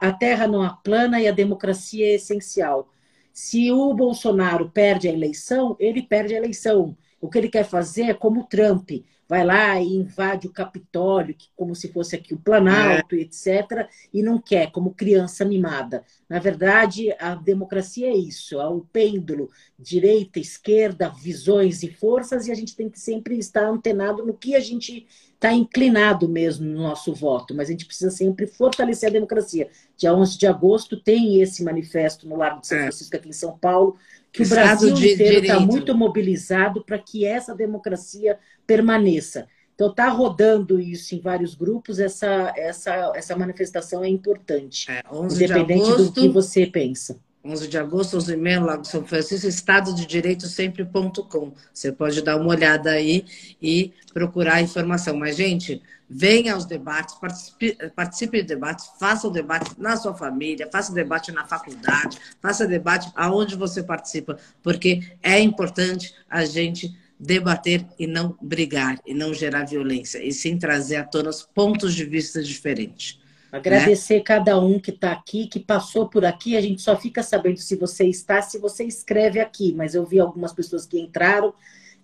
A 0.00 0.12
terra 0.12 0.46
não 0.46 0.64
é 0.64 0.74
plana 0.82 1.20
e 1.20 1.28
a 1.28 1.32
democracia 1.32 2.06
é 2.06 2.14
essencial. 2.14 2.88
Se 3.32 3.70
o 3.70 3.92
Bolsonaro 3.92 4.70
perde 4.70 5.08
a 5.08 5.12
eleição, 5.12 5.76
ele 5.78 6.02
perde 6.02 6.34
a 6.34 6.38
eleição. 6.38 6.96
O 7.20 7.28
que 7.28 7.38
ele 7.38 7.48
quer 7.48 7.64
fazer 7.64 8.04
é 8.04 8.14
como 8.14 8.40
o 8.40 8.44
Trump, 8.44 8.90
vai 9.28 9.44
lá 9.44 9.78
e 9.80 9.94
invade 9.94 10.46
o 10.46 10.52
Capitólio, 10.52 11.36
como 11.54 11.74
se 11.74 11.92
fosse 11.92 12.16
aqui 12.16 12.32
o 12.32 12.38
Planalto, 12.38 13.14
é. 13.14 13.18
etc., 13.18 13.86
e 14.12 14.22
não 14.22 14.40
quer, 14.40 14.70
como 14.70 14.94
criança 14.94 15.44
mimada. 15.44 16.02
Na 16.28 16.38
verdade, 16.38 17.14
a 17.18 17.34
democracia 17.34 18.08
é 18.08 18.16
isso, 18.16 18.58
é 18.58 18.66
o 18.66 18.80
pêndulo, 18.80 19.50
direita, 19.78 20.40
esquerda, 20.40 21.10
visões 21.10 21.82
e 21.82 21.92
forças, 21.92 22.46
e 22.46 22.52
a 22.52 22.54
gente 22.54 22.74
tem 22.74 22.88
que 22.88 22.98
sempre 22.98 23.36
estar 23.38 23.66
antenado 23.66 24.24
no 24.24 24.32
que 24.32 24.54
a 24.54 24.60
gente 24.60 25.06
está 25.34 25.52
inclinado 25.52 26.28
mesmo 26.28 26.66
no 26.66 26.82
nosso 26.82 27.14
voto, 27.14 27.54
mas 27.54 27.68
a 27.68 27.72
gente 27.72 27.86
precisa 27.86 28.10
sempre 28.10 28.46
fortalecer 28.46 29.08
a 29.08 29.12
democracia. 29.12 29.70
Dia 29.96 30.12
11 30.12 30.36
de 30.36 30.46
agosto 30.48 31.00
tem 31.00 31.40
esse 31.40 31.62
manifesto 31.62 32.28
no 32.28 32.36
Largo 32.36 32.60
de 32.60 32.66
São 32.66 32.78
é. 32.78 32.82
Francisco, 32.82 33.16
aqui 33.16 33.28
em 33.28 33.32
São 33.32 33.56
Paulo, 33.56 33.96
que 34.32 34.42
o 34.42 34.48
Brasil 34.48 34.90
inteiro 34.90 35.40
está 35.40 35.60
muito 35.60 35.96
mobilizado 35.96 36.84
para 36.84 36.98
que 36.98 37.24
essa 37.24 37.54
democracia 37.54 38.38
permaneça. 38.66 39.48
Então, 39.74 39.90
está 39.90 40.08
rodando 40.08 40.80
isso 40.80 41.14
em 41.14 41.20
vários 41.20 41.54
grupos, 41.54 42.00
essa, 42.00 42.52
essa, 42.56 43.12
essa 43.14 43.36
manifestação 43.36 44.02
é 44.02 44.08
importante, 44.08 44.90
é, 44.90 45.02
independente 45.12 45.88
agosto, 45.88 46.04
do 46.04 46.12
que 46.12 46.28
você 46.28 46.66
pensa. 46.66 47.20
11 47.48 47.68
de 47.68 47.78
agosto, 47.78 48.16
11 48.16 48.32
e 48.32 48.36
meia, 48.36 48.60
Lago 48.60 48.84
São 48.84 49.04
Francisco, 49.04 49.48
estado 49.48 49.94
de 49.94 50.06
direito 50.06 50.46
sempre.com. 50.46 51.52
Você 51.72 51.90
pode 51.90 52.22
dar 52.22 52.36
uma 52.36 52.50
olhada 52.50 52.90
aí 52.90 53.24
e 53.60 53.92
procurar 54.12 54.60
informação. 54.60 55.16
Mas, 55.16 55.36
gente, 55.36 55.82
venha 56.08 56.54
aos 56.54 56.64
debates, 56.64 57.14
participe, 57.14 57.76
participe 57.94 58.42
de 58.42 58.48
debates, 58.48 58.90
faça 58.98 59.26
o 59.26 59.30
debate 59.30 59.72
na 59.78 59.96
sua 59.96 60.14
família, 60.14 60.68
faça 60.70 60.92
o 60.92 60.94
debate 60.94 61.32
na 61.32 61.46
faculdade, 61.46 62.18
faça 62.40 62.66
debate 62.66 63.10
aonde 63.14 63.56
você 63.56 63.82
participa, 63.82 64.38
porque 64.62 65.02
é 65.22 65.40
importante 65.40 66.14
a 66.28 66.44
gente 66.44 66.96
debater 67.18 67.84
e 67.98 68.06
não 68.06 68.36
brigar, 68.40 68.98
e 69.04 69.12
não 69.12 69.34
gerar 69.34 69.64
violência, 69.64 70.22
e 70.22 70.32
sim 70.32 70.56
trazer 70.56 70.96
à 70.96 71.04
tona 71.04 71.30
os 71.30 71.42
pontos 71.42 71.94
de 71.94 72.04
vista 72.04 72.42
diferentes. 72.42 73.18
Agradecer 73.50 74.16
né? 74.16 74.20
cada 74.20 74.58
um 74.58 74.78
que 74.78 74.90
está 74.90 75.12
aqui, 75.12 75.46
que 75.46 75.58
passou 75.58 76.08
por 76.08 76.24
aqui. 76.24 76.56
A 76.56 76.60
gente 76.60 76.82
só 76.82 76.96
fica 76.96 77.22
sabendo 77.22 77.58
se 77.58 77.76
você 77.76 78.06
está, 78.06 78.42
se 78.42 78.58
você 78.58 78.84
escreve 78.84 79.40
aqui. 79.40 79.72
Mas 79.72 79.94
eu 79.94 80.04
vi 80.04 80.20
algumas 80.20 80.52
pessoas 80.52 80.86
que 80.86 81.00
entraram. 81.00 81.54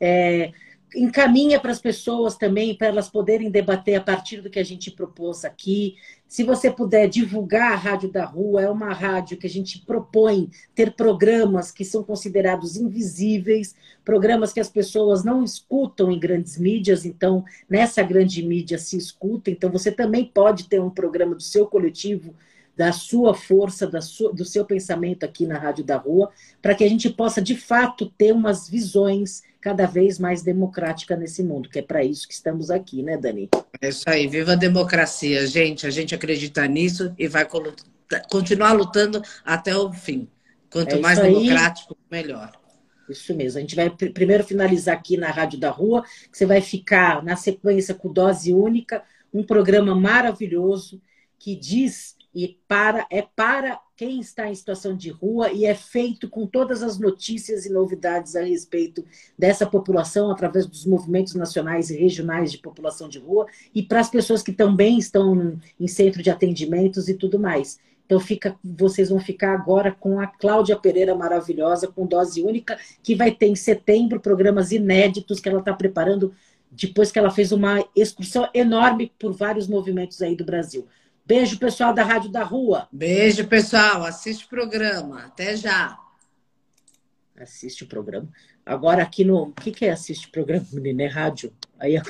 É, 0.00 0.52
encaminha 0.94 1.60
para 1.60 1.72
as 1.72 1.80
pessoas 1.80 2.36
também, 2.36 2.74
para 2.74 2.86
elas 2.86 3.08
poderem 3.08 3.50
debater 3.50 3.96
a 3.96 4.00
partir 4.00 4.40
do 4.40 4.50
que 4.50 4.58
a 4.58 4.64
gente 4.64 4.90
propôs 4.90 5.44
aqui. 5.44 5.96
Se 6.34 6.42
você 6.42 6.68
puder 6.68 7.06
divulgar 7.06 7.74
a 7.74 7.76
Rádio 7.76 8.10
da 8.10 8.24
Rua, 8.24 8.60
é 8.60 8.68
uma 8.68 8.92
rádio 8.92 9.36
que 9.36 9.46
a 9.46 9.50
gente 9.50 9.78
propõe 9.78 10.50
ter 10.74 10.92
programas 10.94 11.70
que 11.70 11.84
são 11.84 12.02
considerados 12.02 12.74
invisíveis, 12.76 13.76
programas 14.04 14.52
que 14.52 14.58
as 14.58 14.68
pessoas 14.68 15.22
não 15.22 15.44
escutam 15.44 16.10
em 16.10 16.18
grandes 16.18 16.58
mídias, 16.58 17.06
então 17.06 17.44
nessa 17.70 18.02
grande 18.02 18.42
mídia 18.42 18.78
se 18.78 18.96
escuta. 18.96 19.48
Então 19.48 19.70
você 19.70 19.92
também 19.92 20.24
pode 20.24 20.68
ter 20.68 20.80
um 20.80 20.90
programa 20.90 21.36
do 21.36 21.42
seu 21.44 21.68
coletivo 21.68 22.34
da 22.76 22.90
sua 22.90 23.34
força, 23.34 23.86
da 23.86 24.00
sua, 24.00 24.32
do 24.32 24.44
seu 24.44 24.64
pensamento 24.64 25.24
aqui 25.24 25.46
na 25.46 25.56
Rádio 25.56 25.84
da 25.84 25.96
Rua, 25.96 26.32
para 26.60 26.74
que 26.74 26.82
a 26.82 26.88
gente 26.88 27.08
possa, 27.08 27.40
de 27.40 27.56
fato, 27.56 28.12
ter 28.18 28.32
umas 28.32 28.68
visões 28.68 29.44
cada 29.64 29.86
vez 29.86 30.18
mais 30.18 30.42
democráticas 30.42 31.18
nesse 31.18 31.42
mundo, 31.42 31.70
que 31.70 31.78
é 31.78 31.82
para 31.82 32.04
isso 32.04 32.28
que 32.28 32.34
estamos 32.34 32.70
aqui, 32.70 33.02
né, 33.02 33.16
Dani? 33.16 33.48
É 33.80 33.88
isso 33.88 34.04
aí, 34.06 34.26
viva 34.26 34.52
a 34.52 34.56
democracia, 34.56 35.46
gente. 35.46 35.86
A 35.86 35.90
gente 35.90 36.14
acredita 36.14 36.66
nisso 36.66 37.14
e 37.18 37.26
vai 37.26 37.48
continuar 38.30 38.72
lutando 38.74 39.22
até 39.42 39.74
o 39.74 39.90
fim. 39.90 40.28
Quanto 40.70 40.96
é 40.96 40.98
mais 41.00 41.18
democrático, 41.18 41.96
melhor. 42.10 42.52
Isso 43.08 43.34
mesmo. 43.34 43.56
A 43.56 43.60
gente 43.62 43.74
vai 43.74 43.88
primeiro 43.88 44.44
finalizar 44.44 44.96
aqui 44.96 45.16
na 45.16 45.30
Rádio 45.30 45.58
da 45.58 45.70
Rua, 45.70 46.02
que 46.30 46.36
você 46.36 46.44
vai 46.44 46.60
ficar 46.60 47.24
na 47.24 47.34
sequência 47.34 47.94
com 47.94 48.12
dose 48.12 48.52
única, 48.52 49.02
um 49.32 49.42
programa 49.42 49.94
maravilhoso 49.94 51.00
que 51.38 51.56
diz 51.56 52.16
e 52.34 52.58
para 52.68 53.06
é 53.10 53.22
para 53.22 53.80
quem 53.96 54.18
está 54.20 54.50
em 54.50 54.54
situação 54.54 54.96
de 54.96 55.10
rua 55.10 55.52
e 55.52 55.64
é 55.64 55.74
feito 55.74 56.28
com 56.28 56.46
todas 56.46 56.82
as 56.82 56.98
notícias 56.98 57.64
e 57.64 57.72
novidades 57.72 58.34
a 58.34 58.42
respeito 58.42 59.04
dessa 59.38 59.66
população 59.66 60.30
através 60.30 60.66
dos 60.66 60.84
movimentos 60.84 61.34
nacionais 61.34 61.90
e 61.90 61.96
regionais 61.96 62.50
de 62.50 62.58
população 62.58 63.08
de 63.08 63.18
rua 63.18 63.46
e 63.74 63.82
para 63.82 64.00
as 64.00 64.10
pessoas 64.10 64.42
que 64.42 64.52
também 64.52 64.98
estão 64.98 65.58
em 65.78 65.86
centro 65.86 66.22
de 66.22 66.30
atendimentos 66.30 67.08
e 67.08 67.14
tudo 67.14 67.38
mais. 67.38 67.78
Então 68.04 68.18
fica, 68.20 68.56
vocês 68.62 69.08
vão 69.08 69.20
ficar 69.20 69.54
agora 69.54 69.92
com 69.92 70.20
a 70.20 70.26
Cláudia 70.26 70.76
Pereira 70.76 71.14
maravilhosa 71.14 71.86
com 71.86 72.06
dose 72.06 72.42
única 72.42 72.76
que 73.02 73.14
vai 73.14 73.30
ter 73.30 73.46
em 73.46 73.56
setembro 73.56 74.20
programas 74.20 74.72
inéditos 74.72 75.40
que 75.40 75.48
ela 75.48 75.60
está 75.60 75.72
preparando 75.72 76.34
depois 76.70 77.12
que 77.12 77.18
ela 77.18 77.30
fez 77.30 77.52
uma 77.52 77.82
excursão 77.94 78.48
enorme 78.52 79.12
por 79.18 79.32
vários 79.32 79.68
movimentos 79.68 80.20
aí 80.20 80.34
do 80.34 80.44
Brasil. 80.44 80.86
Beijo, 81.26 81.58
pessoal 81.58 81.94
da 81.94 82.02
Rádio 82.02 82.30
da 82.30 82.42
Rua. 82.42 82.86
Beijo, 82.92 83.46
pessoal. 83.48 84.04
Assiste 84.04 84.44
o 84.44 84.48
programa. 84.48 85.24
Até 85.24 85.56
já. 85.56 85.98
Assiste 87.34 87.82
o 87.82 87.86
programa. 87.86 88.28
Agora 88.64 89.02
aqui 89.02 89.24
no. 89.24 89.44
O 89.44 89.52
que, 89.52 89.72
que 89.72 89.86
é 89.86 89.90
assiste 89.90 90.28
o 90.28 90.30
programa, 90.30 90.66
menina? 90.74 91.04
É 91.04 91.06
rádio? 91.06 91.50
Aí... 91.78 91.96
É 91.96 92.02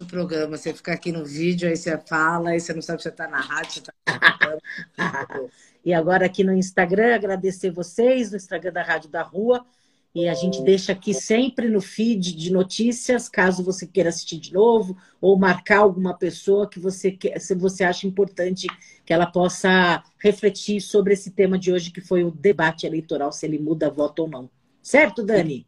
o 0.00 0.06
programa. 0.06 0.56
Você 0.56 0.72
fica 0.72 0.92
aqui 0.92 1.10
no 1.10 1.24
vídeo, 1.24 1.68
aí 1.68 1.76
você 1.76 1.98
fala, 1.98 2.50
aí 2.50 2.60
você 2.60 2.72
não 2.72 2.82
sabe 2.82 3.02
se 3.02 3.04
você 3.04 3.08
está 3.08 3.26
na 3.26 3.40
rádio, 3.40 3.72
você 3.72 3.80
está 3.80 4.58
E 5.84 5.92
agora 5.92 6.26
aqui 6.26 6.44
no 6.44 6.52
Instagram, 6.52 7.16
agradecer 7.16 7.72
vocês, 7.72 8.30
no 8.30 8.36
Instagram 8.36 8.72
da 8.72 8.82
Rádio 8.84 9.10
da 9.10 9.22
Rua. 9.22 9.66
E 10.14 10.28
a 10.28 10.34
gente 10.34 10.62
deixa 10.62 10.92
aqui 10.92 11.14
sempre 11.14 11.70
no 11.70 11.80
feed 11.80 12.36
de 12.36 12.52
notícias, 12.52 13.30
caso 13.30 13.64
você 13.64 13.86
queira 13.86 14.10
assistir 14.10 14.38
de 14.38 14.52
novo, 14.52 14.96
ou 15.20 15.38
marcar 15.38 15.78
alguma 15.78 16.12
pessoa 16.12 16.68
que 16.68 16.78
você, 16.78 17.16
se 17.38 17.54
você 17.54 17.82
acha 17.82 18.06
importante 18.06 18.66
que 19.06 19.12
ela 19.12 19.26
possa 19.26 20.02
refletir 20.18 20.82
sobre 20.82 21.14
esse 21.14 21.30
tema 21.30 21.58
de 21.58 21.72
hoje, 21.72 21.90
que 21.90 22.02
foi 22.02 22.24
o 22.24 22.30
debate 22.30 22.86
eleitoral, 22.86 23.32
se 23.32 23.46
ele 23.46 23.58
muda 23.58 23.90
voto 23.90 24.22
ou 24.22 24.28
não. 24.28 24.50
Certo, 24.82 25.22
Dani? 25.22 25.66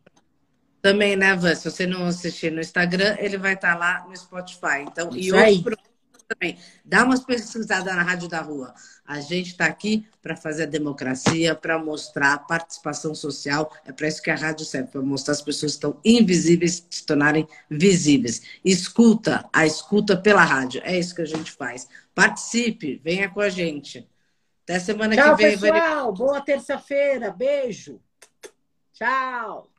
Também, 0.82 1.16
né, 1.16 1.34
Van? 1.34 1.54
Se 1.54 1.70
você 1.70 1.86
não 1.86 2.04
assistir 2.04 2.52
no 2.52 2.60
Instagram, 2.60 3.16
ele 3.18 3.38
vai 3.38 3.54
estar 3.54 3.74
lá 3.78 4.04
no 4.06 4.14
Spotify. 4.14 4.82
Então, 4.82 5.08
Isso 5.16 5.34
e 5.34 5.56
outros 5.56 5.93
também. 6.28 6.58
Dá 6.84 7.04
umas 7.04 7.24
pesquisadas 7.24 7.94
na 7.94 8.02
Rádio 8.02 8.28
da 8.28 8.40
Rua. 8.40 8.74
A 9.06 9.20
gente 9.20 9.48
está 9.48 9.66
aqui 9.66 10.06
para 10.22 10.36
fazer 10.36 10.64
a 10.64 10.66
democracia, 10.66 11.54
para 11.54 11.78
mostrar 11.78 12.34
a 12.34 12.38
participação 12.38 13.14
social. 13.14 13.70
É 13.84 13.92
para 13.92 14.08
isso 14.08 14.22
que 14.22 14.30
a 14.30 14.34
rádio 14.34 14.64
serve, 14.64 14.88
para 14.90 15.02
mostrar 15.02 15.32
as 15.32 15.42
pessoas 15.42 15.72
que 15.72 15.76
estão 15.76 16.00
invisíveis 16.04 16.86
se 16.88 17.04
tornarem 17.04 17.46
visíveis. 17.70 18.42
Escuta, 18.64 19.48
a 19.52 19.66
escuta 19.66 20.16
pela 20.16 20.42
rádio. 20.42 20.80
É 20.84 20.98
isso 20.98 21.14
que 21.14 21.22
a 21.22 21.26
gente 21.26 21.52
faz. 21.52 21.88
Participe, 22.14 23.00
venha 23.04 23.28
com 23.28 23.40
a 23.40 23.48
gente. 23.48 24.08
Até 24.64 24.80
semana 24.80 25.14
Tchau, 25.14 25.36
que 25.36 25.42
vem. 25.42 25.58
Tchau, 25.58 25.72
pessoal. 25.72 26.12
Boa 26.12 26.40
terça-feira. 26.40 27.30
Beijo. 27.30 28.00
Tchau. 28.94 29.73